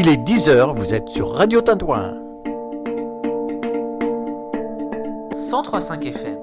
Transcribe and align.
Il 0.00 0.08
est 0.08 0.22
10h, 0.22 0.78
vous 0.78 0.94
êtes 0.94 1.08
sur 1.08 1.32
Radio 1.32 1.60
Tintouin. 1.60 2.14
103.5 5.32 6.06
FM. 6.06 6.38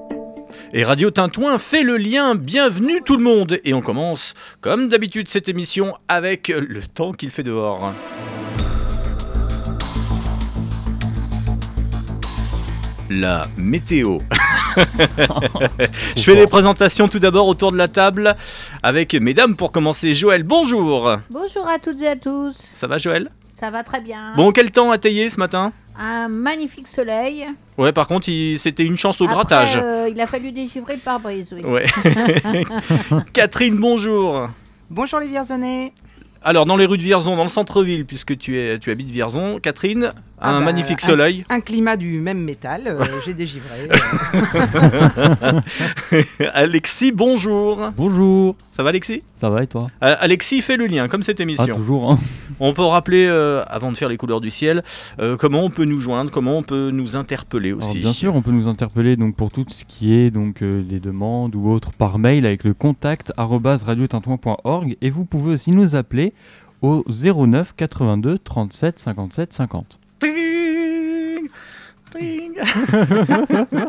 Et 0.73 0.83
Radio 0.83 1.09
Tintouin 1.09 1.57
fait 1.57 1.83
le 1.83 1.95
lien. 1.95 2.35
Bienvenue 2.35 3.01
tout 3.05 3.15
le 3.15 3.23
monde. 3.23 3.59
Et 3.63 3.73
on 3.73 3.79
commence, 3.79 4.33
comme 4.59 4.89
d'habitude, 4.89 5.29
cette 5.29 5.47
émission 5.47 5.93
avec 6.09 6.49
le 6.49 6.81
temps 6.81 7.13
qu'il 7.13 7.29
fait 7.29 7.43
dehors. 7.43 7.93
La 13.09 13.47
météo. 13.55 14.19
Je 16.17 16.21
fais 16.23 16.35
les 16.35 16.47
présentations 16.47 17.07
tout 17.07 17.19
d'abord 17.19 17.47
autour 17.47 17.71
de 17.71 17.77
la 17.77 17.87
table 17.87 18.35
avec 18.83 19.13
mesdames 19.13 19.55
pour 19.55 19.71
commencer. 19.71 20.13
Joël, 20.13 20.43
bonjour. 20.43 21.19
Bonjour 21.29 21.65
à 21.69 21.79
toutes 21.79 22.01
et 22.01 22.09
à 22.09 22.17
tous. 22.17 22.57
Ça 22.73 22.87
va 22.87 22.97
Joël? 22.97 23.29
Ça 23.59 23.71
va 23.71 23.83
très 23.83 24.01
bien. 24.01 24.33
Bon, 24.35 24.51
quel 24.51 24.71
temps 24.71 24.91
a 24.91 24.97
taillé 24.97 25.29
ce 25.29 25.39
matin? 25.39 25.71
Un 25.97 26.27
magnifique 26.27 26.89
soleil. 26.89 27.45
Ouais, 27.77 27.93
par 27.93 28.07
contre, 28.07 28.27
il- 28.27 28.59
c'était 28.59 28.83
une 28.83 28.97
chance 28.97 29.21
au 29.21 29.25
Après, 29.25 29.35
grattage. 29.35 29.79
euh, 29.81 30.09
il 30.11 30.19
a 30.19 30.27
fallu 30.27 30.51
dégivrer 30.51 30.95
le 30.95 30.99
pare-brise, 31.01 31.53
oui. 31.53 31.61
Ouais. 31.63 31.85
Catherine, 33.33 33.77
bonjour. 33.77 34.49
Bonjour 34.89 35.19
les 35.19 35.27
Vierzonais. 35.27 35.93
Alors, 36.47 36.65
dans 36.65 36.77
les 36.77 36.85
rues 36.85 36.99
de 36.99 37.03
Vierzon, 37.03 37.35
dans 37.37 37.43
le 37.43 37.49
centre-ville, 37.49 38.05
puisque 38.05 38.37
tu, 38.37 38.59
es, 38.59 38.77
tu 38.77 38.91
habites 38.91 39.09
Vierzon, 39.09 39.57
Catherine, 39.59 40.13
Ah 40.39 40.51
un 40.51 40.59
bah, 40.59 40.65
magnifique 40.65 41.01
un- 41.03 41.07
soleil. 41.07 41.43
Un 41.49 41.59
climat 41.59 41.97
du 41.97 42.19
même 42.19 42.37
métal, 42.43 42.83
euh, 42.85 43.03
j'ai 43.25 43.33
dégivré. 43.33 43.89
Alexis, 46.53 47.11
bonjour. 47.11 47.89
Bonjour, 47.97 48.55
Ça 48.75 48.83
va, 48.83 48.89
Alexis? 48.89 49.23
Ça 49.37 49.49
va 49.49 49.63
et 49.63 49.67
toi? 49.67 49.87
Euh, 50.03 50.15
Alexis 50.19 50.61
fait 50.61 50.75
le 50.75 50.87
lien, 50.87 51.07
comme 51.07 51.23
cette 51.23 51.39
Ah, 51.39 51.43
émission. 51.43 51.75
toujours. 51.77 52.11
hein. 52.11 52.19
on 52.59 52.73
peut 52.73 52.81
rappeler, 52.83 53.25
euh, 53.25 53.63
avant 53.69 53.89
de 53.89 53.95
faire 53.95 54.09
les 54.09 54.17
couleurs 54.17 54.41
du 54.41 54.51
ciel, 54.51 54.83
euh, 55.21 55.37
comment 55.37 55.63
on 55.63 55.69
peut 55.69 55.85
nous 55.85 56.01
joindre, 56.01 56.29
comment 56.29 56.57
on 56.57 56.63
peut 56.63 56.89
nous 56.91 57.15
interpeller 57.15 57.69
Alors, 57.71 57.87
aussi. 57.89 58.01
bien 58.01 58.11
sûr, 58.11 58.35
on 58.35 58.41
peut 58.41 58.51
nous 58.51 58.67
interpeller 58.67 59.15
donc 59.15 59.37
pour 59.37 59.49
tout 59.49 59.63
ce 59.69 59.85
qui 59.85 60.13
est 60.13 60.29
donc 60.29 60.57
les 60.59 60.99
demandes 60.99 61.55
ou 61.55 61.69
autres 61.71 61.93
par 61.93 62.19
mail 62.19 62.45
avec 62.45 62.65
le 62.65 62.73
contact 62.73 63.31
radiotintouin.org 63.37 64.97
et 65.01 65.09
vous 65.09 65.23
pouvez 65.23 65.53
aussi 65.53 65.71
nous 65.71 65.95
appeler 65.95 66.33
au 66.81 67.05
09 67.07 67.75
82 67.77 68.37
37 68.39 68.99
57 68.99 69.53
50. 69.53 69.99
Ting 70.19 71.47
Ting 72.11 72.51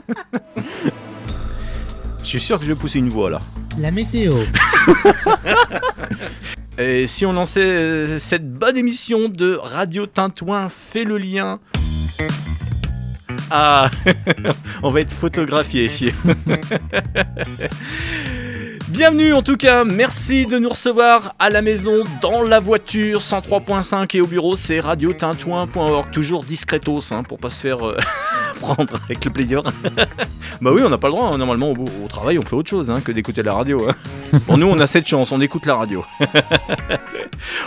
Je 2.26 2.30
suis 2.30 2.40
sûr 2.40 2.58
que 2.58 2.64
je 2.64 2.72
vais 2.72 2.78
pousser 2.78 2.98
une 2.98 3.08
voix 3.08 3.30
là. 3.30 3.40
La 3.78 3.92
météo. 3.92 4.34
Et 6.78 7.06
si 7.06 7.24
on 7.24 7.32
lançait 7.32 7.60
euh, 7.60 8.18
cette 8.18 8.52
bonne 8.52 8.76
émission 8.76 9.28
de 9.28 9.54
Radio 9.54 10.06
Tintouin 10.06 10.68
fait 10.68 11.04
le 11.04 11.18
lien. 11.18 11.60
Ah, 13.52 13.92
on 14.82 14.90
va 14.90 15.02
être 15.02 15.12
photographié 15.12 15.84
ici. 15.84 16.12
Bienvenue 18.88 19.32
en 19.32 19.42
tout 19.42 19.56
cas, 19.56 19.84
merci 19.84 20.46
de 20.46 20.58
nous 20.58 20.68
recevoir 20.68 21.34
à 21.40 21.50
la 21.50 21.60
maison, 21.60 22.04
dans 22.22 22.42
la 22.42 22.60
voiture, 22.60 23.20
103.5 23.20 24.16
et 24.16 24.20
au 24.20 24.28
bureau, 24.28 24.54
c'est 24.54 24.78
radiotintouin.org, 24.78 26.10
toujours 26.12 26.44
discretos 26.44 27.12
hein, 27.12 27.24
pour 27.24 27.38
pas 27.38 27.50
se 27.50 27.60
faire 27.62 27.84
euh, 27.84 27.96
prendre 28.60 28.94
avec 29.04 29.24
le 29.24 29.32
player. 29.32 29.60
bah 30.60 30.70
oui, 30.72 30.82
on 30.84 30.88
n'a 30.88 30.98
pas 30.98 31.08
le 31.08 31.14
droit, 31.14 31.30
hein. 31.32 31.38
normalement 31.38 31.72
au, 31.72 32.04
au 32.04 32.08
travail 32.08 32.38
on 32.38 32.42
fait 32.42 32.54
autre 32.54 32.70
chose 32.70 32.88
hein, 32.88 33.00
que 33.04 33.10
d'écouter 33.10 33.42
la 33.42 33.54
radio. 33.54 33.88
hein. 33.88 33.94
Bon, 34.46 34.56
nous 34.56 34.66
on 34.68 34.78
a 34.78 34.86
cette 34.86 35.08
chance, 35.08 35.32
on 35.32 35.40
écoute 35.40 35.66
la 35.66 35.74
radio. 35.74 36.04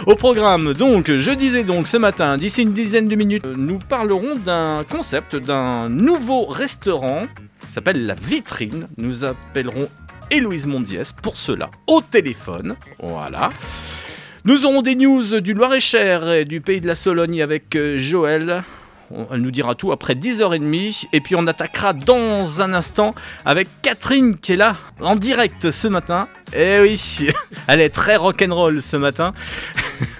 Au 0.07 0.15
programme, 0.15 0.73
donc, 0.73 1.11
je 1.11 1.31
disais 1.31 1.63
donc 1.63 1.87
ce 1.89 1.97
matin, 1.97 2.37
d'ici 2.37 2.61
une 2.61 2.73
dizaine 2.73 3.09
de 3.09 3.15
minutes, 3.15 3.45
nous 3.57 3.79
parlerons 3.79 4.35
d'un 4.37 4.83
concept, 4.89 5.35
d'un 5.35 5.89
nouveau 5.89 6.45
restaurant, 6.45 7.27
qui 7.65 7.73
s'appelle 7.73 8.05
La 8.05 8.15
Vitrine. 8.15 8.87
Nous 8.97 9.25
appellerons 9.25 9.87
Héloïse 10.31 10.65
Mondiès 10.65 11.11
pour 11.13 11.37
cela 11.37 11.69
au 11.87 12.01
téléphone. 12.01 12.75
Voilà. 13.01 13.51
Nous 14.45 14.65
aurons 14.65 14.81
des 14.81 14.95
news 14.95 15.41
du 15.41 15.53
Loir-et-Cher 15.53 16.29
et 16.31 16.45
du 16.45 16.61
pays 16.61 16.81
de 16.81 16.87
la 16.87 16.95
Sologne 16.95 17.41
avec 17.41 17.75
euh, 17.75 17.97
Joël. 17.99 18.63
Elle 19.31 19.41
nous 19.41 19.51
dira 19.51 19.73
tout 19.75 19.91
après 19.91 20.13
10h30. 20.13 21.07
Et 21.13 21.19
puis 21.19 21.35
on 21.35 21.47
attaquera 21.47 21.93
dans 21.93 22.61
un 22.61 22.73
instant 22.73 23.15
avec 23.43 23.67
Catherine 23.81 24.37
qui 24.37 24.53
est 24.53 24.57
là 24.57 24.75
en 25.01 25.15
direct 25.15 25.71
ce 25.71 25.87
matin. 25.87 26.27
Eh 26.55 26.79
oui, 26.81 27.27
elle 27.67 27.81
est 27.81 27.89
très 27.89 28.15
rock'n'roll 28.17 28.81
ce 28.81 28.97
matin. 28.97 29.33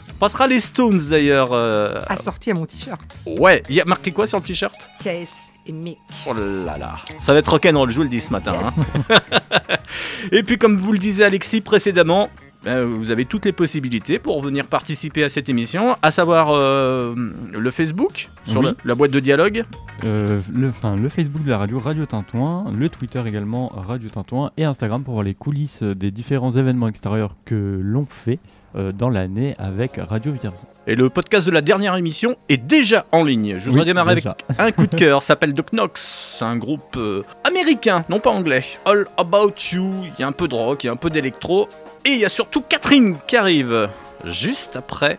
On 0.09 0.13
passera 0.19 0.47
les 0.47 0.59
Stones 0.59 0.99
d'ailleurs. 1.09 1.53
euh, 1.53 2.01
Assorti 2.07 2.51
à 2.51 2.55
mon 2.55 2.65
t-shirt. 2.65 2.99
Ouais, 3.25 3.61
il 3.69 3.75
y 3.75 3.81
a 3.81 3.85
marqué 3.85 4.11
quoi 4.11 4.25
sur 4.27 4.39
le 4.39 4.43
t-shirt? 4.43 4.89
KS 5.03 5.48
et 5.69 5.71
Mick. 5.71 5.97
Oh 6.27 6.33
là 6.33 6.77
là, 6.77 6.95
ça 7.19 7.33
va 7.33 7.39
être 7.39 7.47
rock'n'roll, 7.51 7.89
je 7.89 7.95
vous 7.95 8.03
le 8.03 8.09
dis 8.09 8.19
ce 8.21 8.31
matin. 8.31 8.53
hein. 8.63 9.15
Et 10.31 10.43
puis 10.43 10.57
comme 10.57 10.77
vous 10.77 10.91
le 10.91 10.99
disait 10.99 11.23
Alexis 11.23 11.61
précédemment, 11.61 12.29
euh, 12.67 12.85
vous 12.85 13.09
avez 13.11 13.23
toutes 13.25 13.45
les 13.45 13.53
possibilités 13.53 14.19
pour 14.19 14.41
venir 14.41 14.65
participer 14.65 15.23
à 15.23 15.29
cette 15.29 15.47
émission, 15.47 15.95
à 16.01 16.11
savoir 16.11 16.49
euh, 16.51 17.15
le 17.53 17.71
Facebook, 17.71 18.27
sur 18.47 18.59
Oui. 18.59 18.65
la, 18.67 18.73
la 18.83 18.95
boîte 18.95 19.11
de 19.11 19.19
dialogue. 19.21 19.63
Euh, 20.03 20.41
le, 20.53 20.69
enfin, 20.69 20.95
le 20.97 21.07
Facebook 21.09 21.43
de 21.43 21.49
la 21.49 21.57
radio 21.57 21.79
Radio 21.79 22.05
Tintouin, 22.05 22.65
le 22.77 22.89
Twitter 22.89 23.21
également 23.25 23.71
Radio 23.75 24.09
Tintouin 24.09 24.51
et 24.57 24.65
Instagram 24.65 25.03
pour 25.03 25.13
voir 25.13 25.23
les 25.23 25.33
coulisses 25.35 25.83
des 25.83 26.11
différents 26.11 26.51
événements 26.51 26.87
extérieurs 26.89 27.35
que 27.45 27.79
l'on 27.81 28.05
fait 28.05 28.39
euh, 28.39 28.58
dans 28.75 29.09
l'année 29.09 29.55
avec 29.57 29.99
Radio 30.09 30.31
Vierzon. 30.31 30.57
Et 30.87 30.95
le 30.95 31.09
podcast 31.09 31.45
de 31.45 31.51
la 31.51 31.61
dernière 31.61 31.95
émission 31.95 32.35
est 32.49 32.57
déjà 32.57 33.05
en 33.11 33.23
ligne. 33.23 33.57
Je 33.59 33.65
voudrais 33.65 33.81
Oui, 33.81 33.85
démarrer 33.85 34.15
déjà. 34.15 34.35
avec 34.57 34.59
un 34.59 34.71
coup 34.71 34.87
de 34.87 34.95
cœur, 34.95 35.21
s'appelle 35.23 35.53
The 35.53 35.69
Knox, 35.71 36.35
c'est 36.39 36.45
un 36.45 36.57
groupe 36.57 36.95
euh, 36.97 37.23
américain, 37.43 38.03
non 38.09 38.19
pas 38.19 38.29
anglais. 38.31 38.63
All 38.85 39.05
About 39.17 39.53
You, 39.71 39.91
il 40.05 40.21
y 40.21 40.23
a 40.23 40.27
un 40.27 40.31
peu 40.31 40.47
de 40.47 40.55
rock, 40.55 40.83
il 40.83 40.87
y 40.87 40.89
a 40.89 40.93
un 40.93 40.97
peu 40.97 41.09
d'électro, 41.09 41.67
et 42.05 42.09
il 42.11 42.19
y 42.19 42.25
a 42.25 42.29
surtout 42.29 42.61
Catherine 42.61 43.17
qui 43.27 43.37
arrive 43.37 43.89
juste 44.25 44.75
après 44.77 45.17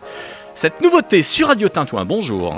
cette 0.55 0.81
nouveauté 0.81 1.23
sur 1.23 1.47
Radio 1.47 1.69
Tintouin. 1.69 2.05
Bonjour. 2.05 2.53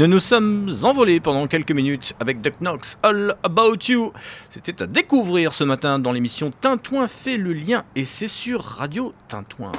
Nous 0.00 0.06
nous 0.06 0.18
sommes 0.18 0.74
envolés 0.82 1.20
pendant 1.20 1.46
quelques 1.46 1.72
minutes 1.72 2.14
avec 2.20 2.40
Duck 2.40 2.54
Knox, 2.62 2.96
All 3.02 3.36
About 3.42 3.76
You. 3.86 4.14
C'était 4.48 4.82
à 4.82 4.86
découvrir 4.86 5.52
ce 5.52 5.62
matin 5.62 5.98
dans 5.98 6.12
l'émission 6.12 6.50
Tintouin 6.58 7.06
fait 7.06 7.36
le 7.36 7.52
lien 7.52 7.84
et 7.94 8.06
c'est 8.06 8.26
sur 8.26 8.62
Radio 8.62 9.12
Tintouin. 9.28 9.72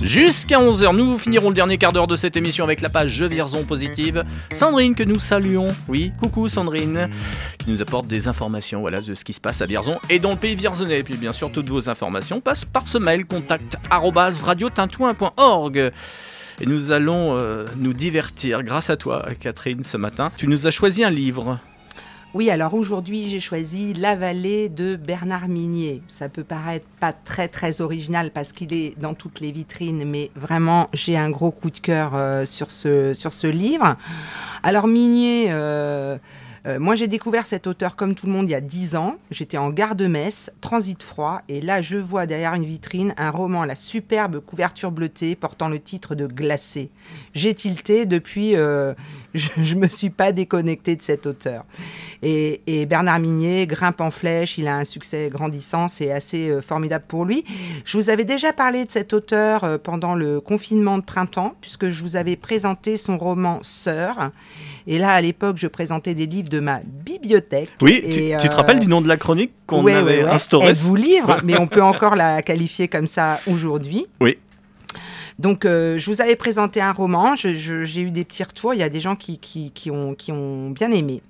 Jusqu'à 0.00 0.60
11h, 0.60 0.94
nous 0.94 1.18
finirons 1.18 1.48
le 1.48 1.56
dernier 1.56 1.76
quart 1.76 1.92
d'heure 1.92 2.06
de 2.06 2.14
cette 2.14 2.36
émission 2.36 2.62
avec 2.62 2.82
la 2.82 2.88
page 2.88 3.10
Je 3.10 3.24
Vierzon 3.24 3.64
Positive. 3.64 4.22
Sandrine 4.52 4.94
que 4.94 5.02
nous 5.02 5.18
saluons, 5.18 5.72
oui, 5.88 6.12
coucou 6.20 6.48
Sandrine, 6.48 7.08
qui 7.58 7.68
nous 7.68 7.82
apporte 7.82 8.06
des 8.06 8.28
informations 8.28 8.80
voilà, 8.80 9.00
de 9.00 9.14
ce 9.14 9.24
qui 9.24 9.32
se 9.32 9.40
passe 9.40 9.60
à 9.60 9.66
Vierzon 9.66 9.98
et 10.08 10.20
dans 10.20 10.30
le 10.30 10.36
pays 10.36 10.54
vierzonais. 10.54 11.00
Et 11.00 11.02
puis 11.02 11.16
bien 11.16 11.32
sûr, 11.32 11.50
toutes 11.50 11.68
vos 11.68 11.90
informations 11.90 12.40
passent 12.40 12.64
par 12.64 12.86
ce 12.86 12.98
mail 12.98 13.26
contact 13.26 13.76
radiotintouin.org. 13.90 15.92
Et 16.62 16.66
nous 16.66 16.92
allons 16.92 17.36
euh, 17.36 17.64
nous 17.76 17.92
divertir 17.92 18.62
grâce 18.62 18.88
à 18.88 18.96
toi, 18.96 19.26
Catherine, 19.40 19.82
ce 19.82 19.96
matin. 19.96 20.30
Tu 20.36 20.46
nous 20.46 20.68
as 20.68 20.70
choisi 20.70 21.02
un 21.02 21.10
livre. 21.10 21.58
Oui, 22.34 22.50
alors 22.50 22.74
aujourd'hui, 22.74 23.28
j'ai 23.28 23.40
choisi 23.40 23.94
La 23.94 24.14
vallée 24.14 24.68
de 24.68 24.94
Bernard 24.94 25.48
Minier. 25.48 26.02
Ça 26.06 26.28
peut 26.28 26.44
paraître 26.44 26.86
pas 27.00 27.12
très 27.12 27.48
très 27.48 27.80
original 27.80 28.30
parce 28.30 28.52
qu'il 28.52 28.72
est 28.72 28.94
dans 28.96 29.14
toutes 29.14 29.40
les 29.40 29.50
vitrines, 29.50 30.04
mais 30.08 30.30
vraiment, 30.36 30.88
j'ai 30.92 31.16
un 31.16 31.30
gros 31.30 31.50
coup 31.50 31.70
de 31.70 31.80
cœur 31.80 32.12
euh, 32.14 32.44
sur, 32.44 32.70
ce, 32.70 33.12
sur 33.12 33.32
ce 33.32 33.48
livre. 33.48 33.96
Alors 34.62 34.86
Minier, 34.86 35.46
euh, 35.48 36.16
euh, 36.66 36.78
moi 36.78 36.94
j'ai 36.94 37.08
découvert 37.08 37.44
cet 37.44 37.66
auteur 37.66 37.96
comme 37.96 38.14
tout 38.14 38.26
le 38.26 38.32
monde 38.32 38.48
il 38.48 38.52
y 38.52 38.54
a 38.54 38.60
10 38.60 38.94
ans. 38.94 39.16
J'étais 39.30 39.58
en 39.58 39.70
gare 39.70 39.96
de 39.96 40.06
Metz, 40.06 40.50
transit 40.60 41.02
froid, 41.02 41.42
et 41.48 41.60
là 41.60 41.82
je 41.82 41.96
vois 41.96 42.26
derrière 42.26 42.54
une 42.54 42.64
vitrine 42.64 43.14
un 43.16 43.30
roman 43.30 43.62
à 43.62 43.66
la 43.66 43.74
superbe 43.74 44.40
couverture 44.40 44.92
bleutée 44.92 45.34
portant 45.34 45.68
le 45.68 45.80
titre 45.80 46.14
de 46.14 46.26
Glacé. 46.26 46.90
J'ai 47.34 47.54
tilté 47.54 48.06
depuis, 48.06 48.54
euh, 48.54 48.94
je, 49.34 49.48
je 49.60 49.74
me 49.74 49.88
suis 49.88 50.10
pas 50.10 50.30
déconnecté 50.30 50.94
de 50.94 51.02
cet 51.02 51.26
auteur. 51.26 51.64
Et, 52.22 52.60
et 52.68 52.86
Bernard 52.86 53.18
Minier 53.18 53.66
grimpe 53.66 54.00
en 54.00 54.12
flèche, 54.12 54.56
il 54.56 54.68
a 54.68 54.76
un 54.76 54.84
succès 54.84 55.30
grandissant, 55.30 55.88
c'est 55.88 56.12
assez 56.12 56.48
euh, 56.48 56.62
formidable 56.62 57.04
pour 57.08 57.24
lui. 57.24 57.44
Je 57.84 57.98
vous 57.98 58.08
avais 58.08 58.24
déjà 58.24 58.52
parlé 58.52 58.84
de 58.84 58.90
cet 58.90 59.12
auteur 59.12 59.80
pendant 59.80 60.14
le 60.14 60.40
confinement 60.40 60.98
de 60.98 61.04
printemps, 61.04 61.54
puisque 61.60 61.88
je 61.88 62.02
vous 62.02 62.14
avais 62.14 62.36
présenté 62.36 62.96
son 62.96 63.18
roman 63.18 63.58
Sœur. 63.62 64.30
Et 64.86 64.98
là, 64.98 65.12
à 65.12 65.20
l'époque, 65.20 65.56
je 65.58 65.66
présentais 65.66 66.14
des 66.14 66.26
livres 66.26 66.48
de 66.48 66.60
ma 66.60 66.80
bibliothèque. 66.84 67.70
Oui, 67.80 68.02
tu, 68.04 68.12
te 68.48 68.52
euh, 68.54 68.56
rappelles 68.56 68.80
du 68.80 68.88
nom 68.88 69.00
de 69.00 69.08
la 69.08 69.16
chronique 69.16 69.52
qu'on 69.66 69.82
ouais, 69.84 69.94
avait 69.94 70.18
ouais, 70.18 70.24
ouais. 70.24 70.30
instaurée 70.30 70.68
Elle 70.68 70.76
vous 70.76 70.96
livre, 70.96 71.38
mais 71.44 71.58
on 71.58 71.66
peut 71.66 71.82
encore 71.92 72.16
la 72.16 72.42
qualifier 72.42 72.88
comme 72.88 73.06
ça 73.06 73.40
aujourd'hui. 73.46 74.06
Oui. 74.20 74.38
Donc, 75.38 75.64
euh, 75.64 75.98
je 75.98 76.10
vous 76.10 76.20
avais 76.20 76.36
présenté 76.36 76.80
un 76.80 76.92
roman, 76.92 77.34
j'ai 77.34 78.00
eu 78.00 78.10
des 78.10 78.24
petits 78.24 78.44
retours, 78.44 78.74
il 78.74 78.80
y 78.80 78.82
a 78.82 78.88
des 78.88 79.00
gens 79.00 79.16
qui, 79.16 79.38
qui, 79.38 79.70
qui 79.70 79.90
ont, 79.90 80.14
qui 80.14 80.30
ont 80.30 80.70
bien 80.70 80.92
aimé. 80.92 81.22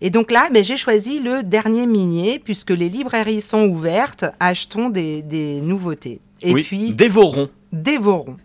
Et 0.00 0.10
donc 0.10 0.30
là, 0.30 0.48
ben, 0.52 0.62
j'ai 0.62 0.76
choisi 0.76 1.20
le 1.20 1.42
dernier 1.42 1.86
minier, 1.86 2.38
puisque 2.38 2.70
les 2.70 2.88
librairies 2.88 3.40
sont 3.40 3.66
ouvertes, 3.66 4.24
achetons 4.40 4.90
des, 4.90 5.22
des 5.22 5.60
nouveautés. 5.62 6.20
Et 6.46 6.52
oui, 6.52 6.62
puis, 6.62 6.92
dévorons. 6.94 7.50
dévorons. 7.72 8.36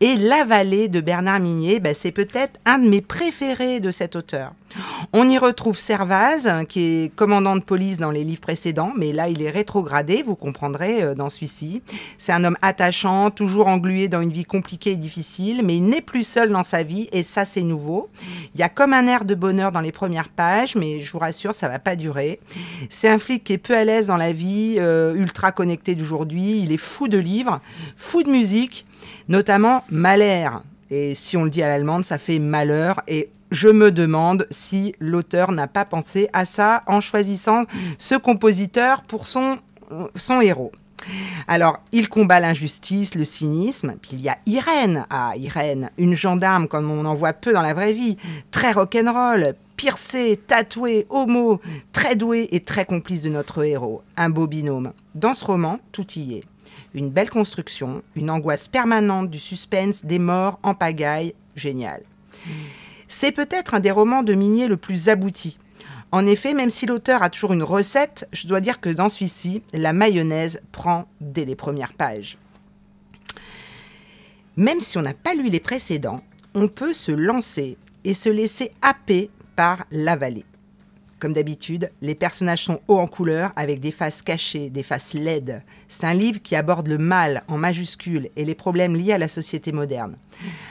Et 0.00 0.16
La 0.16 0.44
vallée 0.44 0.88
de 0.88 1.00
Bernard 1.00 1.40
Minier, 1.40 1.80
ben, 1.80 1.94
c'est 1.94 2.12
peut-être 2.12 2.60
un 2.66 2.78
de 2.78 2.88
mes 2.88 3.00
préférés 3.00 3.80
de 3.80 3.90
cet 3.90 4.14
auteur. 4.14 4.52
On 5.12 5.28
y 5.28 5.38
retrouve 5.38 5.76
Servaz, 5.76 6.48
qui 6.68 6.80
est 6.80 7.14
commandant 7.16 7.56
de 7.56 7.62
police 7.62 7.98
dans 7.98 8.10
les 8.10 8.22
livres 8.22 8.40
précédents, 8.40 8.92
mais 8.96 9.12
là 9.12 9.28
il 9.28 9.42
est 9.42 9.50
rétrogradé, 9.50 10.22
vous 10.22 10.36
comprendrez 10.36 11.02
euh, 11.02 11.14
dans 11.14 11.30
celui-ci. 11.30 11.82
C'est 12.18 12.32
un 12.32 12.44
homme 12.44 12.56
attachant, 12.62 13.30
toujours 13.30 13.66
englué 13.66 14.08
dans 14.08 14.20
une 14.20 14.30
vie 14.30 14.44
compliquée 14.44 14.92
et 14.92 14.96
difficile, 14.96 15.62
mais 15.64 15.76
il 15.76 15.84
n'est 15.84 16.00
plus 16.00 16.22
seul 16.22 16.50
dans 16.50 16.62
sa 16.62 16.82
vie, 16.82 17.08
et 17.12 17.22
ça 17.22 17.44
c'est 17.44 17.62
nouveau. 17.62 18.10
Il 18.54 18.60
y 18.60 18.62
a 18.62 18.68
comme 18.68 18.92
un 18.92 19.06
air 19.06 19.24
de 19.24 19.34
bonheur 19.34 19.72
dans 19.72 19.80
les 19.80 19.92
premières 19.92 20.28
pages, 20.28 20.76
mais 20.76 21.00
je 21.00 21.10
vous 21.10 21.18
rassure, 21.18 21.54
ça 21.54 21.68
va 21.68 21.78
pas 21.78 21.96
durer. 21.96 22.38
C'est 22.90 23.08
un 23.08 23.18
flic 23.18 23.42
qui 23.42 23.54
est 23.54 23.58
peu 23.58 23.76
à 23.76 23.84
l'aise 23.84 24.06
dans 24.06 24.16
la 24.16 24.32
vie, 24.32 24.76
euh, 24.78 25.14
ultra 25.14 25.50
connecté 25.50 25.94
d'aujourd'hui, 25.96 26.60
il 26.62 26.72
est 26.72 26.76
fou 26.76 27.08
de 27.08 27.18
livres, 27.18 27.29
fou 27.96 28.22
de 28.22 28.30
musique, 28.30 28.86
notamment 29.28 29.84
Mahler. 29.90 30.48
Et 30.90 31.14
si 31.14 31.36
on 31.36 31.44
le 31.44 31.50
dit 31.50 31.62
à 31.62 31.68
l'allemande, 31.68 32.04
ça 32.04 32.18
fait 32.18 32.38
malheur. 32.38 33.00
Et 33.06 33.30
je 33.50 33.68
me 33.68 33.92
demande 33.92 34.46
si 34.50 34.94
l'auteur 35.00 35.52
n'a 35.52 35.68
pas 35.68 35.84
pensé 35.84 36.28
à 36.32 36.44
ça 36.44 36.82
en 36.86 37.00
choisissant 37.00 37.64
ce 37.98 38.16
compositeur 38.16 39.02
pour 39.02 39.26
son, 39.26 39.58
son 40.16 40.40
héros. 40.40 40.72
Alors, 41.48 41.78
il 41.92 42.08
combat 42.08 42.40
l'injustice, 42.40 43.14
le 43.14 43.24
cynisme. 43.24 43.94
Puis 44.02 44.12
il 44.14 44.20
y 44.20 44.28
a 44.28 44.38
Irène. 44.46 45.06
Ah, 45.10 45.32
Irène, 45.36 45.90
une 45.96 46.14
gendarme 46.14 46.68
comme 46.68 46.90
on 46.90 47.04
en 47.04 47.14
voit 47.14 47.32
peu 47.32 47.52
dans 47.52 47.62
la 47.62 47.72
vraie 47.72 47.92
vie. 47.92 48.16
Très 48.50 48.72
rock'n'roll, 48.72 49.54
piercée, 49.76 50.38
tatouée, 50.46 51.06
homo, 51.08 51.60
très 51.92 52.16
douée 52.16 52.48
et 52.52 52.60
très 52.60 52.84
complice 52.84 53.22
de 53.22 53.30
notre 53.30 53.64
héros. 53.64 54.02
Un 54.16 54.28
beau 54.28 54.46
binôme. 54.46 54.92
Dans 55.14 55.34
ce 55.34 55.44
roman, 55.44 55.78
tout 55.92 56.06
y 56.16 56.34
est. 56.34 56.44
Une 56.94 57.10
belle 57.10 57.30
construction, 57.30 58.02
une 58.16 58.30
angoisse 58.30 58.68
permanente 58.68 59.30
du 59.30 59.38
suspense, 59.38 60.04
des 60.04 60.18
morts 60.18 60.58
en 60.62 60.74
pagaille. 60.74 61.34
Génial. 61.56 62.02
C'est 63.08 63.32
peut-être 63.32 63.74
un 63.74 63.80
des 63.80 63.90
romans 63.90 64.22
de 64.22 64.34
Minier 64.34 64.68
le 64.68 64.76
plus 64.76 65.08
abouti. 65.08 65.58
En 66.12 66.26
effet, 66.26 66.54
même 66.54 66.70
si 66.70 66.86
l'auteur 66.86 67.22
a 67.22 67.30
toujours 67.30 67.52
une 67.52 67.62
recette, 67.62 68.28
je 68.32 68.46
dois 68.46 68.60
dire 68.60 68.80
que 68.80 68.90
dans 68.90 69.08
celui-ci, 69.08 69.62
la 69.72 69.92
mayonnaise 69.92 70.60
prend 70.72 71.06
dès 71.20 71.44
les 71.44 71.54
premières 71.54 71.94
pages. 71.94 72.38
Même 74.56 74.80
si 74.80 74.98
on 74.98 75.02
n'a 75.02 75.14
pas 75.14 75.34
lu 75.34 75.48
les 75.48 75.60
précédents, 75.60 76.22
on 76.54 76.66
peut 76.66 76.92
se 76.92 77.12
lancer 77.12 77.78
et 78.04 78.14
se 78.14 78.28
laisser 78.28 78.72
happer 78.82 79.30
par 79.54 79.84
la 79.92 80.16
vallée. 80.16 80.44
Comme 81.20 81.34
d'habitude, 81.34 81.92
les 82.00 82.14
personnages 82.14 82.64
sont 82.64 82.80
hauts 82.88 82.98
en 82.98 83.06
couleur 83.06 83.52
avec 83.54 83.78
des 83.78 83.92
faces 83.92 84.22
cachées, 84.22 84.70
des 84.70 84.82
faces 84.82 85.12
laides. 85.12 85.62
C'est 85.86 86.04
un 86.04 86.14
livre 86.14 86.40
qui 86.42 86.56
aborde 86.56 86.88
le 86.88 86.96
mal 86.96 87.42
en 87.46 87.58
majuscule 87.58 88.30
et 88.36 88.44
les 88.46 88.54
problèmes 88.54 88.96
liés 88.96 89.12
à 89.12 89.18
la 89.18 89.28
société 89.28 89.70
moderne. 89.70 90.16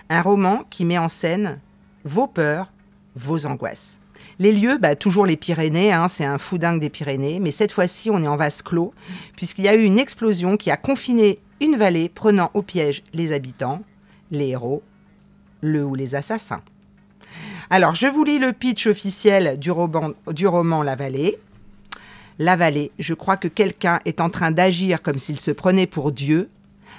Un 0.09 0.23
roman 0.23 0.63
qui 0.71 0.85
met 0.85 0.97
en 0.97 1.07
scène 1.07 1.59
vos 2.03 2.25
peurs, 2.25 2.73
vos 3.15 3.45
angoisses. 3.45 4.01
Les 4.39 4.51
lieux, 4.51 4.79
bah, 4.79 4.95
toujours 4.95 5.27
les 5.27 5.37
Pyrénées, 5.37 5.93
hein, 5.93 6.07
c'est 6.07 6.25
un 6.25 6.39
fou 6.39 6.57
dingue 6.57 6.81
des 6.81 6.89
Pyrénées, 6.89 7.39
mais 7.39 7.51
cette 7.51 7.71
fois-ci 7.71 8.09
on 8.09 8.23
est 8.23 8.27
en 8.27 8.35
vase 8.35 8.63
clos, 8.63 8.91
puisqu'il 9.35 9.65
y 9.65 9.69
a 9.69 9.75
eu 9.75 9.83
une 9.83 9.99
explosion 9.99 10.57
qui 10.57 10.71
a 10.71 10.77
confiné 10.77 11.37
une 11.61 11.75
vallée 11.75 12.09
prenant 12.09 12.49
au 12.55 12.63
piège 12.63 13.03
les 13.13 13.33
habitants, 13.33 13.83
les 14.31 14.47
héros, 14.47 14.81
le 15.61 15.85
ou 15.85 15.93
les 15.93 16.15
assassins. 16.15 16.63
Alors, 17.71 17.93
je 17.93 18.07
vous 18.07 18.23
lis 18.23 18.39
le 18.39 18.51
pitch 18.51 18.87
officiel 18.87 19.59
du 19.59 19.69
roman, 19.69 20.81
La 20.81 20.95
Vallée. 20.95 21.37
La 22.39 22.55
Vallée, 22.55 22.91
je 22.97 23.13
crois 23.13 23.37
que 23.37 23.47
quelqu'un 23.47 23.99
est 24.05 24.21
en 24.21 24.31
train 24.31 24.49
d'agir 24.49 25.03
comme 25.03 25.19
s'il 25.19 25.39
se 25.39 25.51
prenait 25.51 25.85
pour 25.85 26.11
Dieu. 26.11 26.49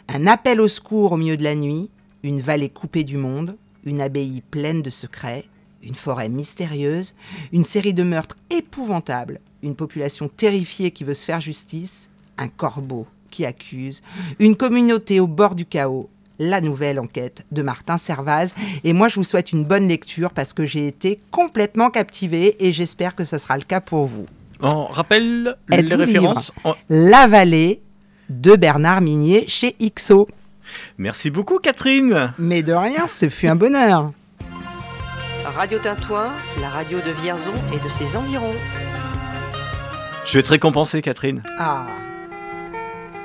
Un 0.07 0.29
appel 0.29 0.61
au 0.61 0.69
secours 0.69 1.11
au 1.11 1.17
milieu 1.17 1.37
de 1.37 1.43
la 1.43 1.57
nuit, 1.57 1.91
une 2.23 2.41
vallée 2.41 2.69
coupée 2.69 3.03
du 3.03 3.17
monde, 3.17 3.57
une 3.83 4.01
abbaye 4.01 4.45
pleine 4.49 4.81
de 4.81 4.91
secrets, 4.91 5.47
une 5.83 5.97
forêt 5.97 6.29
mystérieuse, 6.29 7.17
une 7.53 7.65
série 7.65 7.95
de 7.95 8.05
meurtres 8.05 8.37
épouvantables, 8.51 9.41
une 9.65 9.75
population 9.75 10.29
terrifiée 10.29 10.93
qui 10.93 11.03
veut 11.03 11.15
se 11.15 11.25
faire 11.25 11.41
justice, 11.41 12.11
un 12.39 12.47
corbeau 12.47 13.09
qui 13.31 13.45
accuse, 13.45 14.05
une 14.39 14.55
communauté 14.55 15.19
au 15.19 15.27
bord 15.27 15.57
du 15.57 15.67
chaos, 15.67 16.09
la 16.41 16.61
nouvelle 16.61 16.99
enquête 16.99 17.45
de 17.53 17.63
Martin 17.63 17.99
Servaz. 17.99 18.55
Et 18.83 18.93
moi, 18.93 19.07
je 19.07 19.17
vous 19.17 19.25
souhaite 19.25 19.53
une 19.53 19.65
bonne 19.65 19.87
lecture 19.87 20.31
parce 20.31 20.53
que 20.53 20.65
j'ai 20.65 20.89
été 20.89 21.21
complètement 21.31 21.91
captivée 21.91 22.57
et 22.59 22.73
j'espère 22.73 23.15
que 23.15 23.23
ce 23.23 23.39
sera 23.39 23.57
le 23.57 23.63
cas 23.63 23.81
pour 23.81 24.07
vous. 24.07 24.27
On 24.61 24.87
rappelle 24.87 25.57
les 25.69 25.95
références. 25.95 26.53
La 26.89 27.29
vallée 27.29 27.81
de 28.29 28.57
Bernard 28.57 29.03
Minier 29.03 29.45
chez 29.47 29.77
XO. 29.81 30.27
Merci 30.99 31.31
beaucoup, 31.31 31.59
Catherine. 31.59 32.33
Mais 32.39 32.63
de 32.63 32.73
rien, 32.73 33.07
ce 33.07 33.29
fut 33.29 33.49
un 33.49 33.57
bonheur. 33.57 34.11
Radio 35.45 35.79
Tintouin, 35.79 36.31
la 36.61 36.69
radio 36.69 36.99
de 36.99 37.11
Vierzon 37.23 37.53
et 37.75 37.85
de 37.85 37.89
ses 37.89 38.17
environs. 38.17 38.55
Je 40.27 40.39
vais 40.39 40.43
te 40.43 40.51
récompenser, 40.51 41.03
Catherine. 41.03 41.43
Ah, 41.59 41.89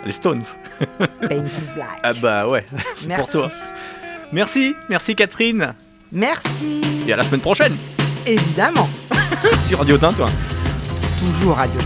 Les 0.05 0.11
Stones. 0.11 0.43
Painted 1.21 1.73
Black. 1.75 1.99
Ah 2.03 2.13
bah 2.21 2.47
ouais, 2.47 2.65
c'est 2.95 3.07
pour 3.07 3.17
Merci. 3.17 3.31
toi. 3.31 3.51
Merci, 4.31 4.75
merci 4.89 5.15
Catherine. 5.15 5.73
Merci. 6.11 6.81
Et 7.07 7.13
à 7.13 7.15
la 7.17 7.23
semaine 7.23 7.41
prochaine 7.41 7.75
Évidemment, 8.25 8.89
sur 9.67 9.79
Radio 9.79 9.97
Tintoin. 9.97 10.29
toujours 11.19 11.55
Radio. 11.55 11.79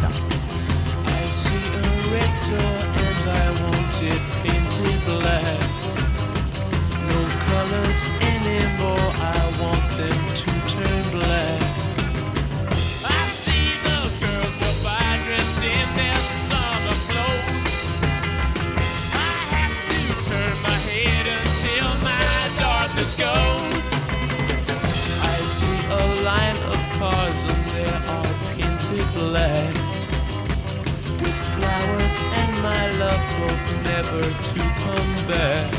Never 33.90 34.22
to 34.22 34.60
come 34.84 35.28
back. 35.28 35.79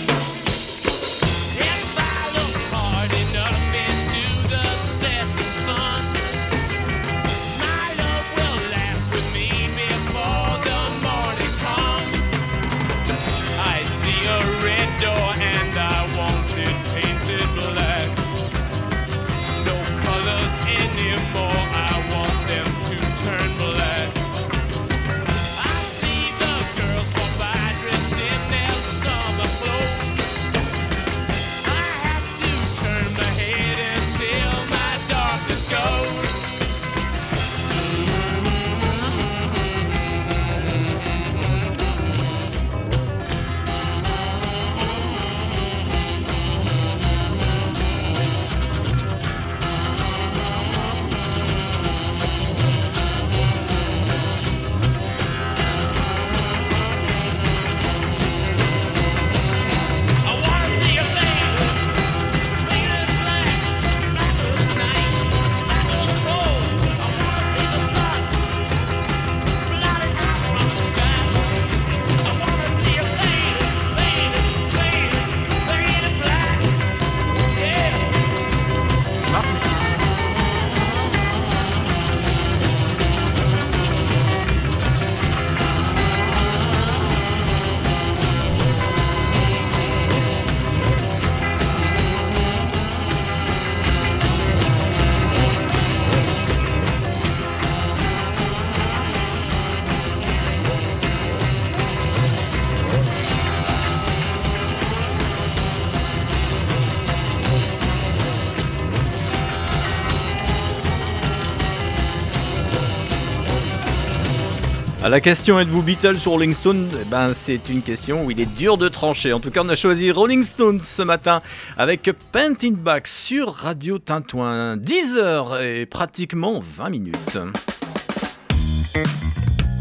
La 115.11 115.19
question 115.19 115.59
êtes-vous 115.59 115.81
Beatles 115.81 116.15
ou 116.25 116.29
Rolling 116.29 116.53
Stone? 116.53 116.87
Eh 117.01 117.03
ben, 117.03 117.33
c'est 117.33 117.67
une 117.67 117.81
question 117.81 118.23
où 118.23 118.31
il 118.31 118.39
est 118.39 118.45
dur 118.45 118.77
de 118.77 118.87
trancher. 118.87 119.33
En 119.33 119.41
tout 119.41 119.51
cas, 119.51 119.61
on 119.61 119.67
a 119.67 119.75
choisi 119.75 120.09
Rolling 120.09 120.41
Stone 120.41 120.79
ce 120.79 121.01
matin 121.01 121.41
avec 121.77 122.09
Painting 122.31 122.77
Back 122.77 123.07
sur 123.07 123.53
Radio 123.53 123.99
Tintouin. 123.99 124.77
10 124.77 125.17
heures 125.17 125.61
et 125.61 125.85
pratiquement 125.85 126.61
20 126.61 126.89
minutes. 126.91 127.37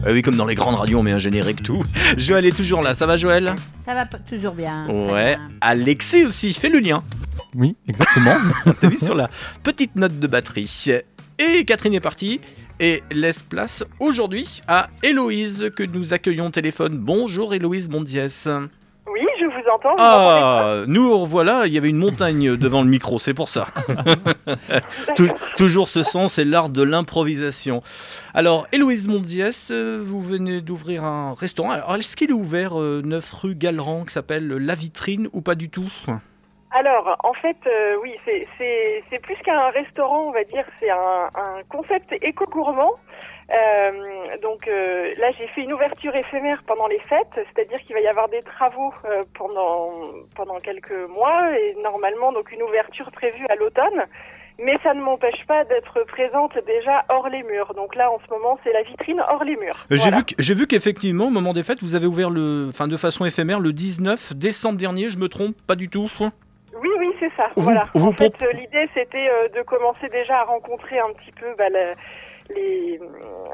Eh 0.05 0.13
oui, 0.13 0.23
comme 0.23 0.35
dans 0.35 0.47
les 0.47 0.57
grandes 0.57 0.75
radios, 0.75 0.99
on 0.99 1.05
met 1.05 1.13
un 1.13 1.19
générique 1.19 1.63
tout. 1.63 1.85
Joël 2.17 2.45
est 2.45 2.57
toujours 2.57 2.83
là. 2.83 2.95
Ça 2.95 3.07
va, 3.07 3.17
Joël? 3.17 3.55
Ça 3.87 3.95
va 3.95 4.07
toujours 4.07 4.55
bien. 4.55 4.89
Ouais. 4.89 5.37
bien. 5.37 5.49
Alexis 5.61 6.25
aussi, 6.25 6.53
fais 6.55 6.71
le 6.71 6.81
lien. 6.81 7.05
Oui, 7.55 7.77
exactement. 7.87 8.37
T'as 8.81 8.89
vu 8.89 8.99
sur 8.99 9.15
la 9.15 9.31
petite 9.63 9.95
note 9.95 10.19
de 10.19 10.27
batterie. 10.27 10.87
Et 11.39 11.65
Catherine 11.65 11.95
est 11.95 12.01
partie 12.01 12.41
et 12.81 13.03
laisse 13.13 13.41
place 13.41 13.85
aujourd'hui 14.01 14.61
à 14.67 14.89
Héloïse 15.03 15.71
que 15.77 15.83
nous 15.83 16.13
accueillons 16.15 16.47
au 16.47 16.51
téléphone. 16.51 16.97
Bonjour 16.99 17.55
Héloïse 17.55 17.89
Mondiès. 17.89 18.49
Oui, 19.07 19.21
je 19.41 19.45
vous 19.47 19.69
entends. 19.75 19.91
vous 19.91 19.97
Ah, 19.99 20.85
nous 20.87 21.17
revoilà, 21.19 21.67
il 21.67 21.73
y 21.75 21.79
avait 21.79 21.91
une 21.91 21.99
montagne 21.99 22.57
devant 22.59 22.83
le 22.83 22.89
micro, 22.89 23.19
c'est 23.19 23.35
pour 23.35 23.49
ça. 23.49 23.67
Tou- 25.17 25.29
toujours 25.57 25.89
ce 25.89 26.03
son, 26.03 26.29
c'est 26.29 26.45
l'art 26.45 26.69
de 26.71 26.83
l'improvisation. 26.83 27.83
Alors, 28.35 28.67
Héloïse 28.73 29.07
Mondiès, 29.09 29.69
euh, 29.71 30.01
vous 30.03 30.21
venez 30.21 30.61
d'ouvrir 30.61 31.05
un 31.05 31.35
restaurant. 31.35 31.71
Alors, 31.71 31.95
est-ce 31.97 32.17
qu'il 32.17 32.31
est 32.31 32.35
ouvert 32.35 32.81
euh, 32.81 33.03
9 33.05 33.33
rue 33.33 33.55
Galran 33.55 34.05
qui 34.05 34.15
s'appelle 34.15 34.49
La 34.49 34.75
Vitrine 34.75 35.29
ou 35.33 35.41
pas 35.43 35.55
du 35.55 35.69
tout? 35.69 35.91
Alors, 36.73 37.17
en 37.25 37.33
fait, 37.35 37.57
euh, 37.67 37.97
oui, 38.03 38.15
c'est- 38.25 38.47
plus 39.23 39.37
qu'un 39.45 39.71
restaurant, 39.71 40.29
on 40.29 40.31
va 40.33 40.45
dire, 40.45 40.65
c'est 40.79 40.91
un, 40.91 41.29
un 41.35 41.63
concept 41.69 42.13
éco-gourmand. 42.23 42.93
Euh, 43.51 44.37
donc 44.43 44.67
euh, 44.69 45.13
là, 45.19 45.31
j'ai 45.37 45.47
fait 45.49 45.63
une 45.63 45.73
ouverture 45.73 46.15
éphémère 46.15 46.63
pendant 46.67 46.87
les 46.87 47.01
fêtes, 47.01 47.35
c'est-à-dire 47.35 47.81
qu'il 47.81 47.95
va 47.95 48.01
y 48.01 48.07
avoir 48.07 48.29
des 48.29 48.43
travaux 48.43 48.95
euh, 49.05 49.25
pendant, 49.37 49.91
pendant 50.37 50.59
quelques 50.61 50.95
mois 51.15 51.51
et 51.59 51.75
normalement 51.83 52.33
donc 52.33 52.53
une 52.53 52.63
ouverture 52.63 53.11
prévue 53.11 53.45
à 53.49 53.57
l'automne. 53.57 54.05
Mais 54.63 54.77
ça 54.85 54.95
ne 54.95 55.01
m'empêche 55.01 55.45
pas 55.49 55.65
d'être 55.65 56.05
présente 56.07 56.53
déjà 56.67 57.05
hors 57.09 57.29
les 57.29 57.43
murs. 57.43 57.73
Donc 57.75 57.95
là, 57.97 58.11
en 58.11 58.19
ce 58.25 58.31
moment, 58.33 58.59
c'est 58.63 58.73
la 58.73 58.83
vitrine 58.83 59.21
hors 59.29 59.43
les 59.43 59.57
murs. 59.57 59.87
Euh, 59.91 59.97
J'ai 59.97 60.03
Voilà. 60.03 60.17
vu, 60.19 60.25
que- 60.25 60.35
j'ai 60.39 60.55
vu 60.55 60.67
qu'effectivement, 60.67 61.27
au 61.27 61.31
moment 61.31 61.53
des 61.55 61.63
fêtes, 61.65 61.83
vous 61.83 61.95
avez 61.95 62.07
ouvert 62.07 62.31
le, 62.31 62.67
enfin, 62.69 62.87
de 62.87 62.97
façon 62.97 63.25
éphémère 63.25 63.59
le 63.59 63.73
19 63.73 64.35
décembre 64.37 64.79
dernier, 64.79 65.09
je 65.11 65.19
me 65.19 65.29
trompe 65.29 65.57
pas 65.67 65.75
du 65.77 65.89
tout? 65.89 66.09
Oui, 66.81 66.89
oui, 66.99 67.15
c'est 67.21 67.33
ça. 67.37 67.51
Vous- 67.57 67.63
voilà. 67.63 67.87
vous 67.95 68.09
en 68.09 68.13
fait, 68.13 68.33
l'idée, 68.55 68.89
c'était 68.95 69.29
euh, 69.29 69.49
de 69.49 69.63
commencer 69.63 70.09
déjà 70.09 70.39
à 70.41 70.45
rencontrer 70.45 70.99
un 70.99 71.13
petit 71.13 71.33
peu 71.33 71.55
bah, 71.59 71.69
la- 71.69 71.95
les, 72.57 72.99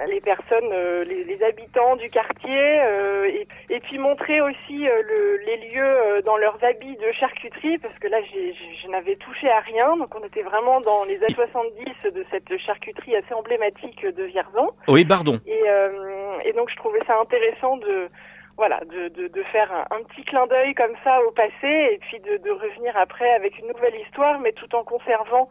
les 0.09 0.21
personnes, 0.23 0.71
euh, 0.73 1.05
les, 1.05 1.25
les 1.25 1.43
habitants 1.43 1.97
du 1.97 2.09
quartier, 2.09 2.49
euh, 2.81 3.27
et, 3.27 3.47
et 3.69 3.81
puis 3.81 3.99
montrer 3.99 4.41
aussi 4.41 4.89
euh, 4.89 5.03
le- 5.03 5.37
les 5.45 5.69
lieux 5.69 5.85
euh, 5.85 6.23
dans 6.23 6.39
leurs 6.39 6.63
habits 6.65 6.97
de 6.97 7.13
charcuterie, 7.13 7.77
parce 7.77 7.99
que 7.99 8.09
là, 8.09 8.19
j'ai- 8.23 8.55
j'ai- 8.55 8.75
je 8.83 8.89
n'avais 8.89 9.17
touché 9.17 9.51
à 9.51 9.61
rien. 9.61 9.97
Donc, 9.99 10.15
on 10.19 10.25
était 10.25 10.41
vraiment 10.43 10.81
dans 10.81 11.05
les 11.05 11.17
années 11.17 11.35
70 11.35 12.11
de 12.11 12.25
cette 12.31 12.57
charcuterie 12.59 13.17
assez 13.17 13.35
emblématique 13.35 14.07
de 14.07 14.23
Vierzon. 14.25 14.71
Oui, 14.89 15.05
pardon. 15.05 15.41
Et, 15.47 15.63
euh, 15.69 16.39
et 16.45 16.53
donc 16.55 16.71
je 16.71 16.77
trouvais 16.77 17.01
ça 17.07 17.21
intéressant 17.21 17.77
de 17.77 18.09
voilà 18.57 18.81
de, 18.87 19.09
de, 19.09 19.29
de 19.29 19.43
faire 19.45 19.71
un, 19.91 20.03
petit 20.05 20.25
clin 20.25 20.47
d'œil 20.47 20.75
comme 20.75 20.95
ça 21.05 21.21
au 21.23 21.31
passé 21.31 21.53
et 21.93 21.99
puis 21.99 22.19
de, 22.21 22.39
de 22.39 22.51
revenir 22.51 22.97
après 22.97 23.31
avec 23.35 23.59
une 23.59 23.69
nouvelle 23.69 23.95
histoire, 24.01 24.39
mais 24.41 24.53
tout 24.53 24.75
en 24.75 24.85
conservant 24.85 25.49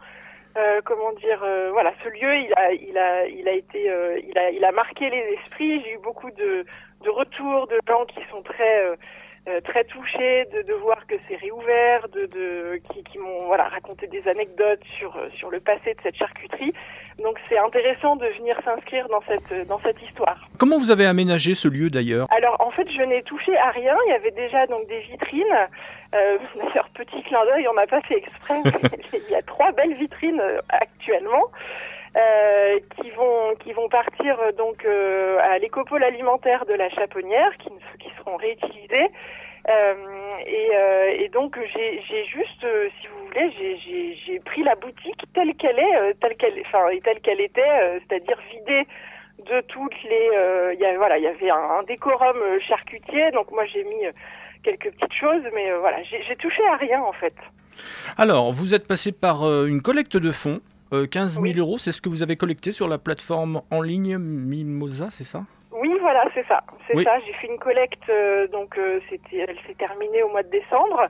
euh, 0.57 0.81
comment 0.85 1.11
dire 1.13 1.43
euh, 1.43 1.69
voilà 1.71 1.93
ce 2.03 2.09
lieu 2.09 2.37
il 2.37 2.53
a 2.53 2.71
il 2.71 2.97
a 2.97 3.27
il 3.27 3.47
a 3.47 3.51
été 3.51 3.89
euh, 3.89 4.19
il 4.25 4.37
a 4.37 4.49
il 4.51 4.63
a 4.63 4.71
marqué 4.71 5.09
les 5.09 5.37
esprits. 5.39 5.81
J'ai 5.83 5.93
eu 5.93 5.99
beaucoup 5.99 6.31
de 6.31 6.65
de 7.03 7.09
retours 7.09 7.67
de 7.67 7.79
gens 7.87 8.05
qui 8.05 8.23
sont 8.31 8.41
très 8.41 8.97
euh, 9.47 9.55
euh, 9.55 9.61
très 9.61 9.83
touchés 9.85 10.45
de, 10.53 10.61
de 10.63 10.73
voir 10.73 11.05
que 11.07 11.15
c'est 11.27 11.35
réouvert, 11.35 12.07
de, 12.09 12.25
de 12.25 12.81
qui, 12.91 13.03
qui 13.03 13.17
m'ont 13.17 13.45
voilà 13.45 13.65
raconté 13.65 14.07
des 14.07 14.27
anecdotes 14.27 14.81
sur 14.97 15.15
euh, 15.15 15.29
sur 15.37 15.49
le 15.49 15.59
passé 15.59 15.93
de 15.93 16.01
cette 16.03 16.15
charcuterie. 16.15 16.73
Donc 17.21 17.37
c'est 17.47 17.57
intéressant 17.57 18.15
de 18.15 18.27
venir 18.37 18.59
s'inscrire 18.63 19.07
dans 19.09 19.21
cette 19.27 19.67
dans 19.67 19.79
cette 19.79 20.01
histoire. 20.01 20.49
Comment 20.57 20.77
vous 20.77 20.91
avez 20.91 21.05
aménagé 21.05 21.55
ce 21.55 21.67
lieu 21.67 21.89
d'ailleurs? 21.89 22.27
Alors 22.31 22.57
en 22.59 22.69
fait, 22.69 22.89
je 22.91 23.01
n'ai 23.01 23.23
touché 23.23 23.55
à 23.57 23.69
rien. 23.69 23.95
Il 24.07 24.11
y 24.11 24.15
avait 24.15 24.31
déjà 24.31 24.65
donc 24.67 24.87
des 24.87 24.99
vitrines. 24.99 25.67
Euh, 26.13 26.37
D'ailleurs, 26.55 26.89
petit 26.93 27.21
clin 27.23 27.43
d'œil, 27.45 27.67
on 27.67 27.73
n'a 27.73 27.87
pas 27.87 28.01
fait 28.01 28.17
exprès. 28.17 28.61
Il 29.13 29.31
y 29.31 29.35
a 29.35 29.41
trois 29.41 29.71
belles 29.71 29.95
vitrines 29.95 30.39
euh, 30.39 30.59
actuellement. 30.69 31.51
Euh, 32.15 32.79
qui 32.95 33.09
vont 33.11 33.55
qui 33.59 33.73
vont 33.73 33.89
partir 33.89 34.39
euh, 34.39 34.51
donc 34.53 34.85
euh, 34.85 35.37
à 35.41 35.57
l'écopole 35.57 36.01
alimentaire 36.01 36.65
de 36.65 36.73
la 36.73 36.89
Chaponnière, 36.89 37.51
qui, 37.57 37.69
qui 37.99 38.09
seront 38.17 38.37
réutilisées. 38.37 39.09
Euh, 39.67 39.93
et, 40.45 41.27
donc 41.29 41.59
j'ai 41.73 42.25
juste, 42.25 42.61
si 42.61 43.07
vous 43.07 43.27
voulez, 43.27 43.51
j'ai- 44.25 44.39
pris 44.45 44.63
la 44.63 44.75
boutique 44.75 45.21
telle 45.33 45.53
qu'elle 45.55 45.79
est, 45.79 46.13
telle 46.21 46.37
qu'elle, 46.37 46.61
enfin 46.61 46.85
telle 47.03 47.19
qu'elle 47.19 47.41
était, 47.41 47.99
c'est-à-dire 48.07 48.37
vidée 48.51 48.87
de 49.39 49.59
toutes 49.61 50.03
les, 50.03 50.29
il 50.73 50.79
y 50.79 50.85
a, 50.85 50.95
voilà, 50.97 51.17
il 51.17 51.23
y 51.23 51.27
avait 51.27 51.49
un, 51.49 51.83
décorum 51.83 52.37
charcutier, 52.65 53.31
donc 53.31 53.51
moi 53.51 53.65
j'ai 53.65 53.83
mis 53.83 54.05
quelques 54.63 54.91
petites 54.91 55.13
choses, 55.13 55.43
mais 55.53 55.73
voilà, 55.73 55.97
j'ai 56.03 56.35
touché 56.37 56.65
à 56.67 56.77
rien 56.77 57.01
en 57.01 57.13
fait. 57.13 57.33
Alors, 58.17 58.53
vous 58.53 58.73
êtes 58.73 58.87
passé 58.87 59.11
par 59.11 59.43
une 59.65 59.81
collecte 59.81 60.15
de 60.15 60.31
fonds. 60.31 60.61
Euh, 61.03 61.07
15 61.07 61.33
000 61.33 61.43
Oui. 61.43 61.53
euros, 61.59 61.77
c'est 61.77 61.91
ce 61.91 62.01
que 62.01 62.09
vous 62.09 62.23
avez 62.23 62.35
collecté 62.35 62.71
sur 62.71 62.87
la 62.87 62.97
plateforme 62.97 63.61
en 63.71 63.81
ligne 63.81 64.17
Mimosa, 64.17 65.07
c'est 65.09 65.23
ça? 65.23 65.43
Oui, 65.71 65.91
voilà, 66.01 66.23
c'est 66.33 66.45
ça. 66.47 66.63
C'est 66.87 66.95
Oui. 66.95 67.03
ça. 67.03 67.17
J'ai 67.25 67.33
fait 67.33 67.47
une 67.47 67.59
collecte, 67.59 68.07
euh, 68.09 68.47
donc 68.47 68.77
euh, 68.77 68.99
c'était, 69.09 69.37
elle 69.47 69.57
s'est 69.67 69.75
terminée 69.77 70.23
au 70.23 70.29
mois 70.29 70.43
de 70.43 70.49
décembre. 70.49 71.07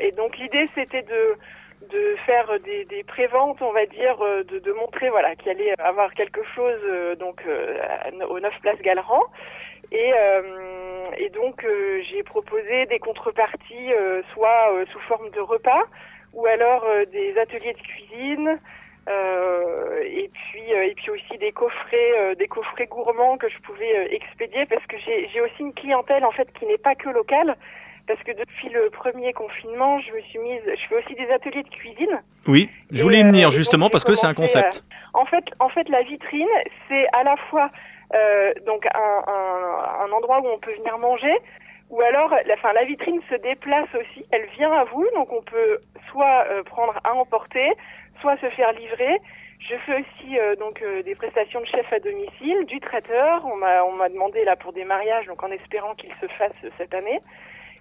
Et 0.00 0.12
donc 0.12 0.36
l'idée, 0.38 0.68
c'était 0.74 1.02
de 1.02 1.36
de 1.90 2.16
faire 2.24 2.48
des, 2.64 2.86
des 2.86 3.02
préventes, 3.04 3.60
on 3.60 3.72
va 3.72 3.84
dire, 3.84 4.16
euh, 4.22 4.42
de, 4.44 4.58
de 4.58 4.72
montrer 4.72 5.10
voilà 5.10 5.36
qu'il 5.36 5.50
allait 5.50 5.74
avoir 5.78 6.14
quelque 6.14 6.42
chose 6.54 6.80
euh, 6.84 7.14
donc 7.16 7.42
euh, 7.46 7.76
à- 8.22 8.26
au 8.26 8.40
9 8.40 8.54
Place 8.62 8.80
Galeran. 8.80 9.20
Et, 9.92 10.12
euh, 10.14 11.10
et 11.18 11.28
donc 11.28 11.62
euh, 11.62 12.00
j'ai 12.10 12.22
proposé 12.22 12.86
des 12.86 12.98
contreparties, 13.00 13.92
euh, 13.92 14.22
soit 14.32 14.72
euh, 14.72 14.86
sous 14.92 15.00
forme 15.00 15.28
de 15.30 15.40
repas, 15.40 15.82
ou 16.32 16.46
alors 16.46 16.84
euh, 16.84 17.04
des 17.06 17.36
ateliers 17.38 17.74
de 17.74 17.82
cuisine, 17.82 18.58
euh, 19.08 20.00
et 20.02 20.30
puis 20.32 20.72
euh, 20.74 20.84
et 20.86 20.94
puis 20.94 21.10
aussi 21.10 21.38
des 21.38 21.52
coffrets 21.52 22.12
euh, 22.18 22.34
des 22.34 22.48
coffrets 22.48 22.86
gourmands 22.86 23.36
que 23.36 23.48
je 23.48 23.58
pouvais 23.60 23.96
euh, 23.98 24.06
expédier 24.10 24.66
parce 24.66 24.84
que 24.86 24.96
j'ai 24.98 25.28
j'ai 25.32 25.40
aussi 25.40 25.60
une 25.60 25.74
clientèle 25.74 26.24
en 26.24 26.30
fait 26.32 26.48
qui 26.58 26.66
n'est 26.66 26.78
pas 26.78 26.94
que 26.94 27.10
locale 27.10 27.56
parce 28.06 28.22
que 28.22 28.32
depuis 28.32 28.68
le 28.70 28.90
premier 28.90 29.32
confinement 29.32 29.98
je 30.00 30.12
me 30.12 30.20
suis 30.22 30.38
mise 30.38 30.62
je 30.66 30.86
fais 30.88 30.96
aussi 30.96 31.14
des 31.14 31.30
ateliers 31.30 31.62
de 31.62 31.68
cuisine 31.68 32.22
Oui, 32.46 32.70
je 32.90 33.02
voulais 33.02 33.18
y 33.18 33.22
euh, 33.24 33.26
venir 33.26 33.50
justement 33.50 33.90
parce 33.90 34.04
que 34.04 34.14
c'est 34.14 34.26
un 34.26 34.34
concept. 34.34 34.76
euh, 34.76 35.20
en 35.20 35.26
fait, 35.26 35.44
en 35.60 35.68
fait, 35.68 35.88
la 35.88 36.02
vitrine, 36.02 36.48
c'est 36.88 37.06
à 37.12 37.22
la 37.24 37.36
fois 37.48 37.70
euh, 38.14 38.52
donc 38.66 38.84
un, 38.94 39.22
un, 39.26 40.04
un 40.06 40.12
endroit 40.12 40.40
où 40.40 40.48
on 40.48 40.58
peut 40.58 40.72
venir 40.74 40.98
manger, 40.98 41.32
ou 41.90 42.00
alors, 42.02 42.30
la, 42.46 42.54
enfin, 42.54 42.72
la 42.72 42.84
vitrine 42.84 43.20
se 43.30 43.36
déplace 43.36 43.88
aussi. 43.94 44.26
Elle 44.32 44.46
vient 44.58 44.72
à 44.72 44.84
vous, 44.84 45.06
donc 45.14 45.32
on 45.32 45.42
peut 45.42 45.78
soit 46.10 46.44
euh, 46.50 46.62
prendre 46.64 46.94
à 47.04 47.14
emporter, 47.14 47.70
soit 48.20 48.36
se 48.40 48.48
faire 48.50 48.72
livrer. 48.72 49.20
Je 49.60 49.76
fais 49.86 49.94
aussi 49.94 50.38
euh, 50.38 50.56
donc 50.56 50.82
euh, 50.82 51.02
des 51.02 51.14
prestations 51.14 51.60
de 51.60 51.66
chef 51.66 51.90
à 51.92 51.98
domicile, 51.98 52.66
du 52.66 52.80
traiteur. 52.80 53.44
On 53.46 53.56
m'a 53.56 53.82
on 53.84 53.92
m'a 53.92 54.08
demandé 54.08 54.44
là 54.44 54.56
pour 54.56 54.72
des 54.72 54.84
mariages, 54.84 55.26
donc 55.26 55.42
en 55.42 55.50
espérant 55.50 55.94
qu'ils 55.94 56.12
se 56.20 56.26
fassent 56.38 56.72
cette 56.76 56.92
année. 56.92 57.20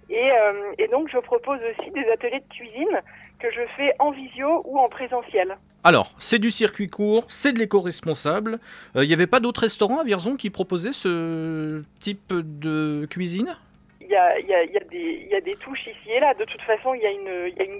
Et, 0.09 0.31
euh, 0.31 0.73
et 0.77 0.87
donc 0.87 1.09
je 1.11 1.17
propose 1.17 1.59
aussi 1.59 1.91
des 1.91 2.05
ateliers 2.11 2.39
de 2.39 2.53
cuisine 2.53 3.01
que 3.39 3.51
je 3.51 3.61
fais 3.75 3.93
en 3.99 4.11
visio 4.11 4.61
ou 4.65 4.79
en 4.79 4.87
présentiel. 4.87 5.57
Alors, 5.83 6.13
c'est 6.17 6.39
du 6.39 6.51
circuit 6.51 6.87
court, 6.87 7.25
c'est 7.29 7.51
de 7.51 7.59
l'éco-responsable. 7.59 8.59
Il 8.95 9.05
n'y 9.07 9.13
avait 9.13 9.27
pas 9.27 9.41
d'autres 9.41 9.61
restaurants 9.61 9.99
à 9.99 10.05
Vierzon 10.05 10.37
qui 10.37 10.49
proposaient 10.49 10.93
ce 10.93 11.83
type 11.99 12.31
de 12.31 13.05
cuisine? 13.09 13.57
Il 14.05 14.11
y 14.11 14.15
a, 14.15 15.41
des- 15.41 15.55
touches 15.55 15.87
ici 15.87 16.11
et 16.11 16.19
là. 16.19 16.33
De 16.33 16.45
toute 16.45 16.61
façon, 16.61 16.93
il 16.93 17.01
y 17.01 17.05
a 17.05 17.11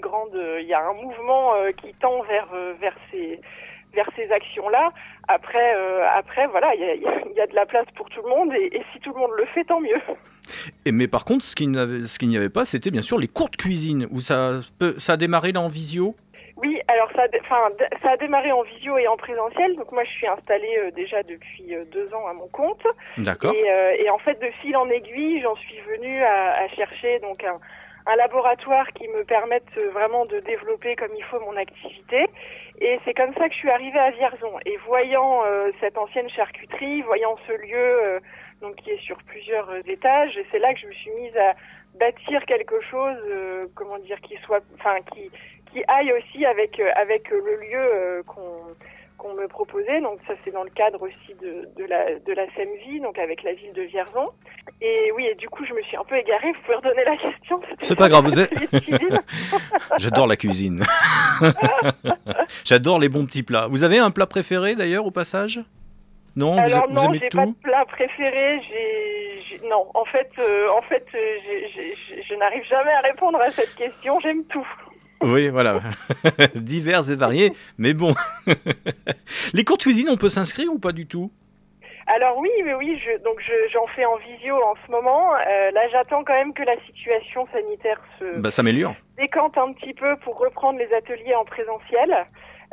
grande, 0.00 0.34
il 0.60 0.66
y 0.66 0.74
a 0.74 0.80
un 0.80 0.94
mouvement 0.94 1.54
euh, 1.54 1.70
qui 1.72 1.92
tend 1.94 2.22
vers, 2.22 2.48
euh, 2.54 2.74
ces, 3.10 3.40
actions-là. 4.32 4.92
Après, 5.28 5.74
euh, 5.76 6.04
après, 6.14 6.46
voilà, 6.48 6.74
il 6.74 6.80
y 7.36 7.40
a, 7.40 7.46
de 7.46 7.54
la 7.54 7.66
place 7.66 7.86
pour 7.96 8.08
tout 8.10 8.20
le 8.22 8.28
monde 8.28 8.52
et, 8.54 8.70
si 8.92 9.00
tout 9.00 9.12
le 9.12 9.20
monde 9.20 9.30
le 9.36 9.44
fait, 9.46 9.64
tant 9.64 9.80
mieux. 9.80 10.00
Mais 10.90 11.08
par 11.08 11.24
contre, 11.24 11.44
ce 11.44 11.54
qu'il 11.54 11.70
n'y 11.70 12.36
avait 12.36 12.48
pas, 12.50 12.64
c'était 12.64 12.90
bien 12.90 13.02
sûr 13.02 13.18
les 13.18 13.28
courtes 13.28 13.56
cuisines, 13.56 14.06
où 14.10 14.20
ça, 14.20 14.60
peut- 14.78 14.94
ça 14.98 15.14
a 15.14 15.16
démarré 15.16 15.52
là 15.52 15.60
en 15.60 15.68
visio. 15.68 16.14
Oui, 16.56 16.80
alors 16.86 17.10
ça, 17.16 17.26
enfin, 17.40 17.68
ça 18.02 18.10
a 18.12 18.16
démarré 18.16 18.52
en 18.52 18.62
visio 18.62 18.96
et 18.96 19.08
en 19.08 19.16
présentiel. 19.16 19.74
Donc 19.76 19.90
moi, 19.92 20.04
je 20.04 20.10
suis 20.10 20.26
installée 20.26 20.78
euh, 20.78 20.90
déjà 20.92 21.22
depuis 21.22 21.74
euh, 21.74 21.84
deux 21.86 22.12
ans 22.14 22.26
à 22.28 22.32
mon 22.32 22.48
compte. 22.48 22.86
D'accord. 23.18 23.52
Et, 23.52 23.70
euh, 23.70 23.96
et 23.98 24.08
en 24.10 24.18
fait, 24.18 24.40
de 24.40 24.50
fil 24.62 24.76
en 24.76 24.88
aiguille, 24.88 25.40
j'en 25.42 25.56
suis 25.56 25.80
venue 25.80 26.22
à, 26.22 26.54
à 26.54 26.68
chercher 26.68 27.18
donc 27.18 27.42
un, 27.42 27.58
un 28.06 28.16
laboratoire 28.16 28.86
qui 28.92 29.08
me 29.08 29.24
permette 29.24 29.64
euh, 29.76 29.90
vraiment 29.90 30.26
de 30.26 30.38
développer 30.40 30.94
comme 30.94 31.14
il 31.16 31.24
faut 31.24 31.40
mon 31.40 31.56
activité. 31.56 32.26
Et 32.80 33.00
c'est 33.04 33.14
comme 33.14 33.34
ça 33.34 33.48
que 33.48 33.54
je 33.54 33.58
suis 33.58 33.70
arrivée 33.70 33.98
à 33.98 34.10
Vierzon. 34.12 34.58
Et 34.64 34.76
voyant 34.86 35.42
euh, 35.44 35.70
cette 35.80 35.98
ancienne 35.98 36.28
charcuterie, 36.30 37.02
voyant 37.02 37.36
ce 37.46 37.52
lieu 37.52 37.76
euh, 37.76 38.20
donc 38.60 38.76
qui 38.76 38.90
est 38.90 39.00
sur 39.00 39.16
plusieurs 39.24 39.68
étages, 39.88 40.38
c'est 40.50 40.58
là 40.58 40.72
que 40.72 40.80
je 40.80 40.86
me 40.86 40.92
suis 40.92 41.10
mise 41.12 41.36
à 41.36 41.54
bâtir 41.98 42.44
quelque 42.46 42.80
chose, 42.80 43.16
euh, 43.28 43.66
comment 43.74 43.98
dire, 43.98 44.20
qui 44.20 44.36
soit, 44.38 44.62
enfin, 44.78 44.96
qui 45.12 45.30
qui 45.74 45.82
aille 45.88 46.12
aussi 46.12 46.46
avec 46.46 46.78
euh, 46.78 46.88
avec 46.94 47.30
euh, 47.32 47.40
le 47.44 47.56
lieu 47.56 47.78
euh, 47.78 48.22
qu'on 48.22 48.74
qu'on 49.18 49.34
me 49.34 49.48
proposait. 49.48 50.00
Donc 50.00 50.20
ça 50.26 50.34
c'est 50.44 50.52
dans 50.52 50.62
le 50.62 50.70
cadre 50.70 51.02
aussi 51.02 51.34
de, 51.42 51.68
de 51.76 51.84
la 51.84 52.18
de 52.20 52.32
la 52.32 52.46
SEMVI, 52.54 53.00
donc 53.00 53.18
avec 53.18 53.42
la 53.42 53.52
ville 53.52 53.72
de 53.72 53.82
Vierzon. 53.82 54.30
Et 54.80 55.10
oui, 55.16 55.26
et 55.26 55.34
du 55.34 55.48
coup 55.48 55.64
je 55.64 55.74
me 55.74 55.82
suis 55.82 55.96
un 55.96 56.04
peu 56.04 56.16
égarée. 56.16 56.52
Vous 56.52 56.60
pouvez 56.62 56.76
redonner 56.76 57.04
la 57.04 57.16
question 57.16 57.60
C'est 57.80 57.96
pas 57.96 58.08
grave, 58.08 58.24
vous 58.24 58.40
êtes-. 58.40 58.52
J'adore 59.98 60.28
la 60.28 60.36
cuisine. 60.36 60.84
J'adore 62.64 63.00
les 63.00 63.08
bons 63.08 63.26
petits 63.26 63.42
plats. 63.42 63.66
Vous 63.68 63.82
avez 63.82 63.98
un 63.98 64.12
plat 64.12 64.26
préféré 64.26 64.76
d'ailleurs 64.76 65.06
au 65.06 65.10
passage? 65.10 65.60
Non, 66.36 66.58
Alors 66.58 66.88
vous 66.88 66.94
non, 66.94 67.12
j'ai 67.14 67.28
pas 67.28 67.46
de 67.46 67.52
plat 67.52 67.84
préféré. 67.86 68.60
J'ai 68.68 69.34
non, 69.68 69.86
en 69.94 70.04
fait, 70.04 70.30
euh, 70.38 70.68
en 70.70 70.82
fait, 70.82 71.06
je 71.12 72.34
n'arrive 72.34 72.64
jamais 72.64 72.92
à 72.92 73.00
répondre 73.00 73.40
à 73.40 73.50
cette 73.50 73.74
question. 73.74 74.20
J'aime 74.20 74.44
tout. 74.44 74.66
Oui, 75.24 75.48
voilà. 75.48 75.80
Divers 76.54 77.10
et 77.10 77.16
variés, 77.16 77.52
mais 77.78 77.94
bon. 77.94 78.14
les 79.54 79.64
courtes 79.64 79.82
cuisines, 79.82 80.08
on 80.10 80.16
peut 80.16 80.28
s'inscrire 80.28 80.72
ou 80.72 80.78
pas 80.78 80.92
du 80.92 81.06
tout? 81.06 81.30
Alors 82.06 82.36
oui, 82.38 82.50
mais 82.64 82.74
oui, 82.74 83.00
je, 83.02 83.22
donc 83.24 83.40
je- 83.40 83.72
j'en 83.72 83.86
fais 83.96 84.04
en 84.04 84.16
visio 84.18 84.54
en 84.56 84.74
ce 84.86 84.90
moment. 84.90 85.32
Euh, 85.34 85.70
là, 85.70 85.80
j'attends 85.90 86.22
quand 86.22 86.34
même 86.34 86.52
que 86.52 86.62
la 86.62 86.76
situation 86.86 87.46
sanitaire 87.52 87.98
se 88.18 88.40
Bah, 88.40 88.50
s'améliore. 88.50 88.94
décante 89.16 89.56
un 89.56 89.72
petit 89.72 89.94
peu 89.94 90.14
pour 90.18 90.38
reprendre 90.38 90.78
les 90.78 90.92
ateliers 90.94 91.34
en 91.34 91.44
présentiel. 91.46 92.14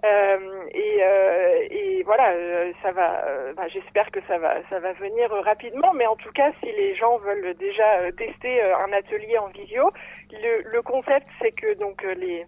Euh, 0.04 0.38
et, 0.74 0.98
euh, 1.04 1.68
et 1.70 2.04
voilà, 2.04 2.32
euh, 2.32 2.72
ça 2.82 2.92
va. 2.92 3.24
euh, 3.28 3.54
bah, 3.54 3.68
J'espère 3.68 4.10
que 4.12 4.20
ça 4.28 4.38
va, 4.40 4.56
ça 4.70 4.80
va 4.80 4.94
venir 4.94 5.30
rapidement. 5.32 5.94
Mais 5.94 6.08
en 6.08 6.16
tout 6.16 6.32
cas, 6.32 6.52
si 6.60 6.72
les 6.72 6.96
gens 6.96 7.18
veulent 7.18 7.54
déjà 7.56 8.12
tester 8.18 8.62
un 8.64 8.92
atelier 8.94 9.38
en 9.38 9.48
visio, 9.50 9.92
le, 10.32 10.62
le 10.64 10.82
concept 10.82 11.28
c'est 11.40 11.52
que 11.52 11.74
donc 11.76 12.04
les 12.04 12.46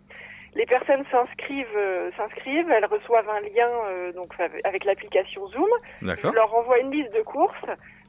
les 0.55 0.65
personnes 0.67 1.03
s'inscrivent, 1.11 1.79
s'inscrivent, 2.15 2.69
elles 2.71 2.85
reçoivent 2.85 3.27
un 3.29 3.41
lien 3.41 3.69
donc 4.13 4.33
avec 4.63 4.85
l'application 4.85 5.47
Zoom. 5.47 5.69
Je 6.21 6.27
leur 6.35 6.53
envoie 6.55 6.77
une 6.79 6.91
liste 6.91 7.11
de 7.13 7.21
courses, 7.23 7.65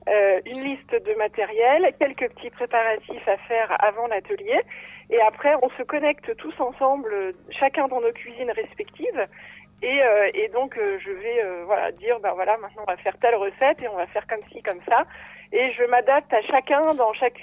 euh, 0.06 0.40
une 0.44 0.62
liste 0.62 0.90
de 0.90 1.14
matériel, 1.14 1.90
quelques 1.98 2.28
petits 2.34 2.50
préparatifs 2.50 3.26
à 3.26 3.38
faire 3.48 3.74
avant 3.78 4.06
l'atelier. 4.06 4.60
Et 5.08 5.20
après, 5.22 5.54
on 5.62 5.70
se 5.78 5.82
connecte 5.82 6.36
tous 6.36 6.58
ensemble, 6.60 7.34
chacun 7.50 7.88
dans 7.88 8.00
nos 8.00 8.12
cuisines 8.12 8.50
respectives. 8.50 9.26
Et, 9.82 10.02
euh, 10.02 10.30
donc, 10.52 10.76
euh, 10.76 10.98
je 11.04 11.10
vais 11.10 11.96
dire, 11.98 12.20
ben 12.20 12.32
voilà, 12.34 12.56
maintenant 12.58 12.82
on 12.86 12.90
va 12.90 12.96
faire 12.98 13.16
telle 13.18 13.34
recette 13.34 13.82
et 13.82 13.88
on 13.88 13.96
va 13.96 14.06
faire 14.08 14.26
comme 14.26 14.40
ci, 14.52 14.62
comme 14.62 14.80
ça. 14.88 15.04
Et 15.52 15.72
je 15.72 15.84
m'adapte 15.84 16.32
à 16.32 16.42
chacun 16.42 16.94
dans 16.94 17.12
chaque, 17.14 17.34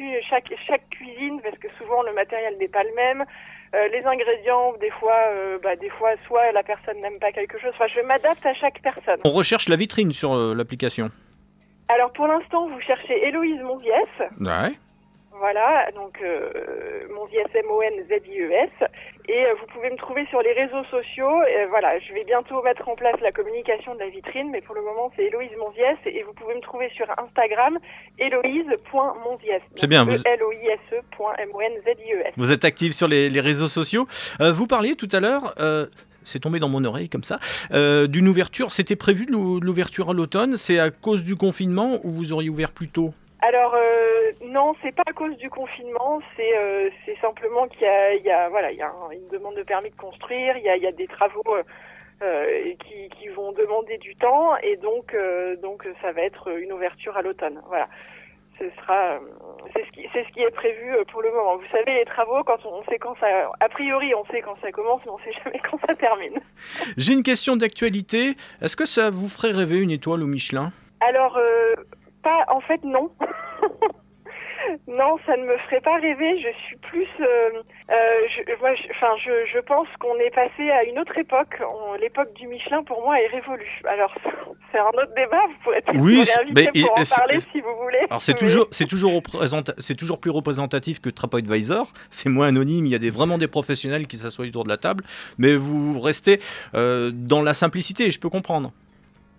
cuisine 0.91 1.41
parce 1.41 1.57
que 1.57 1.67
souvent 1.77 2.03
le 2.03 2.13
matériel 2.13 2.57
n'est 2.59 2.67
pas 2.67 2.83
le 2.83 2.93
même. 2.95 3.25
Les 3.73 4.03
ingrédients, 4.05 4.73
des 4.81 4.89
fois, 4.91 5.17
bah, 5.63 5.77
des 5.77 5.89
fois, 5.89 6.11
soit 6.27 6.51
la 6.51 6.61
personne 6.61 6.99
n'aime 6.99 7.19
pas 7.19 7.31
quelque 7.31 7.57
chose. 7.57 7.71
Enfin, 7.73 7.87
je 7.87 8.01
m'adapte 8.01 8.45
à 8.45 8.53
chaque 8.53 8.81
personne. 8.81 9.19
On 9.23 9.31
recherche 9.31 9.69
la 9.69 9.77
vitrine 9.77 10.11
sur 10.11 10.35
l'application. 10.35 11.09
Alors 11.93 12.11
pour 12.13 12.27
l'instant, 12.27 12.67
vous 12.67 12.79
cherchez 12.81 13.27
Héloïse 13.27 13.61
Monviès. 13.61 14.07
Ouais. 14.39 14.73
Voilà, 15.39 15.89
donc 15.95 16.19
euh, 16.21 16.51
Monzies 17.15 17.37
M-O-N-Z-I-E-S. 17.55 18.69
Et 19.27 19.43
euh, 19.45 19.55
vous 19.59 19.65
pouvez 19.73 19.89
me 19.89 19.95
trouver 19.97 20.23
sur 20.27 20.39
les 20.43 20.53
réseaux 20.53 20.83
sociaux. 20.91 21.41
Et, 21.49 21.65
voilà, 21.65 21.97
je 21.97 22.13
vais 22.13 22.23
bientôt 22.23 22.61
mettre 22.61 22.87
en 22.87 22.95
place 22.95 23.19
la 23.21 23.31
communication 23.31 23.95
de 23.95 23.99
la 24.01 24.09
vitrine, 24.09 24.51
mais 24.51 24.61
pour 24.61 24.75
le 24.75 24.83
moment, 24.83 25.11
c'est 25.15 25.23
Héloïse 25.23 25.49
Monzies. 25.57 25.81
Et 26.05 26.21
vous 26.21 26.33
pouvez 26.33 26.53
me 26.53 26.61
trouver 26.61 26.89
sur 26.89 27.07
Instagram, 27.17 27.79
héloïse.monzies. 28.19 29.47
C'est 29.77 29.87
bien, 29.87 30.05
vous- 30.05 30.21
L-O-I-S-E.M-O-N-Z-I-E-S. 30.23 32.33
Vous 32.37 32.51
êtes 32.51 32.63
active 32.65 32.91
sur 32.93 33.07
les, 33.07 33.31
les 33.31 33.41
réseaux 33.41 33.67
sociaux. 33.69 34.05
Euh, 34.41 34.51
vous 34.51 34.67
parliez 34.67 34.95
tout 34.95 35.09
à 35.11 35.19
l'heure, 35.19 35.55
euh, 35.59 35.87
c'est 36.23 36.39
tombé 36.39 36.59
dans 36.59 36.69
mon 36.69 36.83
oreille 36.85 37.09
comme 37.09 37.23
ça, 37.23 37.39
euh, 37.71 38.07
d'une 38.07 38.27
ouverture. 38.27 38.71
C'était 38.71 38.95
prévu 38.95 39.25
l'ouverture 39.25 40.09
à 40.09 40.13
l'automne? 40.13 40.57
C'est 40.57 40.79
à 40.79 40.89
cause 40.91 41.23
du 41.23 41.35
confinement 41.35 41.99
ou 42.03 42.11
vous 42.11 42.33
auriez 42.33 42.49
ouvert 42.49 42.71
plus 42.71 42.89
tôt? 42.89 43.13
Alors 43.41 43.73
euh, 43.75 44.31
non, 44.45 44.75
c'est 44.83 44.93
pas 44.93 45.03
à 45.07 45.13
cause 45.13 45.35
du 45.37 45.49
confinement, 45.49 46.21
c'est 46.35 46.57
euh, 46.57 46.89
simplement 47.21 47.67
qu'il 47.67 47.87
y 48.23 48.29
a, 48.29 48.49
voilà, 48.49 48.71
il 48.71 48.77
y 48.77 48.81
a 48.83 48.87
un- 48.87 49.11
une 49.11 49.27
demande 49.31 49.55
de 49.55 49.63
permis 49.63 49.89
de 49.89 49.95
construire, 49.95 50.57
il 50.57 50.63
y 50.63 50.87
a, 50.87 50.91
des 50.91 51.07
travaux 51.07 51.43
euh, 52.21 52.45
qui, 52.85 53.09
qui 53.17 53.27
vont 53.29 53.51
demander 53.51 53.97
du 53.97 54.15
temps 54.15 54.55
et 54.57 54.77
donc 54.77 55.15
donc 55.63 55.87
ça 56.03 56.11
va 56.11 56.21
être 56.21 56.55
une 56.55 56.71
ouverture 56.71 57.17
à 57.17 57.23
l'automne. 57.23 57.61
Voilà. 57.67 57.89
Ce 58.61 58.69
sera, 58.79 59.13
euh, 59.13 59.19
c'est 59.73 59.83
ce 59.85 59.91
qui, 59.91 60.07
c'est 60.13 60.23
ce 60.23 60.31
qui 60.33 60.41
est 60.41 60.51
prévu 60.51 60.93
euh, 60.93 61.03
pour 61.11 61.23
le 61.23 61.31
moment. 61.31 61.57
Vous 61.57 61.65
savez, 61.71 61.95
les 61.95 62.05
travaux, 62.05 62.43
quand 62.43 62.63
on, 62.63 62.75
on 62.75 62.83
sait 62.83 62.99
quand 62.99 63.15
ça, 63.19 63.51
a 63.59 63.69
priori, 63.69 64.13
on 64.13 64.23
sait 64.25 64.41
quand 64.41 64.55
ça 64.61 64.71
commence, 64.71 65.01
mais 65.03 65.11
on 65.11 65.17
sait 65.19 65.33
jamais 65.43 65.59
quand 65.71 65.79
ça 65.87 65.95
termine. 65.95 66.39
J'ai 66.95 67.13
une 67.13 67.23
question 67.23 67.55
d'actualité. 67.55 68.35
Est-ce 68.61 68.77
que 68.77 68.85
ça 68.85 69.09
vous 69.09 69.27
ferait 69.29 69.51
rêver 69.51 69.79
une 69.79 69.89
étoile 69.89 70.21
au 70.21 70.27
Michelin? 70.27 70.71
Alors, 70.99 71.37
euh, 71.37 71.73
pas, 72.21 72.45
en 72.49 72.61
fait, 72.61 72.83
non. 72.83 73.09
non, 74.87 75.17
ça 75.25 75.35
ne 75.37 75.43
me 75.45 75.57
ferait 75.59 75.81
pas 75.81 75.97
rêver. 75.97 76.39
Je 76.41 76.49
suis 76.65 76.77
plus, 76.77 77.07
euh, 77.19 77.49
euh, 77.89 77.93
je, 78.35 78.59
moi, 78.59 78.73
je- 78.75 78.89
enfin, 78.91 79.13
je, 79.23 79.31
je 79.53 79.59
pense 79.59 79.87
qu'on 79.99 80.15
est 80.17 80.33
passé 80.33 80.69
à 80.71 80.83
une 80.83 80.99
autre 80.99 81.17
époque. 81.17 81.61
L'époque 81.99 82.33
du 82.33 82.47
Michelin, 82.47 82.83
pour 82.83 83.01
moi, 83.03 83.19
est 83.21 83.27
révolue. 83.27 83.81
Alors, 83.87 84.13
c'est 84.71 84.79
un 84.79 84.87
autre 84.89 85.13
débat. 85.15 85.41
Vous 85.47 85.63
pourrez 85.63 85.77
être 85.77 85.91
Oui, 85.95 86.23
pour 86.81 86.91
en 86.91 87.03
parler 87.17 87.39
si 87.39 87.61
vous 87.61 87.75
voulez. 87.81 87.99
Alors 88.09 88.21
c'est 88.21 88.33
Mais- 88.33 88.39
toujours, 88.39 88.67
c'est 88.71 88.87
toujours, 88.87 89.13
représenta- 89.13 89.73
c'est 89.77 89.95
toujours 89.95 90.19
plus 90.19 90.31
représentatif 90.31 90.99
que 91.01 91.09
TripAdvisor. 91.09 91.91
C'est 92.09 92.29
moins 92.29 92.47
anonyme. 92.47 92.85
Il 92.85 92.91
y 92.91 92.95
a 92.95 92.99
des, 92.99 93.11
vraiment 93.11 93.37
des 93.37 93.47
professionnels 93.47 94.07
qui 94.07 94.17
s'assoient 94.17 94.45
autour 94.45 94.63
de 94.63 94.69
la 94.69 94.77
table, 94.77 95.03
mais 95.37 95.55
vous 95.55 95.99
restez 95.99 96.39
euh, 96.75 97.11
dans 97.13 97.41
la 97.41 97.53
simplicité. 97.53 98.11
Je 98.11 98.19
peux 98.19 98.29
comprendre. 98.29 98.71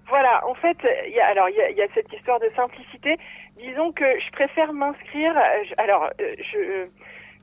Voilà, 0.09 0.47
en 0.47 0.55
fait, 0.55 0.77
il 1.09 1.15
y 1.15 1.21
a, 1.21 1.27
alors 1.29 1.49
il 1.49 1.57
y 1.57 1.61
a, 1.63 1.71
il 1.71 1.77
y 1.79 1.81
a 1.83 1.87
cette 1.95 2.13
histoire 2.13 2.39
de 2.39 2.51
simplicité. 2.55 3.17
Disons 3.63 3.93
que 3.93 4.19
je 4.19 4.31
préfère 4.33 4.73
m'inscrire. 4.73 5.37
euh, 5.39 5.63
Alors, 5.79 6.11
euh, 6.21 6.35
je, 6.39 6.87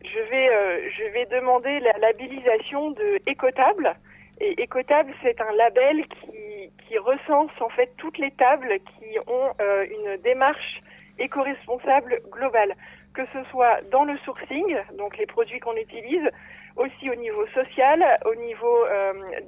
je 0.04 0.20
vais, 0.30 0.50
euh, 0.50 0.90
je 0.98 1.04
vais 1.14 1.26
demander 1.28 1.80
la 1.80 1.94
labellisation 2.00 2.92
de 2.92 3.22
Écotable. 3.26 3.96
Et 4.42 4.62
Écotable, 4.62 5.14
c'est 5.24 5.40
un 5.40 5.52
label 5.54 6.06
qui, 6.08 6.98
recense 6.98 7.52
en 7.62 7.70
fait 7.70 7.92
toutes 7.98 8.18
les 8.18 8.32
tables 8.32 8.80
qui 8.80 9.20
ont 9.28 9.54
une 9.60 10.18
démarche 10.24 10.80
éco-responsable 11.20 12.20
globale, 12.32 12.74
que 13.14 13.22
ce 13.32 13.44
soit 13.52 13.80
dans 13.92 14.06
le 14.06 14.18
sourcing, 14.26 14.76
donc 14.98 15.16
les 15.18 15.28
produits 15.28 15.60
qu'on 15.60 15.76
utilise, 15.76 16.28
aussi 16.76 17.10
au 17.12 17.16
niveau 17.16 17.46
social, 17.54 18.04
au 18.26 18.34
niveau 18.36 18.86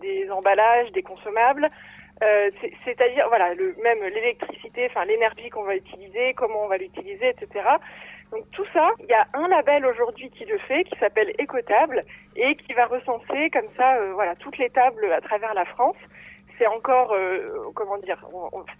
des 0.02 0.30
emballages, 0.30 0.92
des 0.92 1.02
consommables. 1.02 1.68
Euh, 2.24 2.50
c'est- 2.62 2.72
C'est-à-dire, 2.86 3.28
voilà, 3.30 3.54
le, 3.56 3.76
même 3.84 4.00
l'électricité, 4.04 4.88
enfin 4.90 5.06
l'énergie 5.06 5.50
qu'on 5.50 5.64
va 5.64 5.76
utiliser, 5.76 6.34
comment 6.36 6.64
on 6.66 6.68
va 6.68 6.78
l'utiliser, 6.78 7.30
etc. 7.30 7.66
Donc 8.32 8.50
tout 8.52 8.66
ça, 8.74 8.92
il 9.00 9.08
y 9.08 9.14
a 9.14 9.28
un 9.34 9.48
label 9.48 9.86
aujourd'hui 9.86 10.30
qui 10.30 10.46
le 10.46 10.58
fait, 10.60 10.84
qui 10.86 10.98
s'appelle 11.00 11.34
Écotable, 11.40 12.06
et 12.36 12.56
qui 12.56 12.74
va 12.74 12.86
recenser 12.86 13.50
comme 13.50 13.68
ça, 13.76 13.96
euh, 13.98 14.14
voilà, 14.14 14.36
toutes 14.36 14.58
les 14.58 14.70
tables 14.70 15.12
à 15.12 15.20
travers 15.22 15.54
la 15.54 15.66
France. 15.66 15.98
C'est 16.58 16.68
encore, 16.68 17.12
euh, 17.14 17.72
comment 17.74 17.98
dire, 17.98 18.24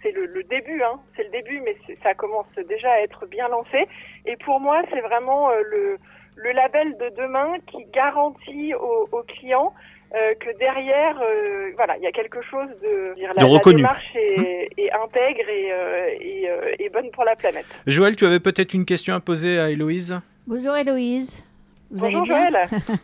c'est 0.02 0.12
le, 0.12 0.26
le 0.26 0.44
début, 0.44 0.82
hein, 0.84 1.00
c'est 1.16 1.24
le 1.24 1.30
début, 1.30 1.60
mais 1.62 1.76
ça 2.04 2.14
commence 2.14 2.46
déjà 2.68 2.92
à 2.92 3.00
être 3.00 3.26
bien 3.26 3.48
lancé. 3.48 3.88
Et 4.24 4.36
pour 4.36 4.60
moi, 4.60 4.82
c'est 4.92 5.00
vraiment 5.00 5.50
euh, 5.50 5.62
le, 5.68 5.98
le 6.36 6.52
label 6.52 6.96
de 6.96 7.08
demain 7.10 7.56
qui 7.66 7.84
garantit 7.86 8.72
aux, 8.74 9.08
aux 9.10 9.22
clients 9.24 9.74
euh, 10.14 10.34
que 10.40 10.56
derrière, 10.58 11.18
euh, 11.20 11.70
voilà, 11.76 11.96
il 11.96 12.02
y 12.02 12.06
a 12.06 12.12
quelque 12.12 12.42
chose 12.42 12.68
de, 12.82 13.14
dire, 13.14 13.30
la, 13.36 13.42
De 13.42 13.46
la 13.48 13.52
reconnu. 13.52 13.76
démarche 13.76 14.14
est, 14.14 14.68
est 14.76 14.92
intègre 14.92 15.48
et, 15.48 15.72
euh, 15.72 16.06
et, 16.20 16.50
euh, 16.50 16.74
et 16.78 16.88
bonne 16.90 17.10
pour 17.12 17.24
la 17.24 17.34
planète. 17.36 17.66
Joël, 17.86 18.14
tu 18.16 18.26
avais 18.26 18.40
peut-être 18.40 18.74
une 18.74 18.84
question 18.84 19.14
à 19.14 19.20
poser 19.20 19.58
à 19.58 19.70
Héloïse? 19.70 20.18
Bonjour 20.46 20.76
Héloïse. 20.76 21.42
Vous 21.90 22.00
Bonjour 22.00 22.20
allez 22.36 22.50
bien? 22.50 22.50
Joël. 22.50 22.68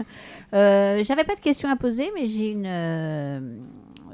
Euh, 0.55 1.03
J'avais 1.05 1.25
pas 1.25 1.35
de 1.35 1.41
questions 1.41 1.69
à 1.69 1.77
poser, 1.77 2.11
mais 2.15 2.27
j'ai 2.27 2.53
une, 2.53 2.65
euh, 2.67 3.39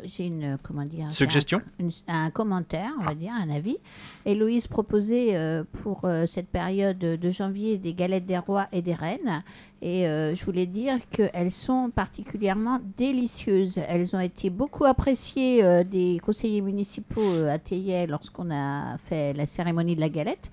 j'ai 0.04 0.26
une, 0.26 0.58
comment 0.62 0.84
dire, 0.84 1.06
Suggestion 1.12 1.60
un, 1.80 1.84
une- 1.84 1.90
un 2.08 2.30
commentaire, 2.30 2.90
on 3.00 3.04
va 3.04 3.14
dire, 3.14 3.32
un 3.32 3.50
avis. 3.50 3.78
Héloïse 4.26 4.66
proposait 4.66 5.36
euh, 5.36 5.64
pour 5.82 6.00
euh, 6.04 6.26
cette 6.26 6.48
période 6.48 6.98
de 6.98 7.30
janvier 7.30 7.78
des 7.78 7.94
galettes 7.94 8.26
des 8.26 8.38
rois 8.38 8.66
et 8.72 8.82
des 8.82 8.94
reines. 8.94 9.42
Et 9.82 10.06
euh, 10.06 10.34
je 10.34 10.44
voulais 10.46 10.64
dire 10.66 10.94
qu'elles 11.10 11.50
sont 11.52 11.90
particulièrement 11.94 12.80
délicieuses. 12.96 13.78
Elles 13.88 14.14
ont 14.16 14.20
été 14.20 14.48
beaucoup 14.48 14.84
appréciées 14.86 15.62
euh, 15.62 15.84
des 15.84 16.20
conseillers 16.24 16.62
municipaux 16.62 17.20
euh, 17.22 17.52
à 17.52 17.58
Théier 17.58 18.06
lorsqu'on 18.06 18.50
a 18.50 18.96
fait 18.98 19.32
la 19.34 19.46
cérémonie 19.46 19.94
de 19.94 20.00
la 20.00 20.08
galette. 20.08 20.50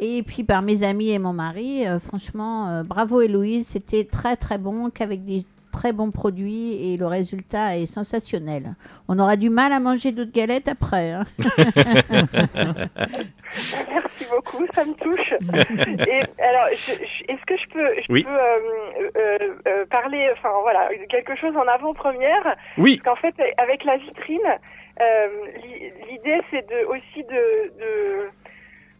Et 0.00 0.22
puis 0.22 0.44
par 0.44 0.62
mes 0.62 0.82
amis 0.84 1.08
et 1.08 1.18
mon 1.18 1.32
mari, 1.32 1.86
euh, 1.86 1.98
franchement, 1.98 2.68
euh, 2.68 2.82
bravo 2.84 3.20
Héloïse, 3.20 3.66
c'était 3.66 4.04
très 4.04 4.36
très 4.36 4.56
bon, 4.58 4.90
qu'avec 4.90 5.24
des 5.24 5.44
très 5.78 5.92
bons 5.92 6.10
produits 6.10 6.92
et 6.92 6.96
le 6.96 7.06
résultat 7.06 7.76
est 7.78 7.86
sensationnel. 7.86 8.74
On 9.08 9.16
aura 9.20 9.36
du 9.36 9.48
mal 9.48 9.72
à 9.72 9.78
manger 9.78 10.10
d'autres 10.10 10.32
galettes 10.32 10.66
après. 10.66 11.12
hein. 11.12 11.24
Merci 13.88 14.24
beaucoup, 14.30 14.66
ça 14.74 14.84
me 14.84 14.94
touche. 14.94 15.32
Et 16.08 16.20
alors, 16.42 16.66
est-ce 16.68 17.44
que 17.46 17.56
je 17.56 17.68
peux, 17.72 17.88
je 18.02 18.12
Oui. 18.12 18.24
peux 18.24 18.30
euh, 18.30 19.10
euh, 19.16 19.38
euh, 19.68 19.86
parler, 19.86 20.28
enfin 20.32 20.50
voilà, 20.62 20.88
de 20.88 21.06
quelque 21.08 21.36
chose 21.36 21.56
en 21.56 21.66
avant-première? 21.66 22.56
Oui. 22.76 23.00
Parce 23.04 23.20
qu'en 23.20 23.20
fait, 23.30 23.34
avec 23.58 23.84
la 23.84 23.96
vitrine, 23.98 24.38
euh, 25.00 25.28
l'i- 25.62 25.92
l'idée 26.10 26.40
c'est 26.50 26.66
de 26.68 26.84
aussi 26.86 27.22
de, 27.24 27.72
de 27.80 28.30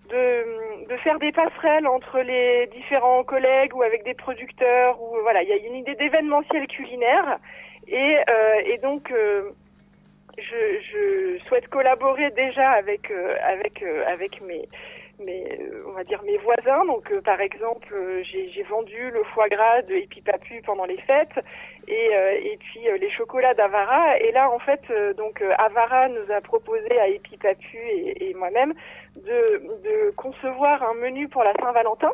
de, 0.08 0.86
de 0.88 0.96
faire 0.98 1.18
des 1.18 1.32
passerelles 1.32 1.86
entre 1.86 2.20
les 2.20 2.66
différents 2.68 3.24
collègues 3.24 3.74
ou 3.74 3.82
avec 3.82 4.04
des 4.04 4.14
producteurs 4.14 5.00
ou 5.00 5.16
voilà, 5.22 5.42
il 5.42 5.48
y 5.48 5.52
a 5.52 5.56
une 5.56 5.76
idée 5.76 5.94
d'événementiel 5.94 6.66
culinaire. 6.66 7.38
Et, 7.86 8.16
euh, 8.28 8.60
et 8.66 8.78
donc 8.78 9.10
euh, 9.10 9.50
je, 10.36 10.80
je 10.92 11.44
souhaite 11.46 11.68
collaborer 11.68 12.30
déjà 12.30 12.70
avec 12.70 13.10
euh, 13.10 13.34
avec 13.42 13.82
euh, 13.82 14.04
avec 14.06 14.40
mes 14.42 14.68
mes 15.20 15.58
on 15.86 15.92
va 15.92 16.04
dire 16.04 16.22
mes 16.24 16.36
voisins 16.38 16.84
donc 16.86 17.10
euh, 17.10 17.20
par 17.22 17.40
exemple 17.40 17.88
euh, 17.92 18.22
j'ai 18.24 18.48
j'ai 18.50 18.62
vendu 18.62 19.10
le 19.10 19.22
foie 19.34 19.48
gras 19.48 19.82
de 19.82 19.94
Epipapu 19.94 20.62
pendant 20.64 20.84
les 20.84 20.98
fêtes 20.98 21.38
et 21.88 22.08
euh, 22.14 22.32
et 22.42 22.56
puis 22.58 22.88
euh, 22.88 22.96
les 22.98 23.10
chocolats 23.10 23.54
d'Avara 23.54 24.18
et 24.20 24.32
là 24.32 24.50
en 24.50 24.58
fait 24.58 24.80
euh, 24.90 25.12
donc 25.14 25.42
euh, 25.42 25.52
Avara 25.58 26.08
nous 26.08 26.32
a 26.32 26.40
proposé 26.40 26.98
à 27.00 27.08
Epipapu 27.08 27.76
et, 27.78 28.30
et 28.30 28.34
moi-même 28.34 28.74
de 29.16 29.62
de 29.84 30.10
concevoir 30.16 30.82
un 30.82 30.94
menu 30.94 31.28
pour 31.28 31.42
la 31.42 31.52
Saint-Valentin 31.54 32.12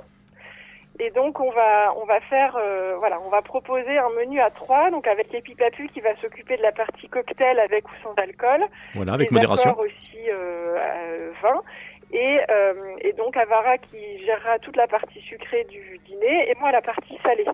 et 1.00 1.10
donc 1.10 1.40
on 1.40 1.50
va 1.50 1.92
on 2.00 2.04
va 2.04 2.20
faire 2.20 2.56
euh, 2.56 2.96
voilà 2.98 3.20
on 3.20 3.28
va 3.28 3.42
proposer 3.42 3.98
un 3.98 4.10
menu 4.10 4.40
à 4.40 4.50
trois 4.50 4.90
donc 4.92 5.08
avec 5.08 5.32
l'Epipapu 5.32 5.88
qui 5.88 6.00
va 6.00 6.14
s'occuper 6.22 6.56
de 6.56 6.62
la 6.62 6.70
partie 6.72 7.08
cocktail 7.08 7.58
avec 7.58 7.84
ou 7.88 7.94
sans 8.02 8.14
alcool 8.14 8.64
Voilà, 8.94 9.14
avec 9.14 9.32
modération. 9.32 9.76
aussi 9.78 10.20
euh, 10.30 10.76
euh, 10.78 11.32
vin. 11.42 11.62
Et, 12.14 12.38
euh, 12.48 12.72
et 13.02 13.12
donc 13.14 13.36
Avara 13.36 13.76
qui 13.78 13.98
gérera 14.24 14.58
toute 14.62 14.76
la 14.76 14.86
partie 14.86 15.20
sucrée 15.20 15.66
du 15.68 16.00
dîner 16.06 16.48
et 16.48 16.54
moi 16.60 16.70
la 16.72 16.80
partie 16.80 17.18
salée. 17.22 17.44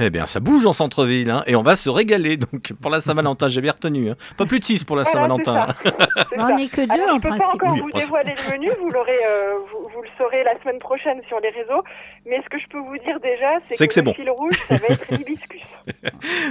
Eh 0.00 0.10
bien, 0.10 0.26
ça 0.26 0.40
bouge 0.40 0.66
en 0.66 0.72
centre-ville, 0.72 1.30
hein, 1.30 1.44
et 1.46 1.54
on 1.54 1.62
va 1.62 1.76
se 1.76 1.88
régaler. 1.88 2.36
Donc, 2.36 2.72
pour 2.82 2.90
la 2.90 3.00
Saint-Valentin, 3.00 3.46
j'ai 3.46 3.60
bien 3.60 3.70
retenu. 3.70 4.10
hein. 4.10 4.16
Pas 4.36 4.44
plus 4.44 4.58
de 4.58 4.64
6 4.64 4.82
pour 4.82 4.96
la 4.96 5.02
Voilà, 5.04 5.12
Saint-Valentin. 5.12 5.66
Mais 5.84 5.92
on 6.42 6.54
n'est 6.56 6.66
que 6.66 6.80
deux 6.80 6.90
Alors, 7.00 7.14
en 7.14 7.18
je 7.18 7.22
peux 7.22 7.38
pas 7.38 7.46
encore 7.46 7.72
Oui, 7.74 7.80
vous 7.80 7.92
dévoiler 7.92 8.34
le 8.36 8.52
menu, 8.58 8.70
vous 8.80 8.90
l'aurez, 8.90 9.24
euh, 9.24 9.54
vous, 9.70 9.88
vous 9.94 10.02
le 10.02 10.08
saurez 10.18 10.42
la 10.42 10.58
semaine 10.62 10.80
prochaine 10.80 11.20
sur 11.28 11.38
les 11.38 11.50
réseaux. 11.50 11.84
Mais 12.26 12.40
ce 12.42 12.48
que 12.48 12.58
je 12.58 12.66
peux 12.66 12.80
vous 12.80 12.98
dire 12.98 13.20
déjà, 13.20 13.52
c'est 13.68 13.76
C'est 13.76 13.84
que, 13.84 13.88
que 13.88 13.94
c'est 13.94 14.00
le 14.00 14.04
bon. 14.06 14.14
fil 14.14 14.30
rouge, 14.30 14.58
ça 14.66 14.74
va 14.78 14.86
être 14.88 15.06
l'hibiscus. 15.12 15.62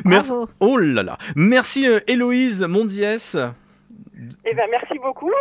Merci. 0.05 0.29
Bravo. 0.29 0.49
Oh 0.61 0.77
là 0.77 1.03
là. 1.03 1.17
Merci 1.35 1.85
euh, 1.89 1.99
Héloïse 2.07 2.61
Mondiès. 2.61 3.35
Eh 4.45 4.53
ben 4.53 4.67
merci 4.71 4.99
beaucoup. 4.99 5.31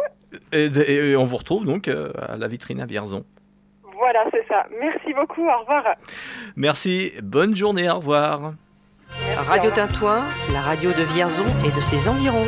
Et, 0.53 0.67
et 0.67 1.17
on 1.17 1.25
vous 1.25 1.37
retrouve 1.37 1.65
donc 1.65 1.89
euh, 1.89 2.13
à 2.17 2.37
la 2.37 2.49
vitrine 2.49 2.81
à 2.81 2.87
Vierzon. 2.87 3.25
Voilà, 3.99 4.25
c'est 4.31 4.45
ça. 4.49 4.67
Merci 4.81 5.13
beaucoup. 5.15 5.47
Au 5.47 5.61
revoir. 5.61 5.85
Merci, 6.57 7.13
bonne 7.23 7.55
journée, 7.55 7.89
au 7.91 7.97
revoir. 7.97 8.55
Merci, 9.11 9.39
au 9.39 9.51
Radio 9.51 9.71
revoir. 9.71 9.89
Tintoin, 9.89 10.23
la 10.53 10.61
radio 10.61 10.91
de 10.91 11.03
Vierzon 11.15 11.45
et 11.67 11.71
de 11.77 11.81
ses 11.81 12.09
environs. 12.09 12.47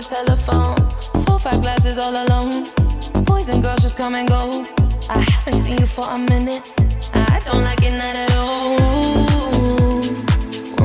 The 0.00 0.04
telephone. 0.04 0.76
Four, 1.24 1.38
five 1.38 1.60
glasses 1.60 1.98
all 1.98 2.12
alone. 2.12 2.68
Boys 3.24 3.48
and 3.48 3.62
girls 3.62 3.82
just 3.82 3.96
come 3.96 4.14
and 4.14 4.28
go. 4.28 4.64
I 5.10 5.18
haven't 5.18 5.54
seen 5.54 5.78
you 5.78 5.86
for 5.86 6.04
a 6.08 6.18
minute. 6.18 6.62
I 7.14 7.40
don't 7.44 7.64
like 7.64 7.82
it 7.82 7.94
not 7.94 8.14
at 8.14 8.32
all. 8.34 8.76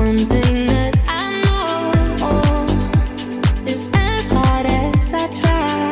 One 0.01 0.17
thing 0.17 0.65
that 0.65 0.93
I 1.07 1.41
know 1.43 2.65
is 3.67 3.87
as 3.93 4.27
hard 4.29 4.65
as 4.65 5.13
I 5.13 5.27
try, 5.41 5.91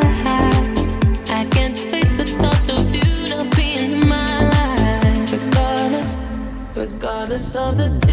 I 1.39 1.45
can't 1.51 1.77
face 1.77 2.13
the 2.13 2.25
thought 2.25 2.69
of 2.71 2.95
you 2.95 3.29
not 3.29 3.55
being 3.55 4.01
in 4.01 4.07
my 4.07 4.49
life. 4.55 5.31
Regardless, 5.33 6.15
regardless 6.75 7.55
of 7.55 7.77
the 7.77 8.10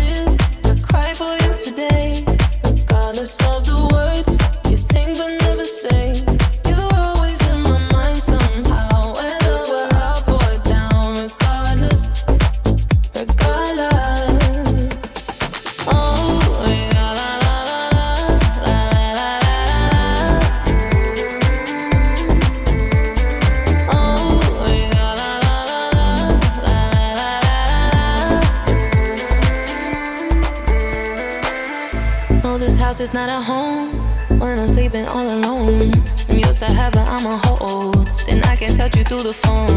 is 33.08 33.14
not 33.14 33.28
a 33.28 33.40
home 33.40 33.90
when 34.38 34.58
I'm 34.58 34.68
sleeping 34.68 35.06
all 35.06 35.26
alone. 35.26 35.92
I'm 36.28 36.38
used 36.38 36.60
to 36.60 36.66
heaven, 36.66 37.04
I'm 37.06 37.24
a 37.26 37.38
hold. 37.38 38.06
Then 38.26 38.42
I 38.44 38.56
can 38.56 38.74
touch 38.76 38.96
you 38.96 39.04
through 39.04 39.22
the 39.22 39.32
phone. 39.32 39.70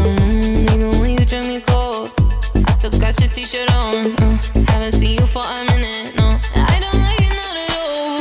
Even 0.70 0.90
when 1.00 1.10
you 1.18 1.24
drink 1.24 1.46
me 1.46 1.60
cold, 1.60 2.10
I 2.66 2.72
still 2.72 2.90
got 2.90 3.18
your 3.20 3.28
t 3.28 3.42
shirt 3.44 3.72
on. 3.74 4.14
Uh, 4.22 4.38
haven't 4.68 4.92
seen 4.92 5.18
you 5.20 5.26
for 5.26 5.42
a 5.44 5.64
minute, 5.70 6.14
no. 6.16 6.38
I 6.72 6.78
don't 6.82 6.98
like 7.06 7.20
it 7.26 7.32
not 7.40 7.56
at 7.64 7.72
all. 7.80 8.16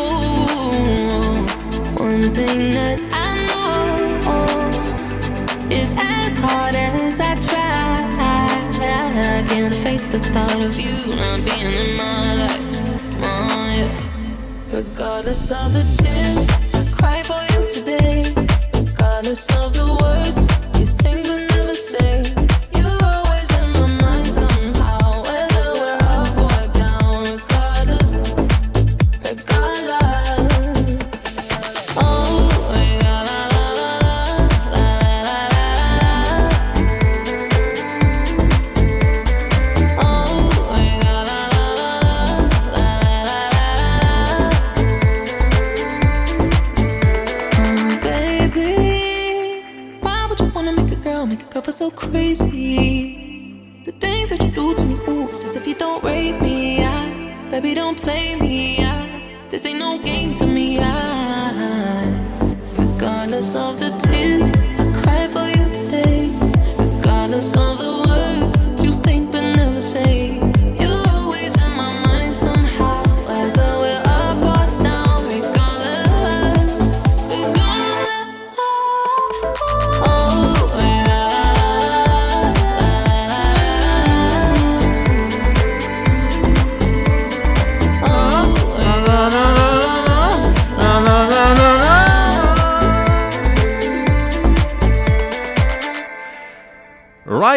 One 2.05 2.23
thing 2.37 2.71
that 2.77 2.97
I 3.11 3.29
know 3.47 3.71
is 5.69 5.93
as 5.97 6.31
hard 6.43 6.75
as 6.75 7.19
I 7.19 7.35
try. 7.49 7.71
I 8.83 9.43
can't 9.47 9.75
face 9.75 10.07
the 10.11 10.19
thought 10.19 10.61
of 10.61 10.79
you 10.79 11.15
not 11.15 11.43
being 11.43 11.73
in 11.73 11.97
my 11.97 12.33
life. 12.35 12.70
Regardless 14.71 15.51
of 15.51 15.73
the 15.73 15.83
tears 16.01 16.47
I 16.73 16.85
cry 16.95 17.23
for 17.23 17.41
you 17.51 17.67
today, 17.67 18.23
regardless 18.73 19.45
of 19.57 19.73
the 19.73 19.80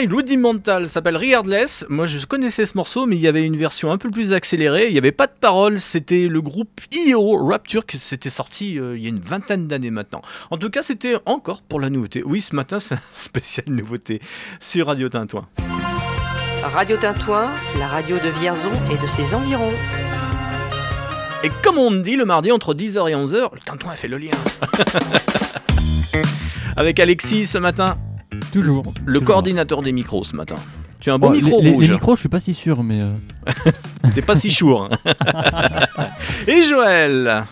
Ride 0.04 0.12
Rudimental 0.12 0.86
s'appelle 0.86 1.16
Regardless. 1.16 1.86
Moi, 1.88 2.04
je 2.04 2.26
connaissais 2.26 2.66
ce 2.66 2.76
morceau, 2.76 3.06
mais 3.06 3.16
il 3.16 3.22
y 3.22 3.26
avait 3.26 3.46
une 3.46 3.56
version 3.56 3.90
un 3.90 3.96
peu 3.96 4.10
plus 4.10 4.34
accélérée. 4.34 4.88
Il 4.88 4.92
n'y 4.92 4.98
avait 4.98 5.12
pas 5.12 5.26
de 5.26 5.32
paroles. 5.32 5.80
C'était 5.80 6.28
le 6.28 6.42
groupe 6.42 6.82
EO 6.92 7.46
Rapture 7.46 7.86
qui 7.86 7.98
s'était 7.98 8.28
sorti 8.28 8.78
euh, 8.78 8.98
il 8.98 9.02
y 9.02 9.06
a 9.06 9.08
une 9.08 9.20
vingtaine 9.20 9.66
d'années 9.66 9.90
maintenant. 9.90 10.20
En 10.50 10.58
tout 10.58 10.68
cas, 10.68 10.82
c'était 10.82 11.16
encore 11.24 11.62
pour 11.62 11.80
la 11.80 11.88
nouveauté. 11.88 12.22
Oui, 12.22 12.42
ce 12.42 12.54
matin, 12.54 12.80
c'est 12.80 12.96
un 12.96 13.00
spécial 13.14 13.64
nouveauté 13.70 14.20
sur 14.60 14.88
Radio 14.88 15.08
Tintouin. 15.08 15.48
Radio 16.64 16.98
Tintouin, 16.98 17.48
la 17.78 17.88
radio 17.88 18.18
de 18.18 18.28
Vierzon 18.40 18.72
et 18.92 19.02
de 19.02 19.06
ses 19.06 19.34
environs. 19.34 19.72
Et 21.42 21.48
comme 21.62 21.78
on 21.78 21.88
me 21.88 22.02
dit 22.02 22.16
le 22.16 22.26
mardi 22.26 22.52
entre 22.52 22.74
10h 22.74 23.10
et 23.10 23.14
11h, 23.14 23.54
le 23.54 23.60
Tintouin 23.60 23.96
fait 23.96 24.08
le 24.08 24.18
lien. 24.18 24.32
Avec 26.76 27.00
Alexis 27.00 27.46
ce 27.46 27.56
matin, 27.56 27.96
Toujours. 28.54 28.84
le 29.04 29.18
toujours. 29.20 29.26
coordinateur 29.34 29.82
des 29.82 29.92
micros 29.92 30.24
ce 30.24 30.34
matin. 30.36 30.54
Tu 31.00 31.10
as 31.10 31.14
un 31.14 31.18
bon 31.18 31.28
Bon, 31.28 31.32
micro 31.34 31.58
les, 31.60 31.64
les- 31.68 31.74
rouge. 31.74 31.86
les 31.88 31.94
micros, 31.94 32.14
je 32.14 32.20
suis 32.20 32.28
pas 32.28 32.40
si 32.40 32.54
sûr, 32.54 32.82
mais. 32.82 33.00
euh, 33.02 33.12
T'es 34.14 34.22
pas 34.22 34.34
si 34.36 34.50
chour. 34.50 34.88
Et 36.46 36.62
Joël 36.62 37.44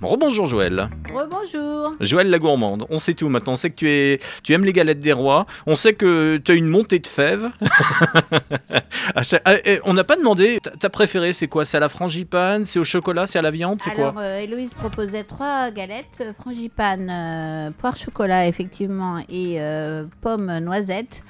Rebonjour 0.00 0.46
Joël. 0.46 0.88
Rebonjour. 1.12 1.90
Joël 2.00 2.30
la 2.30 2.38
gourmande. 2.38 2.86
On 2.88 2.98
sait 2.98 3.14
tout 3.14 3.28
maintenant. 3.28 3.54
On 3.54 3.56
sait 3.56 3.70
que 3.70 3.74
tu, 3.74 3.88
es, 3.90 4.20
tu 4.44 4.52
aimes 4.52 4.64
les 4.64 4.72
galettes 4.72 5.00
des 5.00 5.12
rois. 5.12 5.44
On 5.66 5.74
sait 5.74 5.92
que 5.94 6.36
tu 6.36 6.52
as 6.52 6.54
une 6.54 6.68
montée 6.68 7.00
de 7.00 7.06
fèves. 7.08 7.50
Chaque- 9.22 9.42
Ah, 9.44 9.54
et 9.64 9.80
on 9.84 9.94
n'a 9.94 10.04
pas 10.04 10.16
demandé. 10.16 10.58
Ta- 10.80 10.88
préférée, 10.88 11.32
c'est 11.32 11.48
quoi? 11.48 11.64
C'est 11.64 11.76
à 11.76 11.80
la 11.80 11.88
frangipane? 11.88 12.64
C'est 12.64 12.78
au 12.78 12.84
chocolat? 12.84 13.26
C'est 13.26 13.38
à 13.38 13.42
la 13.42 13.50
viande? 13.50 13.80
C'est 13.82 13.90
quoi? 13.90 14.08
Alors, 14.10 14.18
euh, 14.20 14.38
Héloïse 14.40 14.72
proposait 14.74 15.24
trois 15.24 15.70
galettes 15.72 16.18
euh, 16.20 16.32
frangipane, 16.32 17.08
euh, 17.10 17.70
poire 17.76 17.96
chocolat, 17.96 18.46
effectivement, 18.46 19.18
et 19.28 19.56
euh, 19.58 20.04
pomme 20.20 20.58
noisette. 20.58 21.22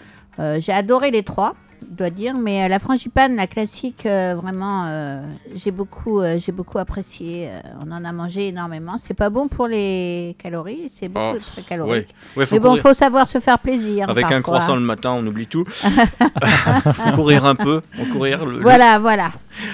J'ai 0.59 0.73
adoré 0.73 1.11
les 1.11 1.25
trois, 1.25 1.55
dois 1.89 2.11
dire, 2.11 2.35
mais 2.35 2.65
euh, 2.65 2.69
la 2.69 2.79
frangipane, 2.79 3.37
la 3.37 3.47
classique, 3.47 4.07
euh, 4.07 4.35
vraiment, 4.41 4.85
euh, 4.87 5.23
j'ai 5.55 5.71
beaucoup, 5.71 6.21
euh, 6.21 6.39
j'ai 6.39 6.53
beaucoup 6.53 6.79
apprécié. 6.79 7.49
Euh, 7.49 7.61
on 7.87 7.91
en 7.93 8.05
a 8.05 8.13
mangé 8.13 8.49
énormément. 8.49 8.97
C'est 8.99 9.15
pas 9.15 9.31
bon 9.31 9.49
pour 9.49 9.67
les 9.69 10.37
calories, 10.43 10.91
c'est 10.93 11.09
beaucoup 11.09 11.37
Oh, 11.37 11.53
très 11.53 11.63
calorique. 11.63 12.15
Ouais, 12.37 12.47
faut 12.47 12.55
mais 12.55 12.61
bon, 12.61 12.69
courir. 12.71 12.83
faut 12.83 12.95
savoir 12.95 13.27
se 13.27 13.39
faire 13.41 13.59
plaisir. 13.59 14.09
Avec 14.09 14.31
un 14.31 14.41
croissant 14.43 14.75
le 14.75 14.81
matin, 14.81 15.13
on 15.13 15.27
oublie 15.27 15.47
tout. 15.47 15.65
faut 15.69 17.13
courir 17.15 17.45
un 17.45 17.55
peu. 17.55 17.81
On 17.99 18.05
courir 18.07 18.45
le- 18.47 18.59
le- 18.59 18.63
Voilà, 18.63 18.99
voilà. 18.99 19.31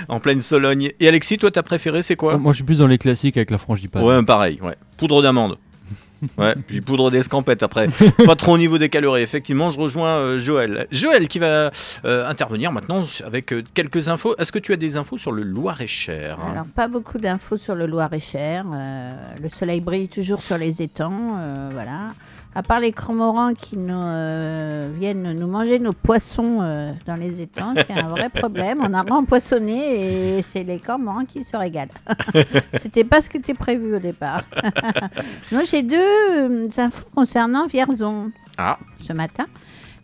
en 0.08 0.20
pleine 0.20 0.42
Sologne. 0.42 0.90
Et 1.00 1.08
Alexis, 1.08 1.38
toi, 1.38 1.50
ta 1.50 1.62
préférée, 1.62 2.02
c'est 2.02 2.16
quoi? 2.16 2.36
Moi, 2.38 2.52
je 2.52 2.56
suis 2.56 2.64
plus 2.64 2.78
dans 2.78 2.86
les 2.86 2.98
classiques 2.98 3.36
avec 3.36 3.50
la 3.50 3.58
frangipane. 3.58 4.02
Ouais, 4.02 4.22
pareil, 4.24 4.58
ouais. 4.62 4.76
Poudre 4.96 5.22
d'amande. 5.22 5.56
Ouais, 6.38 6.54
puis 6.66 6.80
poudre 6.80 7.10
d'escampette 7.10 7.62
après. 7.62 7.88
Pas 8.26 8.36
trop 8.36 8.54
au 8.54 8.58
niveau 8.58 8.78
des 8.78 8.88
calories. 8.88 9.22
Effectivement, 9.22 9.70
je 9.70 9.78
rejoins 9.78 10.16
euh, 10.16 10.38
Joël. 10.38 10.86
Joël 10.90 11.28
qui 11.28 11.38
va 11.38 11.70
euh, 12.04 12.28
intervenir 12.28 12.72
maintenant 12.72 13.04
avec 13.24 13.52
euh, 13.52 13.62
quelques 13.74 14.08
infos. 14.08 14.34
Est-ce 14.38 14.52
que 14.52 14.58
tu 14.58 14.72
as 14.72 14.76
des 14.76 14.96
infos 14.96 15.18
sur 15.18 15.32
le 15.32 15.42
Loir-et-Cher 15.42 16.38
hein? 16.40 16.52
Alors, 16.52 16.66
pas 16.66 16.88
beaucoup 16.88 17.18
d'infos 17.18 17.56
sur 17.56 17.74
le 17.74 17.86
Loir-et-Cher. 17.86 18.64
Le 19.42 19.48
soleil 19.48 19.80
brille 19.80 20.08
toujours 20.08 20.42
sur 20.42 20.58
les 20.58 20.82
étangs. 20.82 21.38
voilà. 21.72 22.12
À 22.54 22.62
part 22.62 22.80
les 22.80 22.92
cormorans 22.92 23.52
qui 23.54 23.76
nous 23.76 23.92
euh, 23.94 24.88
viennent 24.94 25.32
nous 25.32 25.46
manger 25.48 25.78
nos 25.78 25.92
poissons 25.92 26.58
euh, 26.62 26.92
dans 27.06 27.16
les 27.16 27.40
étangs, 27.40 27.74
c'est 27.76 27.92
un 27.92 28.08
vrai 28.08 28.28
problème. 28.28 28.78
On 28.80 28.94
a 28.94 29.02
rempoissonné 29.02 30.38
et 30.38 30.42
c'est 30.42 30.62
les 30.62 30.78
cormorans 30.78 31.24
qui 31.24 31.42
se 31.42 31.56
régalent. 31.56 31.90
C'était 32.80 33.04
pas 33.04 33.20
ce 33.20 33.28
qui 33.28 33.38
était 33.38 33.54
prévu 33.54 33.96
au 33.96 33.98
départ. 33.98 34.44
Moi, 35.52 35.62
j'ai 35.64 35.82
deux 35.82 35.96
euh, 35.98 36.68
infos 36.76 37.04
concernant 37.14 37.66
Vierzon 37.66 38.30
Ah. 38.56 38.78
ce 38.98 39.12
matin. 39.12 39.46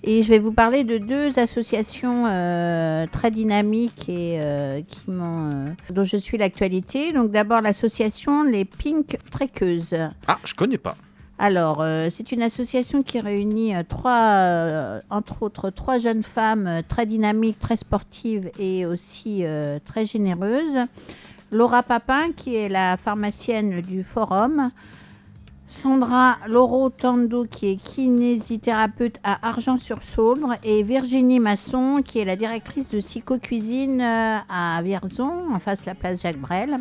Et 0.03 0.23
je 0.23 0.31
vais 0.31 0.39
vous 0.39 0.53
parler 0.53 0.83
de 0.83 0.97
deux 0.97 1.39
associations 1.39 2.25
euh, 2.27 3.07
très 3.07 3.31
dynamiques 3.31 4.09
et 4.09 4.39
euh, 4.41 4.81
qui 4.81 5.01
euh, 5.11 5.67
dont 5.91 6.05
je 6.05 6.17
suis 6.17 6.39
l'actualité. 6.39 7.13
Donc 7.13 7.31
d'abord 7.31 7.61
l'association 7.61 8.43
Les 8.45 8.65
Pink 8.65 9.19
Trekkeuses. 9.31 9.97
Ah, 10.27 10.39
je 10.45 10.55
connais 10.55 10.79
pas. 10.79 10.97
Alors, 11.43 11.79
euh, 11.81 12.09
c'est 12.11 12.33
une 12.33 12.43
association 12.43 13.01
qui 13.01 13.19
réunit 13.19 13.75
euh, 13.75 13.83
trois, 13.83 14.21
euh, 14.35 15.01
entre 15.09 15.43
autres, 15.43 15.71
trois 15.71 15.99
jeunes 15.99 16.23
femmes 16.23 16.83
très 16.87 17.07
dynamiques, 17.07 17.59
très 17.59 17.79
sportives 17.79 18.51
et 18.59 18.85
aussi 18.85 19.43
très 19.87 20.05
généreuses. 20.05 20.77
Laura 21.51 21.83
Papin, 21.83 22.33
qui 22.37 22.57
est 22.57 22.69
la 22.69 22.99
pharmacienne 22.99 23.81
du 23.81 24.05
forum. 24.05 24.71
Sandra 25.71 26.37
Loro 26.49 26.91
Tando, 26.91 27.45
qui 27.45 27.69
est 27.69 27.77
kinésithérapeute 27.77 29.19
à 29.23 29.49
Argent-sur-Saulbre. 29.49 30.57
Et 30.65 30.83
Virginie 30.83 31.39
Masson, 31.39 32.03
qui 32.05 32.19
est 32.19 32.25
la 32.25 32.35
directrice 32.35 32.89
de 32.89 32.99
psycho-cuisine 32.99 34.01
euh, 34.01 34.39
à 34.49 34.83
Vierzon, 34.83 35.55
en 35.55 35.61
face 35.61 35.83
de 35.83 35.87
la 35.87 35.95
place 35.95 36.23
Jacques 36.23 36.41
Brel. 36.41 36.81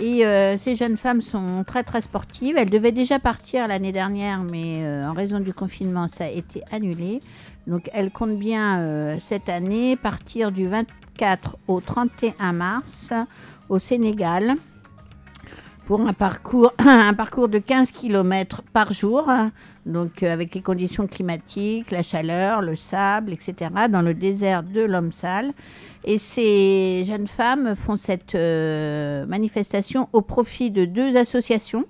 Et 0.00 0.24
euh, 0.24 0.56
ces 0.56 0.74
jeunes 0.74 0.96
femmes 0.96 1.22
sont 1.22 1.64
très 1.66 1.82
très 1.82 2.00
sportives. 2.00 2.56
Elles 2.56 2.70
devaient 2.70 2.92
déjà 2.92 3.18
partir 3.18 3.68
l'année 3.68 3.92
dernière, 3.92 4.42
mais 4.42 4.76
euh, 4.78 5.06
en 5.08 5.12
raison 5.12 5.40
du 5.40 5.52
confinement, 5.52 6.08
ça 6.08 6.24
a 6.24 6.28
été 6.28 6.62
annulé. 6.70 7.20
Donc 7.66 7.88
elles 7.92 8.10
comptent 8.10 8.38
bien 8.38 8.80
euh, 8.80 9.16
cette 9.20 9.48
année 9.48 9.96
partir 9.96 10.50
du 10.50 10.66
24 10.66 11.56
au 11.68 11.80
31 11.80 12.52
mars 12.52 13.12
au 13.68 13.78
Sénégal 13.78 14.56
pour 15.86 16.00
un 16.00 16.12
parcours, 16.12 16.72
un 16.78 17.14
parcours 17.14 17.48
de 17.48 17.58
15 17.58 17.92
km 17.92 18.62
par 18.72 18.92
jour, 18.92 19.28
donc 19.86 20.22
euh, 20.22 20.32
avec 20.32 20.54
les 20.54 20.60
conditions 20.60 21.06
climatiques, 21.06 21.90
la 21.90 22.02
chaleur, 22.02 22.62
le 22.62 22.76
sable, 22.76 23.32
etc., 23.32 23.70
dans 23.90 24.02
le 24.02 24.14
désert 24.14 24.62
de 24.62 24.82
Lomsal. 24.82 25.52
Et 26.04 26.18
ces 26.18 27.04
jeunes 27.04 27.26
femmes 27.26 27.74
font 27.76 27.96
cette 27.96 28.34
euh, 28.34 29.26
manifestation 29.26 30.08
au 30.12 30.20
profit 30.20 30.70
de 30.70 30.84
deux 30.84 31.16
associations, 31.16 31.84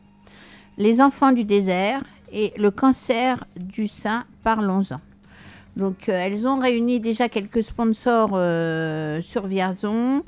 les 0.78 1.00
enfants 1.00 1.32
du 1.32 1.44
désert 1.44 2.02
et 2.32 2.52
le 2.56 2.70
cancer 2.70 3.44
du 3.56 3.88
sein, 3.88 4.24
parlons-en. 4.42 5.00
Donc 5.76 6.08
euh, 6.08 6.12
elles 6.12 6.46
ont 6.46 6.58
réuni 6.58 7.00
déjà 7.00 7.28
quelques 7.28 7.62
sponsors 7.62 8.38
sur 9.22 9.46
Vierzon. 9.46 10.22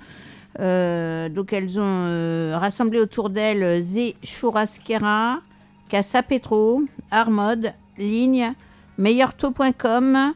Euh, 0.60 1.28
donc 1.28 1.52
elles 1.52 1.78
ont 1.78 1.82
euh, 1.82 2.56
rassemblé 2.58 3.00
autour 3.00 3.30
d'elles 3.30 3.82
Zé 3.82 4.16
Chouraskera, 4.22 5.40
Casa 5.88 6.22
Petro, 6.22 6.82
Armode, 7.10 7.72
Ligne, 7.98 8.52
meilleurtaux.com, 8.98 10.34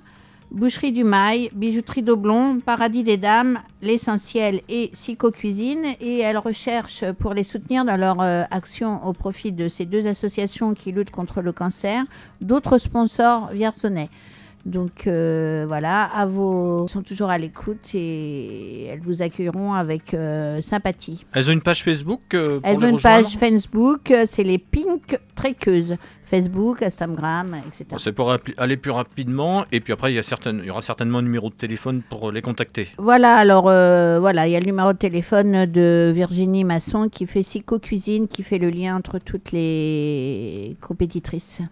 Boucherie 0.51 0.93
du 0.93 1.05
Mail, 1.05 1.51
Bijouterie 1.53 2.03
d'Oblon, 2.03 2.61
Paradis 2.61 3.05
des 3.05 3.19
Dames, 3.19 3.61
L'Essentiel 3.83 4.63
et 4.69 4.89
Psycho 4.93 5.31
Cuisine. 5.31 5.85
Et 6.01 6.21
elles 6.21 6.39
recherchent 6.39 7.05
pour 7.19 7.35
les 7.35 7.45
soutenir 7.45 7.85
dans 7.85 7.99
leur 7.99 8.21
euh, 8.21 8.45
action 8.51 9.05
au 9.07 9.13
profit 9.13 9.53
de 9.53 9.69
ces 9.69 9.85
deux 9.85 10.07
associations 10.07 10.75
qui 10.75 10.91
luttent 10.91 11.11
contre 11.11 11.43
le 11.43 11.53
cancer, 11.53 12.05
d'autres 12.41 12.79
sponsors 12.79 13.49
vierzonais. 13.53 14.09
Donc 14.67 15.07
euh, 15.07 15.65
voilà, 15.67 16.05
à 16.05 16.27
vos... 16.27 16.85
Elles 16.85 16.89
sont 16.91 17.03
toujours 17.03 17.31
à 17.31 17.39
l'écoute 17.39 17.95
et 17.95 18.87
elles 18.87 19.01
vous 19.01 19.23
accueilleront 19.23 19.73
avec 19.73 20.13
euh, 20.13 20.61
sympathie. 20.61 21.25
Elles 21.33 21.49
ont 21.49 21.53
une 21.53 21.63
page 21.63 21.83
Facebook 21.85 22.21
euh, 22.35 22.61
pour 22.61 22.69
Elles 22.69 22.77
les 22.77 22.85
ont 22.85 22.89
une 22.89 22.95
rejoindre 22.97 23.25
page 23.25 23.37
Facebook, 23.39 24.13
c'est 24.27 24.43
les 24.43 24.59
Pink 24.59 25.19
Trekkeuses. 25.35 25.97
Facebook, 26.25 26.83
Instagram, 26.83 27.57
etc. 27.67 27.87
Bon, 27.89 27.97
C'est 27.97 28.13
pour 28.13 28.37
aller 28.59 28.77
plus 28.77 28.91
rapidement. 28.91 29.65
Et 29.73 29.81
puis 29.81 29.95
après, 29.95 30.13
il 30.13 30.17
y, 30.17 30.19
a 30.19 30.23
certaines- 30.23 30.59
il 30.63 30.67
y 30.67 30.71
aura 30.71 30.83
certainement 30.83 31.21
un 31.21 31.23
numéro 31.23 31.49
de 31.49 31.55
téléphone 31.55 32.03
pour 32.07 32.31
les 32.31 32.43
contacter. 32.43 32.89
Voilà, 32.99 33.35
alors 33.37 33.63
voilà, 33.63 34.47
il 34.47 34.51
y 34.53 34.57
a 34.57 34.61
le 34.61 34.67
numéro 34.67 34.93
de 34.93 34.99
téléphone 34.99 35.65
de 35.65 36.13
Virginie 36.15 36.65
Masson 36.65 37.09
qui 37.11 37.27
fait 37.27 37.41
Psycho 37.41 37.79
Cuisine, 37.79 38.29
qui 38.29 38.43
fait 38.43 38.59
le 38.59 38.69
lien 38.69 38.95
entre 38.95 39.19
toutes 39.19 39.53
les 39.53 40.77
compétitrices. 40.83 41.63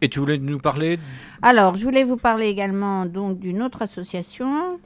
Et 0.00 0.08
tu 0.08 0.20
voulais 0.20 0.38
nous 0.38 0.58
parler 0.58 0.98
Alors, 1.42 1.74
je 1.76 1.84
voulais 1.84 2.04
vous 2.04 2.16
parler 2.16 2.46
également 2.48 3.04
donc 3.06 3.38
d'une 3.38 3.62
autre 3.62 3.82
association 3.82 4.78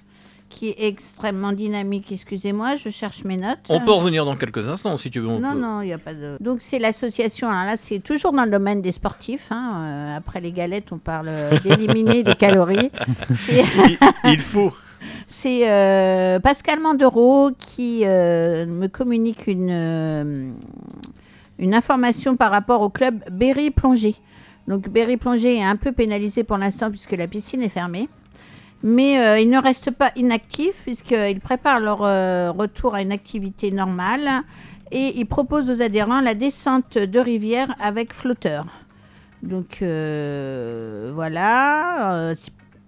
qui 0.48 0.68
est 0.68 0.86
extrêmement 0.86 1.52
dynamique. 1.52 2.12
Excusez-moi, 2.12 2.76
je 2.76 2.90
cherche 2.90 3.24
mes 3.24 3.36
notes. 3.38 3.58
On 3.70 3.80
peut 3.80 3.92
revenir 3.92 4.24
dans 4.26 4.36
quelques 4.36 4.68
instants 4.68 4.96
si 4.98 5.10
tu 5.10 5.20
veux. 5.20 5.28
on 5.28 5.38
Non, 5.40 5.52
peut- 5.52 5.58
non, 5.60 5.80
il 5.80 5.86
n'y 5.86 5.92
a 5.94 5.98
pas 5.98 6.12
de. 6.14 6.36
Donc, 6.40 6.58
c'est 6.60 6.78
l'association. 6.78 7.48
Alors 7.48 7.64
là, 7.64 7.76
c'est 7.78 8.00
toujours 8.00 8.32
dans 8.32 8.44
le 8.44 8.50
domaine 8.50 8.82
des 8.82 8.92
sportifs. 8.92 9.48
hein, 9.50 9.72
euh, 9.82 10.16
après 10.16 10.40
les 10.40 10.52
galettes, 10.52 10.92
on 10.92 10.98
parle 10.98 11.28
euh, 11.30 11.58
d'éliminer 11.60 12.22
des 12.22 12.34
calories. 12.34 12.90
Il, 13.50 13.98
il 14.24 14.40
faut. 14.40 14.72
C'est 15.26 15.68
euh, 15.70 16.38
Pascal 16.38 16.80
Mandereau 16.80 17.50
qui 17.58 18.02
euh, 18.04 18.66
me 18.66 18.86
communique 18.88 19.46
une, 19.46 20.54
une 21.58 21.74
information 21.74 22.36
par 22.36 22.50
rapport 22.50 22.82
au 22.82 22.88
club 22.90 23.16
Berry 23.30 23.70
Plongée. 23.70 24.14
Donc 24.68 24.88
Berry 24.88 25.16
Plongée 25.16 25.58
est 25.58 25.64
un 25.64 25.76
peu 25.76 25.92
pénalisé 25.92 26.44
pour 26.44 26.56
l'instant 26.58 26.90
puisque 26.90 27.12
la 27.12 27.26
piscine 27.26 27.62
est 27.62 27.68
fermée. 27.68 28.08
Mais 28.82 29.20
euh, 29.20 29.38
ils 29.38 29.48
ne 29.48 29.58
restent 29.58 29.92
pas 29.92 30.10
inactifs 30.16 30.82
puisqu'ils 30.82 31.40
préparent 31.40 31.80
leur 31.80 32.02
euh, 32.02 32.50
retour 32.50 32.94
à 32.94 33.02
une 33.02 33.12
activité 33.12 33.70
normale 33.70 34.42
et 34.90 35.18
ils 35.18 35.26
proposent 35.26 35.70
aux 35.70 35.82
adhérents 35.82 36.20
la 36.20 36.34
descente 36.34 36.98
de 36.98 37.20
rivière 37.20 37.74
avec 37.80 38.12
flotteur. 38.12 38.66
Donc 39.42 39.78
euh, 39.82 41.10
voilà. 41.14 42.14
euh, 42.14 42.34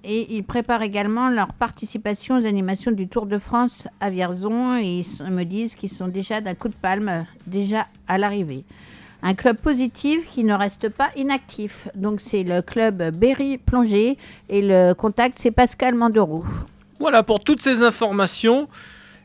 et 0.05 0.37
ils 0.37 0.45
préparent 0.45 0.83
également 0.83 1.31
leur 1.31 1.55
participation 1.55 2.39
aux 2.39 2.45
animations 2.45 2.93
du 2.93 3.09
Tour 3.09 3.25
de 3.25 3.39
France 3.39 3.89
à 4.01 4.11
Vierzon 4.11 4.77
et 4.77 5.01
ils 5.01 5.31
me 5.31 5.45
disent 5.45 5.75
qu'ils 5.75 5.89
sont 5.89 6.09
déjà 6.09 6.43
d'un 6.43 6.55
coup 6.55 6.69
de 6.69 6.75
palme, 6.75 7.25
déjà 7.47 7.87
à 8.07 8.19
l'arrivée. 8.19 8.65
Un 9.27 9.33
club 9.33 9.57
positif 9.57 10.29
qui 10.29 10.45
ne 10.45 10.53
reste 10.53 10.91
pas 10.91 11.09
inactif. 11.17 11.89
Donc 11.95 12.21
c'est 12.21 12.43
le 12.43 12.61
club 12.61 13.03
Berry 13.17 13.57
Plongée 13.57 14.19
et 14.51 14.61
le 14.61 14.93
contact 14.93 15.39
c'est 15.39 15.51
Pascal 15.51 15.95
Mandereau. 15.95 16.45
Voilà 17.01 17.23
pour 17.23 17.41
toutes 17.41 17.63
ces 17.63 17.83
informations. 17.83 18.69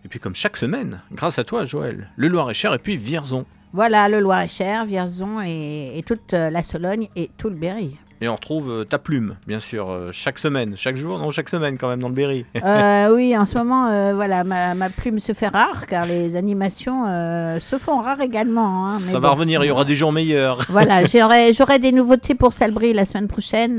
Et 0.05 0.07
puis 0.07 0.21
comme 0.21 0.35
chaque 0.35 0.55
semaine, 0.55 1.01
grâce 1.11 1.37
à 1.37 1.43
toi 1.43 1.65
Joël, 1.65 2.09
le 2.15 2.29
Loir-et-Cher 2.29 2.73
et 2.73 2.79
puis 2.79 2.95
Vierzon. 2.95 3.45
Voilà 3.73 4.07
le 4.07 4.21
Loir-et-Cher, 4.21 4.85
Vierzon 4.85 5.41
et, 5.45 5.97
et 5.97 6.03
toute 6.03 6.31
la 6.31 6.63
Sologne 6.63 7.09
et 7.17 7.29
tout 7.37 7.49
le 7.49 7.55
Berry. 7.55 7.97
Et 8.21 8.27
on 8.27 8.35
retrouve 8.35 8.69
euh, 8.69 8.83
ta 8.83 8.97
plume, 8.97 9.35
bien 9.47 9.59
sûr, 9.61 9.89
euh, 9.89 10.09
chaque 10.11 10.39
semaine, 10.39 10.73
chaque 10.75 10.97
jour, 10.97 11.17
non, 11.19 11.31
chaque 11.31 11.47
semaine 11.47 11.77
quand 11.77 11.87
même 11.87 12.01
dans 12.01 12.09
le 12.09 12.13
Berry. 12.13 12.45
Euh, 12.63 13.09
oui, 13.15 13.37
en 13.37 13.45
ce 13.45 13.57
moment, 13.57 13.87
euh, 13.87 14.13
voilà, 14.13 14.43
ma, 14.43 14.73
ma 14.75 14.89
plume 14.89 15.19
se 15.19 15.31
fait 15.31 15.47
rare 15.47 15.87
car 15.87 16.05
les 16.05 16.35
animations 16.35 17.05
euh, 17.07 17.61
se 17.61 17.77
font 17.77 18.01
rares 18.01 18.19
également. 18.19 18.87
hein, 18.87 18.97
mais 19.05 19.11
Ça 19.13 19.19
va 19.19 19.29
bon. 19.29 19.35
revenir, 19.35 19.63
il 19.63 19.67
y 19.67 19.71
aura 19.71 19.85
des 19.85 19.95
jours 19.95 20.11
meilleurs. 20.11 20.59
Voilà, 20.69 21.05
j'aurai 21.05 21.53
j'aurai 21.53 21.79
des 21.79 21.93
nouveautés 21.93 22.35
pour 22.35 22.51
Salbris 22.51 22.91
la 22.93 23.05
semaine 23.05 23.27
prochaine, 23.29 23.77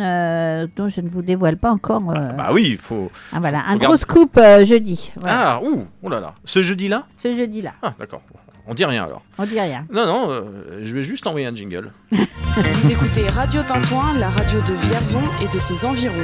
dont 0.75 0.89
je 0.89 1.01
ne 1.03 1.09
vous 1.11 1.23
dévoile 1.23 1.59
pas 1.59 1.71
encore. 1.71 2.03
euh, 2.11 2.33
Bah 2.33 2.49
oui, 2.53 2.67
il 2.71 2.79
faut. 2.79 3.11
ah, 3.35 3.41
voilà, 3.41 3.63
un 3.69 3.77
gros 3.77 3.97
scoop 3.99 4.41
jeudi. 4.65 5.13
Voilà, 5.17 5.57
Ah, 5.57 5.61
ouh, 5.63 5.85
oh 6.03 6.09
là 6.09 6.19
là. 6.21 6.35
Ce 6.45 6.63
jeudi-là? 6.63 7.05
Ce 7.19 7.35
jeudi-là. 7.37 7.73
Ah, 7.83 7.93
d'accord. 7.99 8.23
On 8.67 8.75
dit 8.75 8.85
rien 8.85 9.05
alors. 9.05 9.23
On 9.39 9.45
dit 9.45 9.59
rien. 9.61 9.87
Non, 9.93 10.07
non, 10.07 10.31
euh, 10.31 10.43
je 10.83 10.95
vais 10.95 11.03
juste 11.03 11.27
envoyer 11.27 11.47
un 11.47 11.55
jingle. 11.55 11.93
Vous 12.13 12.91
écoutez 12.91 13.27
Radio 13.29 13.63
Tintouin, 13.63 14.15
la 14.19 14.29
radio 14.29 14.61
de 14.61 14.75
Vierzon 14.89 15.23
et 15.43 15.49
de 15.53 15.59
ses 15.59 15.85
environs. 15.85 16.15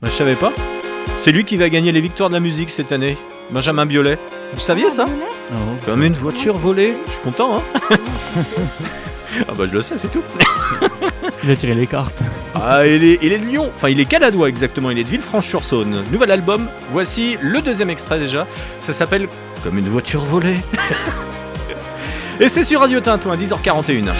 Bah, 0.00 0.08
je 0.10 0.14
savais 0.14 0.36
pas. 0.36 0.52
C'est 1.18 1.32
lui 1.32 1.44
qui 1.44 1.56
va 1.56 1.68
gagner 1.68 1.92
les 1.92 2.00
victoires 2.00 2.28
de 2.28 2.34
la 2.34 2.40
musique 2.40 2.70
cette 2.70 2.92
année. 2.92 3.16
Benjamin 3.50 3.86
Biolay. 3.86 4.18
Vous 4.52 4.60
saviez 4.60 4.90
ça 4.90 5.06
Ah 5.08 5.54
non, 5.54 5.76
Comme 5.84 6.02
une 6.02 6.14
voiture 6.14 6.56
volée. 6.56 6.94
Je 7.06 7.12
suis 7.12 7.20
content, 7.22 7.58
hein 7.58 7.62
Ah 9.48 9.52
bah 9.56 9.66
je 9.66 9.74
le 9.74 9.82
sais, 9.82 9.98
c'est 9.98 10.10
tout. 10.10 10.22
Il 11.44 11.50
a 11.50 11.56
tiré 11.56 11.74
les 11.74 11.86
cartes. 11.86 12.22
Ah, 12.66 12.86
il 12.86 13.04
est, 13.04 13.18
il 13.20 13.30
est 13.32 13.38
de 13.40 13.44
Lyon. 13.44 13.70
Enfin, 13.76 13.90
il 13.90 14.00
est 14.00 14.06
caladois 14.06 14.48
exactement. 14.48 14.90
Il 14.90 14.98
est 14.98 15.04
de 15.04 15.08
Villefranche-sur-Saône. 15.08 16.04
Nouvel 16.10 16.30
album. 16.30 16.68
Voici 16.92 17.36
le 17.42 17.60
deuxième 17.60 17.90
extrait 17.90 18.18
déjà. 18.18 18.46
Ça 18.80 18.94
s'appelle 18.94 19.28
Comme 19.62 19.76
une 19.76 19.88
voiture 19.88 20.24
volée. 20.24 20.56
Et 22.40 22.48
c'est 22.48 22.64
sur 22.64 22.80
Radio 22.80 23.00
Tintouin, 23.00 23.36
10h41. 23.36 24.12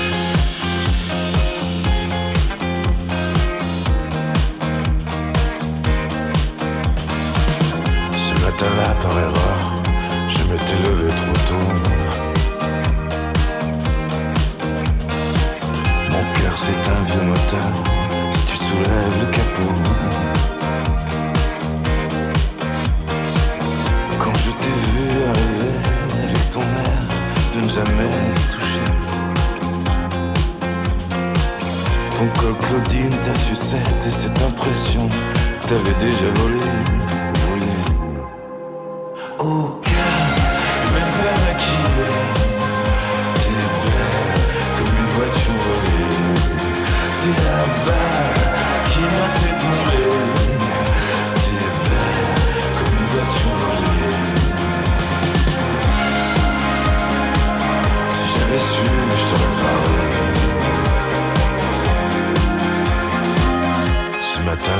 Ce 8.12 8.34
matin-là, 8.44 8.94
par 9.00 9.18
erreur, 9.18 9.43
c'est 16.66 16.90
un 16.90 17.02
vieux 17.02 17.26
moteur 17.26 17.72
si 18.30 18.44
tu 18.46 18.56
soulèves 18.56 19.18
le 19.20 19.26
capot. 19.26 19.74
Quand 24.18 24.34
je 24.34 24.50
t'ai 24.52 24.76
vu 24.86 25.06
arriver 25.28 25.74
avec 26.22 26.50
ton 26.50 26.62
air 26.62 27.02
de 27.54 27.60
ne 27.60 27.68
jamais 27.68 28.16
se 28.38 28.46
toucher. 28.56 28.86
Ton 32.16 32.26
col 32.40 32.56
Claudine, 32.66 33.16
ta 33.22 33.34
sucette 33.34 34.06
et 34.06 34.10
cette 34.10 34.40
impression 34.40 35.10
t'avais 35.66 35.94
déjà 35.98 36.30
volé. 36.34 37.03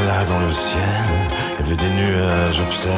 là 0.05 0.25
dans 0.25 0.39
le 0.39 0.53
ciel, 0.53 0.83
il 1.59 1.65
y 1.65 1.67
avait 1.67 1.77
des 1.77 1.91
nuages 1.91 2.61
obscènes. 2.61 2.93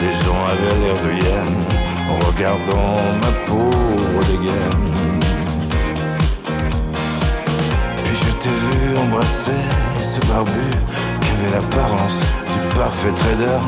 Les 0.00 0.12
gens 0.24 0.42
avaient 0.52 0.78
l'air 0.80 0.94
de 1.04 1.12
hyènes 1.18 1.64
en 2.10 2.16
regardant 2.26 2.96
ma 3.22 3.32
pauvre 3.46 4.20
dégaine. 4.30 4.90
Puis 8.04 8.16
je 8.16 8.30
t'ai 8.40 8.48
vu 8.48 8.98
embrasser 8.98 9.62
ce 10.02 10.20
barbu 10.26 10.68
qui 11.20 11.30
avait 11.32 11.54
l'apparence 11.56 12.20
du 12.52 12.76
parfait 12.76 13.12
trader. 13.12 13.60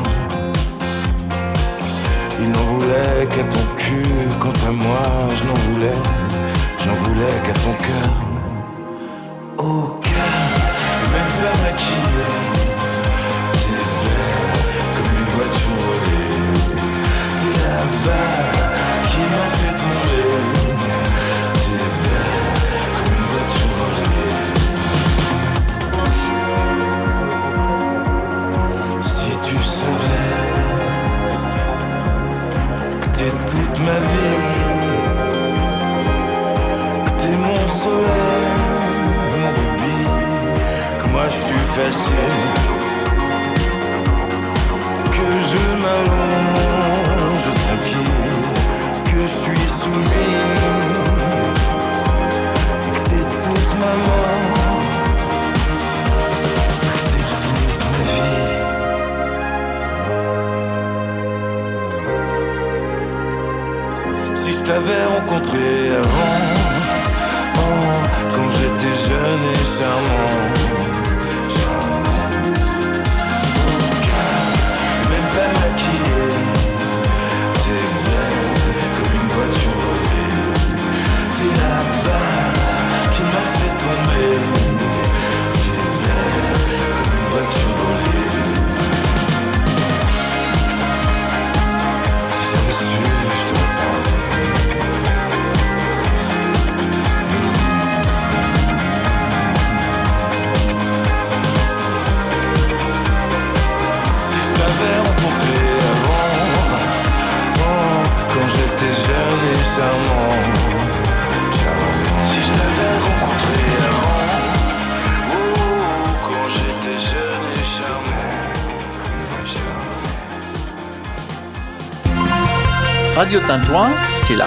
Il 2.41 2.51
n'en 2.51 2.63
voulait 2.63 3.27
qu'à 3.29 3.43
ton 3.43 3.65
cul, 3.77 4.07
quant 4.39 4.67
à 4.67 4.71
moi, 4.71 5.29
je 5.37 5.43
n'en 5.45 5.53
voulais, 5.53 5.99
je 6.79 6.87
n'en 6.87 6.95
voulais 6.95 7.41
qu'à 7.43 7.53
ton 7.53 7.73
cœur. 7.73 8.22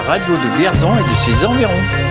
radio 0.01 0.35
de 0.35 0.59
Vierzon 0.59 0.93
et 0.95 1.11
de 1.11 1.17
ses 1.17 1.47
environs. 1.47 2.06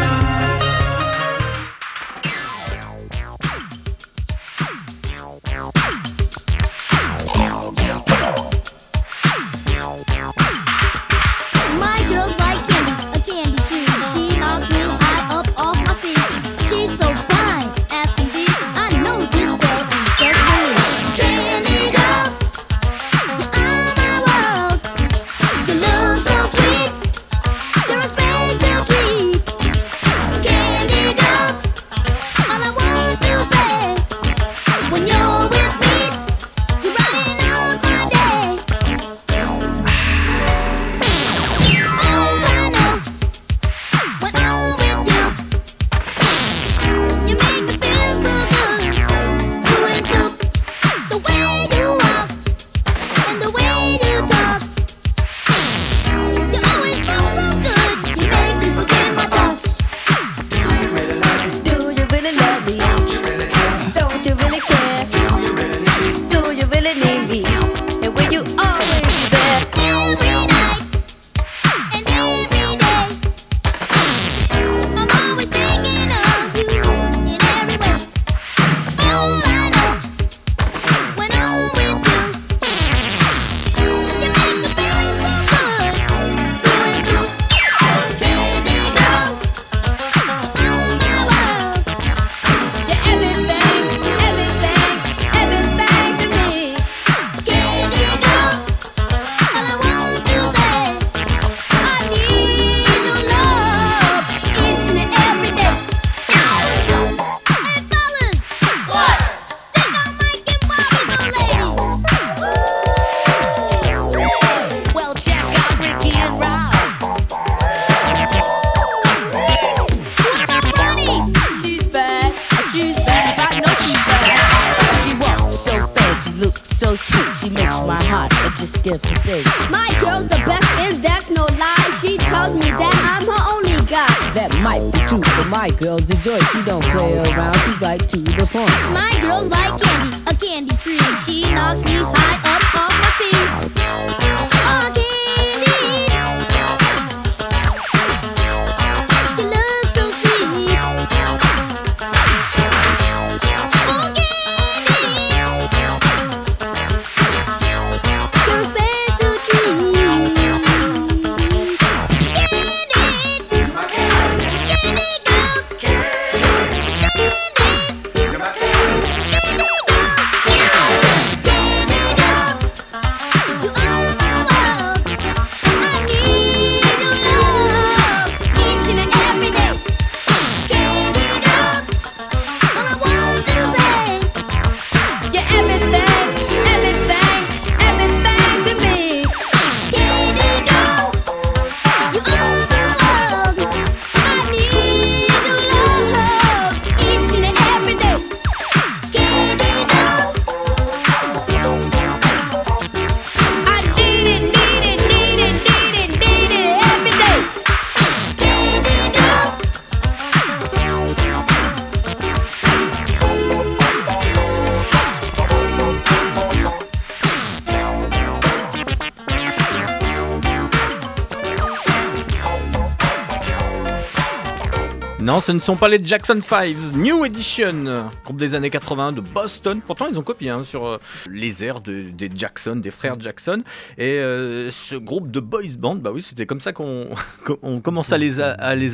Ce 225.45 225.51
ne 225.51 225.59
sont 225.59 225.75
pas 225.75 225.89
les 225.89 226.03
Jackson 226.03 226.39
5, 226.43 226.75
New 226.95 227.23
Edition, 227.23 228.09
groupe 228.23 228.37
des 228.37 228.55
années 228.55 228.71
80 228.71 229.11
de 229.11 229.21
Boston. 229.21 229.79
Pourtant, 229.85 230.07
ils 230.11 230.17
ont 230.17 230.23
copié 230.23 230.49
hein, 230.49 230.63
sur 230.63 230.87
euh, 230.87 230.97
les 231.29 231.63
airs 231.63 231.81
de- 231.81 232.09
des 232.09 232.31
Jackson, 232.35 232.77
des 232.77 232.89
frères 232.89 233.19
Jackson. 233.19 233.61
Et 233.99 234.13
euh, 234.13 234.71
ce 234.71 234.95
groupe 234.95 235.29
de 235.29 235.39
boys 235.39 235.61
band, 235.77 235.97
bah 235.97 236.09
oui, 236.11 236.23
c'était 236.23 236.47
comme 236.47 236.59
ça 236.59 236.73
qu'on 236.73 237.09
qu'on 237.45 237.79
commence 237.79 238.11
à 238.11 238.17
les 238.17 238.39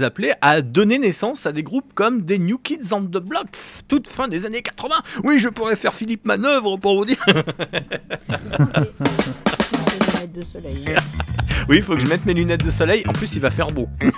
appeler, 0.03 0.33
a 0.41 0.61
donné 0.61 0.99
naissance 0.99 1.45
à 1.45 1.53
des 1.53 1.63
groupes 1.63 1.93
comme 1.95 2.23
des 2.23 2.37
New 2.37 2.57
Kids 2.57 2.91
on 2.91 3.03
the 3.03 3.23
Block, 3.23 3.45
toute 3.87 4.09
fin 4.09 4.27
des 4.27 4.45
années 4.45 4.61
80. 4.61 4.95
Oui, 5.23 5.39
je 5.39 5.47
pourrais 5.47 5.77
faire 5.77 5.93
Philippe 5.93 6.25
Manœuvre 6.25 6.75
pour 6.75 6.97
vous 6.97 7.05
dire. 7.05 7.23
lunettes 10.21 10.33
de 10.33 10.41
soleil. 10.43 10.95
Oui, 11.69 11.77
il 11.77 11.83
faut 11.83 11.93
que 11.93 12.01
je 12.01 12.07
mette 12.07 12.25
mes 12.25 12.33
lunettes 12.33 12.65
de 12.65 12.71
soleil. 12.71 13.03
En 13.07 13.13
plus, 13.13 13.33
il 13.35 13.39
va 13.39 13.51
faire 13.51 13.67
beau. 13.67 13.87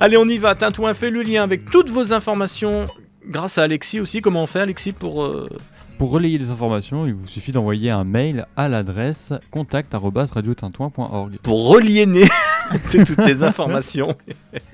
Allez, 0.00 0.16
on 0.16 0.26
y 0.26 0.36
va. 0.36 0.54
Tintouin 0.56 0.92
fait 0.94 1.10
le 1.10 1.22
lien 1.22 1.44
avec 1.44 1.70
toutes 1.70 1.90
vos 1.90 2.12
informations. 2.12 2.86
Grâce 3.26 3.56
à 3.56 3.62
Alexis 3.62 4.00
aussi. 4.00 4.20
Comment 4.20 4.42
on 4.42 4.46
fait, 4.46 4.60
Alexis, 4.60 4.92
pour. 4.92 5.24
euh, 5.24 5.48
Pour 5.96 6.10
relayer 6.10 6.38
les 6.38 6.50
informations, 6.50 7.06
il 7.06 7.14
vous 7.14 7.28
suffit 7.28 7.52
d'envoyer 7.52 7.90
un 7.90 8.02
mail 8.04 8.46
à 8.56 8.68
l'adresse 8.68 9.32
contact@radiotintouin.org. 9.52 11.38
pour 11.42 11.68
relier 11.68 12.04
c'est 12.86 13.04
toutes 13.04 13.24
les 13.24 13.42
informations. 13.42 14.16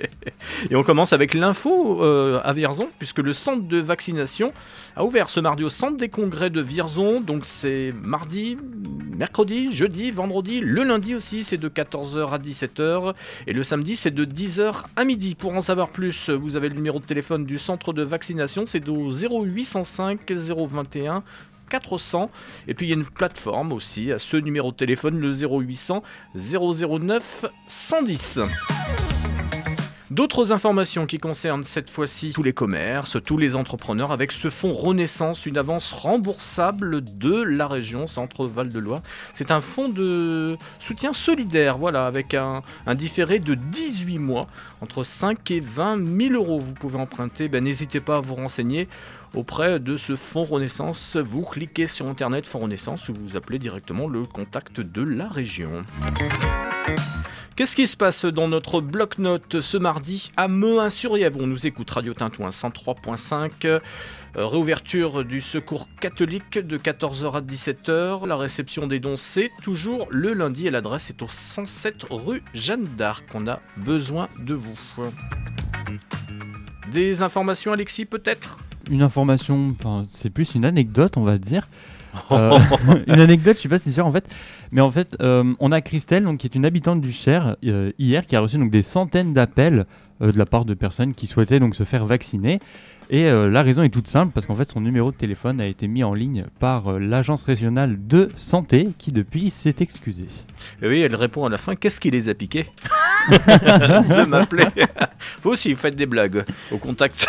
Et 0.71 0.77
on 0.77 0.83
commence 0.83 1.13
avec 1.13 1.35
l'info 1.35 2.03
euh, 2.03 2.41
à 2.45 2.53
Vierzon, 2.53 2.89
puisque 2.99 3.19
le 3.19 3.33
centre 3.33 3.67
de 3.67 3.79
vaccination 3.79 4.53
a 4.97 5.05
ouvert 5.05 5.29
ce 5.29 5.41
mardi 5.41 5.65
au 5.65 5.69
centre 5.69 5.97
des 5.97 6.09
congrès 6.09 6.51
de 6.51 6.61
Vierzon. 6.61 7.21
Donc 7.21 7.45
c'est 7.45 7.95
mardi, 8.03 8.57
mercredi, 9.17 9.73
jeudi, 9.73 10.11
vendredi, 10.11 10.61
le 10.61 10.85
lundi 10.85 11.15
aussi, 11.15 11.45
c'est 11.45 11.57
de 11.57 11.69
14h 11.69 12.31
à 12.31 12.39
17h. 12.39 13.15
Et 13.47 13.53
le 13.53 13.63
samedi, 13.63 13.97
c'est 13.97 14.11
de 14.11 14.25
10h 14.25 14.85
à 14.97 15.05
midi. 15.05 15.35
Pour 15.35 15.55
en 15.55 15.63
savoir 15.63 15.89
plus, 15.89 16.31
vous 16.31 16.57
avez 16.57 16.69
le 16.69 16.75
numéro 16.75 16.99
de 16.99 17.05
téléphone 17.05 17.45
du 17.45 17.59
centre 17.59 17.93
de 17.93 18.03
vaccination, 18.03 18.65
c'est 18.67 18.89
au 18.89 19.11
0805 19.13 20.21
021 20.31 21.23
400. 21.69 22.31
Et 22.69 22.75
puis 22.75 22.87
il 22.87 22.89
y 22.91 22.93
a 22.93 22.97
une 22.97 23.05
plateforme 23.05 23.73
aussi 23.73 24.13
à 24.13 24.19
ce 24.19 24.37
numéro 24.37 24.71
de 24.73 24.77
téléphone, 24.77 25.19
le 25.19 25.33
0800 25.33 26.03
009 26.35 27.45
110. 27.69 28.41
D'autres 30.15 30.53
informations 30.53 31.07
qui 31.07 31.19
concernent 31.19 31.65
cette 31.65 31.91
fois-ci 31.91 32.31
tous 32.33 32.45
les 32.45 32.53
commerces, 32.53 33.17
tous 33.25 33.37
les 33.37 33.57
entrepreneurs 33.57 34.13
avec 34.13 34.31
ce 34.31 34.49
fonds 34.49 34.73
Renaissance, 34.73 35.45
une 35.45 35.59
avance 35.59 35.93
remboursable 35.93 37.03
de 37.03 37.43
la 37.43 37.67
région 37.67 38.07
Centre-Val 38.07 38.69
de 38.69 38.79
Loire. 38.79 39.03
C'est 39.33 39.51
un 39.51 39.61
fonds 39.61 39.89
de 39.89 40.57
soutien 40.79 41.15
solidaire, 41.15 41.79
voilà, 41.79 42.07
avec 42.07 42.33
un, 42.35 42.63
différé 42.95 43.41
de 43.41 43.55
18 43.55 44.19
mois, 44.21 44.47
entre 44.83 45.03
5 45.03 45.51
et 45.51 45.59
20 45.59 46.07
000 46.07 46.35
euros. 46.35 46.61
Vous 46.61 46.75
pouvez 46.75 46.99
emprunter, 46.99 47.49
ben, 47.49 47.65
n'hésitez 47.65 47.99
pas 47.99 48.19
à 48.19 48.21
vous 48.21 48.37
renseigner 48.37 48.87
auprès 49.35 49.81
de 49.81 49.97
ce 49.97 50.17
fonds 50.17 50.45
Renaissance. 50.45 51.17
Vous 51.17 51.43
cliquez 51.43 51.87
sur 51.87 52.07
internet 52.07 52.47
fonds 52.47 52.61
Renaissance 52.61 53.09
ou 53.09 53.15
vous 53.15 53.37
appelez 53.37 53.59
directement 53.59 54.09
le 54.09 54.25
contact 54.25 54.81
de 54.81 55.03
la 55.03 55.29
région. 55.29 55.85
Qu'est-ce 57.57 57.77
qui 57.77 57.87
se 57.87 57.97
passe 57.97 58.25
dans 58.25 58.49
notre 58.49 58.81
bloc-notes 58.81 59.61
ce 59.61 59.77
mardi 59.77 60.33
à 60.37 60.49
Mehun-sur-Yèvre 60.49 61.39
On 61.41 61.47
nous 61.47 61.69
écoute 61.69 61.89
Radio 61.89 62.13
Tintouin 62.13 62.51
103.5. 62.51 63.67
euh, 63.67 63.79
réouverture 64.35 65.25
du 65.25 65.41
secours 65.41 65.89
catholique 66.01 66.59
de 66.59 66.77
14h 66.77 67.37
à 67.37 67.41
17h. 67.41 68.27
La 68.27 68.37
réception 68.37 68.89
des 68.89 68.99
dons, 68.99 69.17
c'est 69.17 69.51
toujours 69.63 70.09
le 70.11 70.33
lundi 70.33 70.67
et 70.67 70.73
l'adresse 70.73 71.11
est 71.11 71.23
au 71.23 71.29
107 71.29 72.07
rue 72.11 72.43
Jeanne 72.55 72.87
d'Arc. 72.97 73.25
On 73.35 73.47
a 73.47 73.61
besoin 73.77 74.29
de 74.41 74.55
vous. 74.55 74.77
Des 76.91 77.23
informations, 77.23 77.73
Alexis, 77.73 78.05
peut-être? 78.05 78.59
Une 78.91 79.03
information, 79.03 79.67
enfin, 79.71 80.05
c'est 80.11 80.31
plus 80.31 80.55
une 80.55 80.65
anecdote, 80.65 81.17
on 81.17 81.25
va 81.25 81.39
dire. 81.39 81.69
Euh, 82.31 82.57
une 83.09 83.19
anecdote, 83.19 83.57
je 83.57 83.61
suis 83.61 83.69
pas 83.69 83.81
si 83.81 83.93
sûr 83.93 84.07
en 84.07 84.13
fait. 84.13 84.33
Mais 84.71 84.81
en 84.81 84.91
fait, 84.91 85.17
euh, 85.21 85.53
on 85.59 85.73
a 85.73 85.81
Christelle, 85.81 86.23
donc, 86.23 86.39
qui 86.39 86.47
est 86.47 86.55
une 86.55 86.65
habitante 86.65 87.01
du 87.01 87.11
Cher, 87.11 87.57
euh, 87.65 87.91
hier, 87.99 88.25
qui 88.25 88.37
a 88.37 88.41
reçu 88.41 88.57
donc, 88.57 88.71
des 88.71 88.83
centaines 88.83 89.33
d'appels 89.33 89.85
euh, 90.23 90.31
de 90.31 90.39
la 90.39 90.47
part 90.47 90.65
de 90.65 90.75
personnes 90.75 91.13
qui 91.13 91.27
souhaitaient 91.27 91.59
donc, 91.59 91.75
se 91.75 91.83
faire 91.83 92.07
vacciner. 92.07 92.61
Et 93.11 93.25
euh, 93.25 93.51
la 93.51 93.63
raison 93.63 93.83
est 93.83 93.91
toute 93.91 94.07
simple, 94.07 94.33
parce 94.33 94.47
qu'en 94.47 94.55
fait, 94.55 94.71
son 94.71 94.81
numéro 94.81 95.11
de 95.11 95.17
téléphone 95.17 95.61
a 95.61 95.67
été 95.67 95.89
mis 95.89 96.05
en 96.05 96.15
ligne 96.15 96.47
par 96.61 96.89
euh, 96.89 96.99
l'Agence 97.01 97.43
régionale 97.45 97.99
de 98.07 98.29
santé, 98.37 98.89
qui 98.97 99.11
depuis 99.11 99.51
s'est 99.51 99.75
excusée. 99.81 100.29
Et 100.83 100.89
oui, 100.89 101.01
elle 101.01 101.17
répond 101.17 101.45
à 101.45 101.49
la 101.49 101.59
fin 101.59 101.75
Qu'est-ce 101.75 101.99
qui 101.99 102.11
les 102.11 102.29
a 102.29 102.35
piqués? 102.35 102.67
De 103.29 104.25
m'appeler. 104.25 104.67
Vous 105.43 105.51
aussi, 105.51 105.73
vous 105.73 105.81
faites 105.81 105.97
des 105.97 106.07
blagues 106.07 106.45
au 106.71 106.79
contact. 106.79 107.27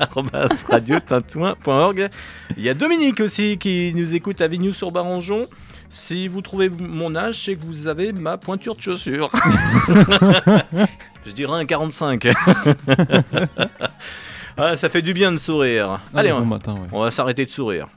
radiotintouin.org. 0.70 2.08
Il 2.56 2.62
y 2.62 2.68
a 2.68 2.74
Dominique 2.74 3.20
aussi 3.20 3.58
qui 3.58 3.92
nous 3.94 4.14
écoute 4.14 4.40
à 4.40 4.48
Vignoux 4.48 4.72
sur 4.72 4.90
Barangeon. 4.90 5.46
Si 5.90 6.28
vous 6.28 6.42
trouvez 6.42 6.68
mon 6.68 7.16
âge, 7.16 7.44
c'est 7.44 7.54
que 7.54 7.64
vous 7.64 7.86
avez 7.86 8.12
ma 8.12 8.36
pointure 8.36 8.76
de 8.76 8.80
chaussure. 8.80 9.30
Je 11.26 11.32
dirais 11.32 11.58
un 11.58 11.64
45. 11.64 12.28
ah, 14.56 14.76
ça 14.76 14.88
fait 14.88 15.02
du 15.02 15.14
bien 15.14 15.32
de 15.32 15.38
sourire. 15.38 16.00
Ah, 16.14 16.18
Allez, 16.18 16.30
bon 16.30 16.38
on, 16.38 16.44
matin, 16.44 16.74
ouais. 16.74 16.88
on 16.92 17.00
va 17.00 17.10
s'arrêter 17.10 17.46
de 17.46 17.50
sourire. 17.50 17.88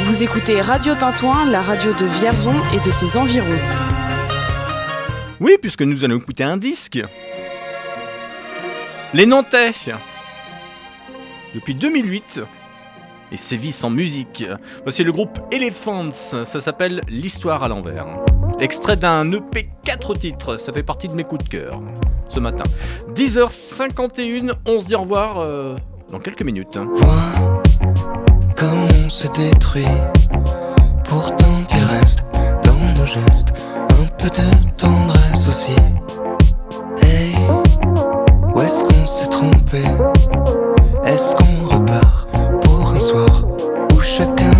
Vous 0.00 0.22
écoutez 0.22 0.60
Radio 0.60 0.94
Tintouin, 0.94 1.50
la 1.50 1.62
radio 1.62 1.92
de 1.92 2.04
Vierzon 2.04 2.54
et 2.74 2.86
de 2.86 2.90
ses 2.90 3.16
environs. 3.16 3.46
Oui, 5.40 5.56
puisque 5.60 5.82
nous 5.82 6.04
allons 6.04 6.18
écouter 6.18 6.44
un 6.44 6.56
disque. 6.56 7.00
Les 9.14 9.26
Nantais. 9.26 9.72
Depuis 11.54 11.74
2008, 11.76 12.40
ils 13.30 13.38
sévissent 13.38 13.84
en 13.84 13.90
musique. 13.90 14.44
Voici 14.82 15.04
le 15.04 15.12
groupe 15.12 15.38
Elephants. 15.52 16.10
Ça 16.10 16.44
s'appelle 16.44 17.00
L'histoire 17.08 17.62
à 17.62 17.68
l'envers. 17.68 18.06
Extrait 18.58 18.96
d'un 18.96 19.30
EP 19.32 19.68
4 19.84 20.14
titres. 20.14 20.56
Ça 20.56 20.72
fait 20.72 20.82
partie 20.82 21.06
de 21.06 21.14
mes 21.14 21.24
coups 21.24 21.44
de 21.44 21.48
cœur 21.48 21.80
ce 22.28 22.40
matin. 22.40 22.64
10h51. 23.14 24.52
On 24.66 24.80
se 24.80 24.86
dit 24.86 24.96
au 24.96 25.02
revoir 25.02 25.38
euh, 25.38 25.76
dans 26.10 26.18
quelques 26.18 26.42
minutes. 26.42 26.78
Comme 28.56 28.88
on 29.04 29.08
se 29.08 29.28
détruit 29.28 29.86
Pourtant 31.04 31.62
qu'il 31.68 31.84
reste 31.84 32.24
dans 32.64 32.78
nos 32.98 33.06
gestes 33.06 33.52
un 33.90 34.06
peu 34.18 34.28
de 34.28 34.70
tendresse 34.76 35.48
aussi. 35.48 35.76
Hey, 37.00 37.32
où 38.54 38.60
est-ce 38.60 38.82
qu'on 38.82 39.06
s'est 39.06 39.28
trompé? 39.28 39.82
Est-ce 41.06 41.36
qu'on 41.36 41.68
repart 41.68 42.28
pour 42.62 42.90
un 42.90 43.00
soir 43.00 43.44
où 43.92 44.00
chacun 44.00 44.53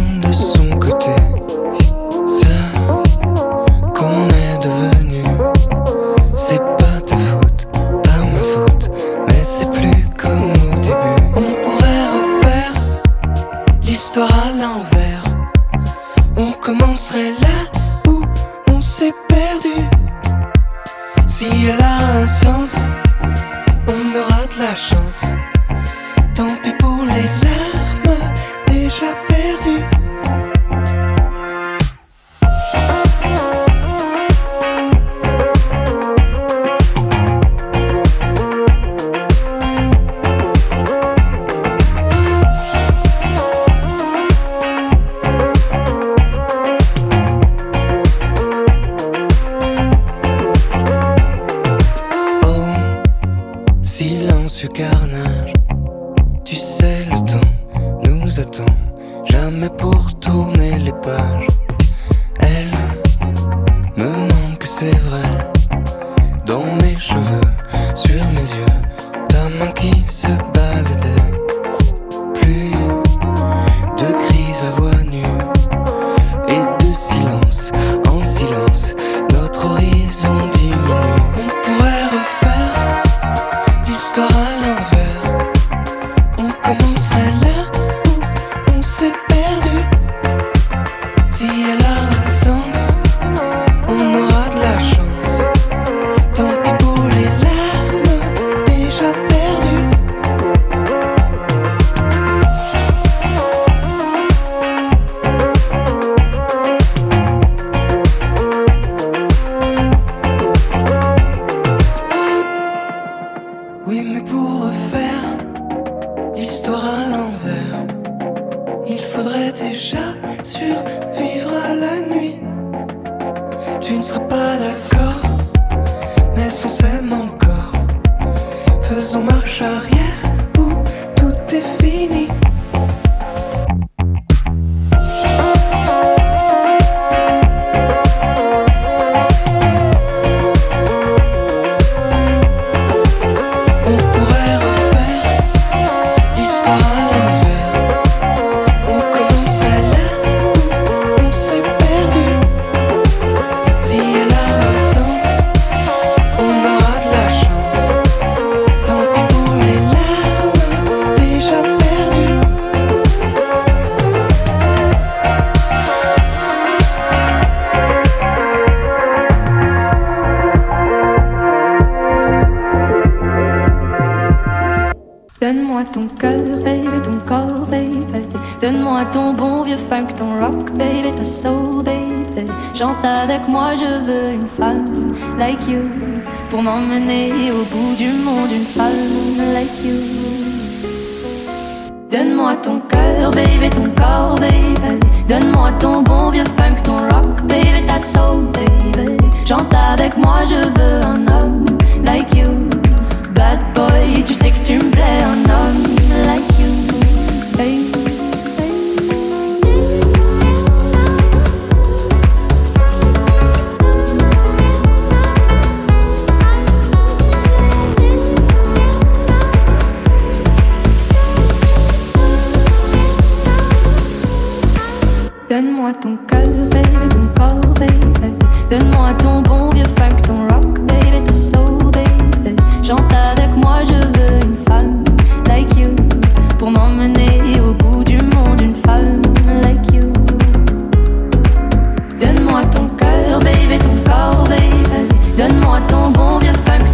on 246.06 246.38
vient 246.38 246.52
de 246.52 246.93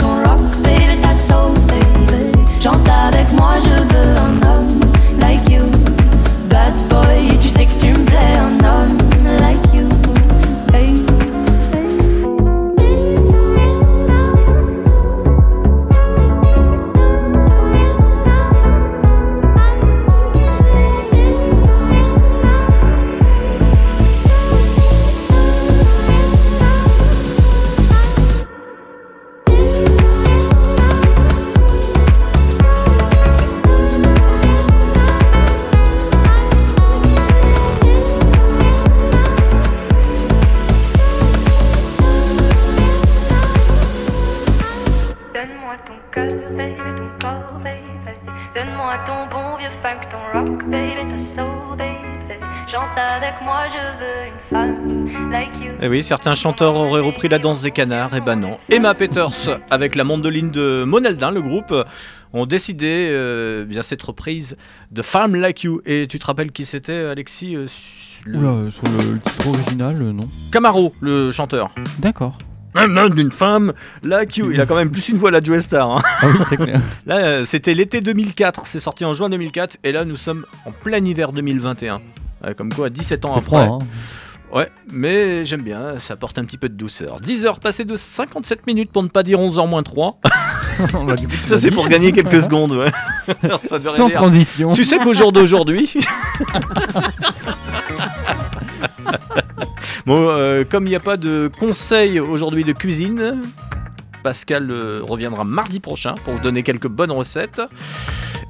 certains 56.11 56.35
chanteurs 56.35 56.75
auraient 56.75 57.01
repris 57.01 57.29
la 57.29 57.39
danse 57.39 57.63
des 57.63 57.71
canards, 57.71 58.17
et 58.17 58.21
ben 58.21 58.35
non. 58.35 58.59
Emma 58.69 58.95
Peters, 58.95 59.61
avec 59.71 59.95
la 59.95 60.03
mandoline 60.03 60.51
de 60.51 60.83
Moneldin, 60.83 61.31
le 61.31 61.41
groupe, 61.41 61.73
ont 62.33 62.47
décidé 62.47 63.07
euh, 63.13 63.65
bien 63.65 63.85
cette 63.85 64.03
reprise 64.03 64.57
de 64.91 65.03
Farm 65.03 65.37
Like 65.37 65.63
You. 65.63 65.81
Et 65.87 66.09
tu 66.09 66.19
te 66.19 66.27
rappelles 66.27 66.51
qui 66.51 66.65
c'était, 66.65 67.05
Alexis 67.05 67.55
euh, 67.55 67.67
le- 68.25 68.39
Oula, 68.41 68.71
sur 68.73 68.83
le, 68.87 69.13
le 69.15 69.21
titre 69.21 69.47
original, 69.51 69.95
euh, 70.03 70.13
non. 70.13 70.25
Camaro, 70.51 70.93
le 71.01 71.31
chanteur. 71.31 71.71
D'accord. 72.01 72.37
D'une 73.15 73.31
femme 73.31 73.73
like 74.03 74.37
you. 74.37 74.51
Il 74.51 74.61
a 74.61 74.67
quand 74.67 74.75
même 74.77 74.91
plus 74.91 75.09
une 75.11 75.17
voix 75.17 75.31
la 75.31 75.41
Joe 75.41 75.63
Star. 75.63 75.97
hein. 75.97 76.03
Ah 76.23 76.27
oui, 76.27 76.39
c'est 76.49 76.57
clair. 76.57 76.81
Là, 77.07 77.19
euh, 77.19 77.45
c'était 77.45 77.75
l'été 77.75 78.01
2004. 78.01 78.67
C'est 78.67 78.81
sorti 78.81 79.05
en 79.05 79.13
juin 79.15 79.29
2004. 79.31 79.77
Et 79.85 79.93
là, 79.93 80.05
nous 80.05 80.17
sommes 80.17 80.45
en 80.67 80.73
plein 80.73 81.05
hiver 81.05 81.31
2021. 81.33 82.01
Ouais, 82.45 82.55
comme 82.57 82.73
quoi, 82.73 82.91
17 82.91 83.25
ans 83.27 83.31
après. 83.35 83.43
froid, 83.45 83.79
hein. 83.81 83.87
Ouais, 84.53 84.71
mais 84.93 85.45
j'aime 85.45 85.63
bien, 85.63 85.99
ça 85.99 86.15
apporte 86.15 86.37
un 86.39 86.45
petit 86.45 86.59
peu 86.59 86.69
de 86.69 86.75
douceur. 86.75 87.21
10 87.21 87.47
heures 87.47 87.61
passées 87.61 87.85
de 87.85 87.95
57 87.95 88.67
minutes 88.67 88.91
pour 88.93 89.05
ne 89.05 89.09
pas 89.09 89.23
dire 89.23 89.39
11 89.39 89.59
h 89.59 89.69
moins 89.69 89.85
3. 89.85 90.19
Bah, 90.93 91.15
du 91.17 91.29
coup, 91.29 91.35
tu 91.43 91.49
ça, 91.49 91.57
c'est 91.59 91.71
pour 91.71 91.89
gagner 91.89 92.11
quelques 92.13 92.43
secondes, 92.43 92.73
ouais. 92.73 92.91
Ça 93.59 93.79
Sans 93.79 94.11
transition. 94.11 94.73
Tu 94.73 94.83
sais 94.85 94.99
qu'au 94.99 95.13
jour 95.13 95.31
d'aujourd'hui. 95.31 95.95
bon, 100.07 100.29
euh, 100.29 100.65
comme 100.69 100.87
il 100.87 100.91
n'y 100.91 100.97
a 100.97 101.01
pas 101.01 101.17
de 101.17 101.49
conseil 101.61 102.19
aujourd'hui 102.19 102.65
de 102.65 102.73
cuisine, 102.73 103.37
Pascal 104.25 104.69
euh, 104.71 104.99
reviendra 105.03 105.45
mardi 105.45 105.79
prochain 105.79 106.17
pour 106.25 106.35
vous 106.35 106.43
donner 106.43 106.65
quelques 106.65 106.89
bonnes 106.89 107.13
recettes. 107.13 107.63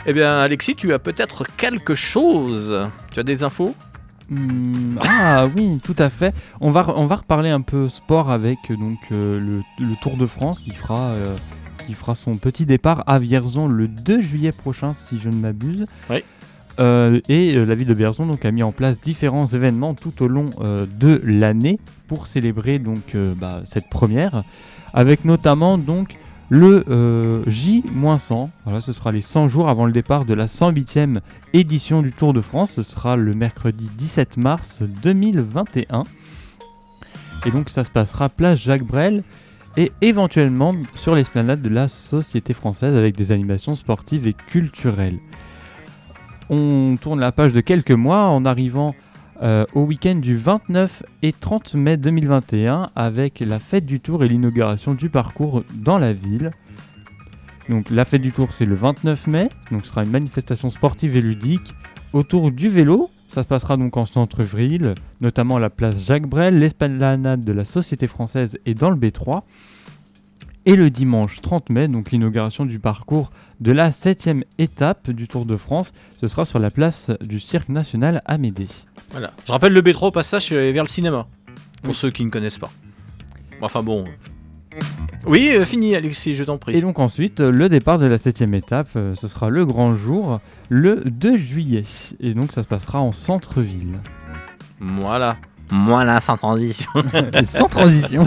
Eh 0.06 0.14
bien, 0.14 0.34
Alexis, 0.38 0.76
tu 0.76 0.94
as 0.94 0.98
peut-être 0.98 1.44
quelque 1.58 1.94
chose. 1.94 2.88
Tu 3.12 3.20
as 3.20 3.22
des 3.22 3.42
infos? 3.42 3.74
Hmm, 4.30 4.98
ah 5.06 5.46
oui, 5.56 5.80
tout 5.82 5.96
à 5.98 6.08
fait. 6.08 6.32
On 6.60 6.70
va, 6.70 6.86
on 6.96 7.06
va 7.06 7.16
reparler 7.16 7.50
un 7.50 7.60
peu 7.60 7.88
sport 7.88 8.30
avec 8.30 8.58
euh, 8.70 8.76
donc 8.76 8.98
euh, 9.10 9.40
le, 9.40 9.62
le 9.84 9.96
Tour 10.00 10.16
de 10.16 10.26
France 10.26 10.60
qui 10.60 10.70
fera, 10.70 11.00
euh, 11.00 11.36
qui 11.86 11.94
fera 11.94 12.14
son 12.14 12.36
petit 12.36 12.64
départ 12.64 13.02
à 13.06 13.18
Vierzon 13.18 13.66
le 13.66 13.88
2 13.88 14.20
juillet 14.20 14.52
prochain, 14.52 14.94
si 14.94 15.18
je 15.18 15.28
ne 15.28 15.36
m'abuse. 15.36 15.86
Oui. 16.08 16.22
Euh, 16.78 17.20
et 17.28 17.56
euh, 17.56 17.64
la 17.64 17.74
ville 17.74 17.88
de 17.88 17.94
Vierzon 17.94 18.26
donc, 18.26 18.44
a 18.44 18.50
mis 18.50 18.62
en 18.62 18.72
place 18.72 19.00
différents 19.00 19.46
événements 19.46 19.94
tout 19.94 20.22
au 20.22 20.28
long 20.28 20.50
euh, 20.60 20.86
de 20.98 21.20
l'année 21.24 21.78
pour 22.08 22.26
célébrer 22.26 22.78
donc, 22.78 23.16
bah, 23.36 23.62
cette 23.64 23.88
première, 23.88 24.42
avec 24.94 25.24
notamment 25.24 25.78
donc 25.78 26.16
le 26.50 26.84
euh, 26.90 27.42
J-100. 27.46 28.50
Voilà, 28.64 28.80
ce 28.80 28.92
sera 28.92 29.12
les 29.12 29.22
100 29.22 29.48
jours 29.48 29.68
avant 29.68 29.86
le 29.86 29.92
départ 29.92 30.26
de 30.26 30.34
la 30.34 30.46
108e 30.46 31.20
édition 31.54 32.02
du 32.02 32.12
Tour 32.12 32.34
de 32.34 32.42
France. 32.42 32.72
Ce 32.72 32.82
sera 32.82 33.16
le 33.16 33.32
mercredi 33.32 33.88
17 33.96 34.36
mars 34.36 34.82
2021. 35.02 36.04
Et 37.46 37.50
donc 37.50 37.70
ça 37.70 37.84
se 37.84 37.90
passera 37.90 38.28
place 38.28 38.58
Jacques 38.58 38.84
Brel 38.84 39.22
et 39.76 39.92
éventuellement 40.02 40.74
sur 40.94 41.14
l'esplanade 41.14 41.62
de 41.62 41.68
la 41.68 41.88
Société 41.88 42.52
française 42.52 42.96
avec 42.96 43.16
des 43.16 43.32
animations 43.32 43.76
sportives 43.76 44.26
et 44.26 44.34
culturelles. 44.34 45.20
On 46.50 46.96
tourne 47.00 47.20
la 47.20 47.30
page 47.30 47.52
de 47.52 47.60
quelques 47.60 47.92
mois 47.92 48.24
en 48.24 48.44
arrivant 48.44 48.96
euh, 49.42 49.64
au 49.74 49.82
week-end 49.82 50.16
du 50.16 50.36
29 50.36 51.02
et 51.22 51.32
30 51.32 51.74
mai 51.74 51.96
2021 51.96 52.90
avec 52.94 53.40
la 53.40 53.58
fête 53.58 53.86
du 53.86 54.00
Tour 54.00 54.22
et 54.22 54.28
l'inauguration 54.28 54.94
du 54.94 55.08
parcours 55.08 55.62
dans 55.74 55.98
la 55.98 56.12
ville. 56.12 56.50
Donc 57.68 57.88
la 57.90 58.04
fête 58.04 58.20
du 58.20 58.32
Tour 58.32 58.52
c'est 58.52 58.66
le 58.66 58.74
29 58.74 59.26
mai, 59.28 59.48
donc 59.70 59.82
ce 59.82 59.88
sera 59.88 60.04
une 60.04 60.10
manifestation 60.10 60.70
sportive 60.70 61.16
et 61.16 61.22
ludique 61.22 61.74
autour 62.12 62.50
du 62.50 62.68
vélo. 62.68 63.08
Ça 63.28 63.42
se 63.42 63.48
passera 63.48 63.76
donc 63.76 63.96
en 63.96 64.06
centre-ville, 64.06 64.94
notamment 65.20 65.56
à 65.56 65.60
la 65.60 65.70
place 65.70 65.96
Jacques 66.04 66.26
Brel, 66.26 66.58
l'esplanade 66.58 67.44
de 67.44 67.52
la 67.52 67.64
Société 67.64 68.08
française 68.08 68.58
et 68.66 68.74
dans 68.74 68.90
le 68.90 68.96
B3. 68.96 69.42
Et 70.66 70.76
le 70.76 70.90
dimanche 70.90 71.40
30 71.40 71.70
mai, 71.70 71.88
donc 71.88 72.10
l'inauguration 72.10 72.66
du 72.66 72.78
parcours 72.78 73.30
de 73.60 73.72
la 73.72 73.90
7ème 73.90 74.42
étape 74.58 75.10
du 75.10 75.26
Tour 75.26 75.46
de 75.46 75.56
France, 75.56 75.94
ce 76.20 76.26
sera 76.26 76.44
sur 76.44 76.58
la 76.58 76.70
place 76.70 77.10
du 77.22 77.40
Cirque 77.40 77.70
National 77.70 78.20
Amédée. 78.26 78.68
Voilà. 79.10 79.32
Je 79.46 79.52
rappelle 79.52 79.72
le 79.72 79.80
B3 79.80 80.08
au 80.08 80.10
passage 80.10 80.48
c'est 80.48 80.72
vers 80.72 80.84
le 80.84 80.88
cinéma. 80.88 81.26
Pour 81.82 81.94
ceux 81.94 82.10
qui 82.10 82.24
ne 82.24 82.30
connaissent 82.30 82.58
pas. 82.58 82.70
Enfin 83.62 83.82
bon. 83.82 84.04
Oui, 85.26 85.50
euh, 85.52 85.64
fini 85.64 85.96
Alexis, 85.96 86.34
je 86.34 86.44
t'en 86.44 86.58
prie. 86.58 86.76
Et 86.76 86.80
donc 86.80 86.98
ensuite, 86.98 87.40
euh, 87.40 87.50
le 87.50 87.68
départ 87.68 87.98
de 87.98 88.06
la 88.06 88.18
7ème 88.18 88.54
étape, 88.54 88.90
euh, 88.96 89.14
ce 89.14 89.28
sera 89.28 89.48
le 89.48 89.64
grand 89.66 89.94
jour, 89.94 90.40
le 90.68 90.96
2 91.04 91.36
juillet. 91.36 91.84
Et 92.20 92.34
donc 92.34 92.52
ça 92.52 92.62
se 92.62 92.68
passera 92.68 93.00
en 93.00 93.12
centre-ville. 93.12 93.98
Voilà. 94.78 95.36
Voilà, 95.70 96.20
sans 96.20 96.36
transition. 96.36 96.90
Sans 97.44 97.68
transition. 97.68 98.26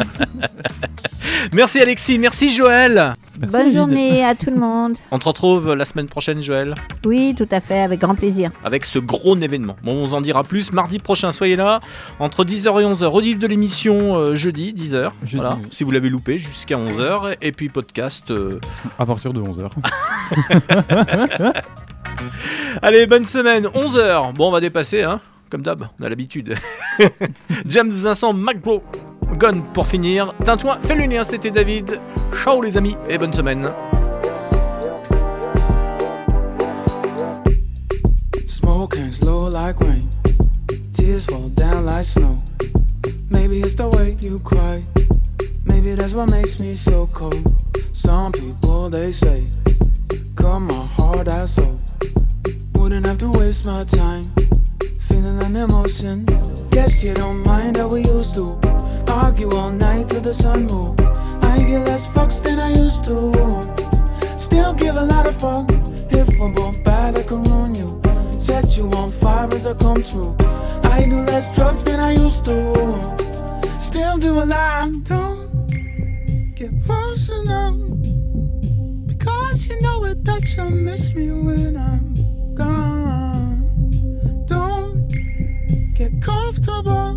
merci 1.53 1.79
Alexis, 1.81 2.17
merci 2.17 2.53
Joël. 2.53 3.13
Bonne 3.37 3.71
journée 3.71 4.23
à 4.23 4.33
tout 4.35 4.49
le 4.49 4.55
monde. 4.57 4.95
On 5.11 5.19
te 5.19 5.25
retrouve 5.27 5.73
la 5.73 5.83
semaine 5.85 6.07
prochaine 6.07 6.41
Joël, 6.41 6.73
Oui, 7.05 7.33
tout 7.37 7.47
à 7.51 7.59
fait, 7.59 7.81
avec 7.81 7.99
grand 7.99 8.15
plaisir. 8.15 8.51
avec 8.63 8.85
ce 8.85 8.99
gros 8.99 9.35
événement. 9.35 9.75
Bon, 9.83 9.93
on 9.93 10.05
vous 10.05 10.13
en 10.13 10.21
dira 10.21 10.43
plus 10.43 10.71
mardi 10.71 10.99
prochain, 10.99 11.31
soyez 11.31 11.55
là. 11.55 11.79
Entre 12.19 12.45
10h 12.45 12.81
et 12.81 12.85
11h, 12.85 13.05
rediff 13.05 13.39
de 13.39 13.47
l'émission 13.47 14.15
euh, 14.15 14.35
jeudi, 14.35 14.73
10h. 14.73 15.09
Jeudi, 15.23 15.35
Voilà, 15.35 15.57
oui. 15.61 15.67
si 15.71 15.83
vous 15.83 15.91
l'avez 15.91 16.09
loupé, 16.09 16.39
jusqu'à 16.39 16.77
11h. 16.77 17.35
Et 17.41 17.51
puis 17.51 17.69
podcast. 17.69 18.29
euh, 18.31 18.59
À 18.99 19.05
partir 19.05 19.33
de 19.33 19.41
11h. 19.41 19.69
Allez, 22.81 23.05
bonne 23.07 23.25
semaine, 23.25 23.65
11h. 23.67 24.33
Bon, 24.33 24.47
on 24.47 24.51
va 24.51 24.59
dépasser, 24.59 25.03
hein, 25.03 25.19
comme 25.53 25.61
d'hab, 25.61 25.87
on 25.99 26.03
a 26.03 26.09
l'habitude. 26.09 26.55
James 27.67 27.91
Vincent 27.91 28.33
McGraw, 28.33 28.81
Gun 29.37 29.61
pour 29.75 29.85
finir. 29.85 30.33
Tintouin, 30.43 30.79
fais 30.81 30.95
le 30.95 31.05
lien, 31.05 31.23
c'était 31.23 31.51
David. 31.51 31.99
Ciao 32.43 32.59
les 32.59 32.75
amis 32.75 32.97
et 33.07 33.19
bonne 33.19 33.33
semaine. 33.33 33.69
Smoke 38.47 38.95
hangs 38.97 39.21
low 39.23 39.47
like 39.47 39.79
rain. 39.79 40.09
Tears 40.91 41.27
fall 41.27 41.49
down 41.49 41.85
like 41.85 42.03
snow. 42.03 42.39
Maybe 43.29 43.59
it's 43.59 43.75
the 43.75 43.87
way 43.89 44.17
you 44.19 44.39
cry. 44.39 44.81
Maybe 45.65 45.93
that's 45.93 46.15
what 46.15 46.31
makes 46.31 46.59
me 46.59 46.73
so 46.73 47.07
cold. 47.13 47.45
Some 47.93 48.31
people 48.31 48.89
they 48.89 49.11
say, 49.11 49.43
cut 50.35 50.61
my 50.61 50.87
heart 50.97 51.27
out 51.27 51.47
so. 51.47 51.77
Wouldn't 52.73 53.05
have 53.05 53.19
to 53.19 53.29
waste 53.29 53.65
my 53.65 53.83
time. 53.83 54.33
Feeling 55.13 55.43
an 55.43 55.55
emotion. 55.55 56.25
Guess 56.71 57.03
you 57.03 57.13
don't 57.13 57.43
mind 57.45 57.77
how 57.77 57.87
we 57.87 58.01
used 58.01 58.33
to. 58.33 58.59
Argue 59.07 59.51
all 59.51 59.69
night 59.69 60.09
till 60.09 60.21
the 60.21 60.33
sun 60.33 60.65
move. 60.65 60.99
I 61.43 61.59
get 61.59 61.85
less 61.85 62.07
fucks 62.07 62.41
than 62.41 62.57
I 62.57 62.73
used 62.73 63.05
to. 63.05 63.15
Still 64.39 64.73
give 64.73 64.95
a 64.95 65.05
lot 65.05 65.27
of 65.27 65.35
fuck. 65.35 65.69
If 66.09 66.27
I'm 66.41 66.55
both 66.55 66.83
bad, 66.83 67.15
I 67.15 67.21
can 67.21 67.43
ruin 67.43 67.75
you. 67.75 68.01
Set 68.39 68.75
you 68.75 68.89
on 68.89 69.11
fire 69.11 69.47
as 69.53 69.67
I 69.67 69.75
come 69.75 70.01
true. 70.01 70.35
I 70.95 71.05
do 71.07 71.21
less 71.21 71.53
drugs 71.55 71.83
than 71.83 71.99
I 71.99 72.13
used 72.13 72.43
to. 72.45 72.57
Still 73.79 74.17
do 74.17 74.39
a 74.39 74.45
lot. 74.45 74.89
Don't 75.03 76.55
get 76.55 76.71
personal. 76.87 77.73
Because 79.05 79.67
you 79.67 79.79
know 79.79 80.05
it 80.05 80.25
that 80.25 80.57
you'll 80.57 80.71
miss 80.71 81.13
me 81.13 81.31
when 81.31 81.77
I'm 81.77 82.55
gone 82.55 83.22
get 86.09 86.21
comfortable. 86.21 87.13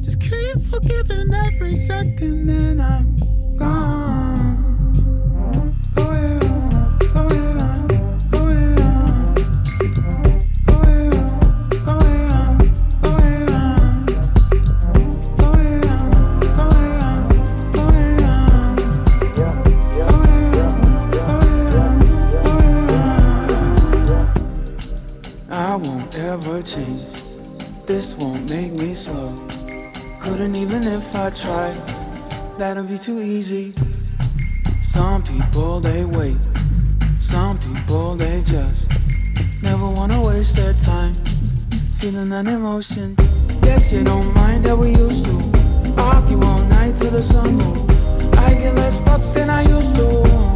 Just 0.00 0.20
keep 0.20 0.60
forgiving 0.70 1.32
every 1.46 1.74
second, 1.74 2.50
and 2.50 2.82
I'm 2.82 3.56
gone. 3.56 4.74
Yeah, 5.96 7.28
yeah. 7.30 7.64
ever 26.16 26.62
change. 26.62 26.93
This 27.86 28.14
won't 28.14 28.50
make 28.50 28.72
me 28.72 28.94
slow. 28.94 29.32
Couldn't 30.20 30.56
even 30.56 30.82
if 30.84 31.14
I 31.14 31.30
tried. 31.30 31.76
That'd 32.58 32.88
be 32.88 32.98
too 32.98 33.20
easy. 33.20 33.74
Some 34.80 35.22
people 35.22 35.80
they 35.80 36.04
wait. 36.04 36.38
Some 37.18 37.58
people 37.58 38.16
they 38.16 38.42
just 38.42 38.86
never 39.62 39.88
wanna 39.88 40.20
waste 40.20 40.56
their 40.56 40.74
time. 40.74 41.14
Feeling 41.98 42.32
an 42.32 42.48
emotion. 42.48 43.16
Guess 43.62 43.92
you 43.92 44.04
don't 44.04 44.32
mind 44.34 44.64
that 44.64 44.76
we 44.76 44.88
used 44.88 45.24
to 45.26 45.36
argue 45.98 46.40
all 46.42 46.62
night 46.76 46.96
till 46.96 47.10
the 47.10 47.22
sun 47.22 47.56
move. 47.56 47.90
I 48.38 48.54
get 48.54 48.74
less 48.74 48.98
fucks 49.00 49.34
than 49.34 49.50
I 49.50 49.62
used 49.62 49.94
to. 49.96 50.54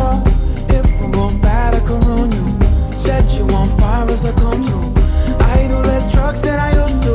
fall. 0.00 0.22
If 0.68 1.02
I'm 1.02 1.12
going 1.12 1.40
bad, 1.40 1.74
I 1.74 1.80
can 1.80 2.00
ruin 2.08 2.30
you. 2.32 2.98
Set 2.98 3.26
you 3.36 3.44
on 3.54 3.68
fire 3.78 4.08
as 4.08 4.24
I 4.24 4.32
come 4.32 4.62
through. 4.62 4.99
Less 5.78 6.12
drugs 6.12 6.42
than 6.42 6.58
I 6.58 6.70
used 6.84 7.02
to. 7.04 7.14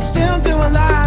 Still 0.00 0.38
doing 0.40 0.72
lot. 0.72 1.05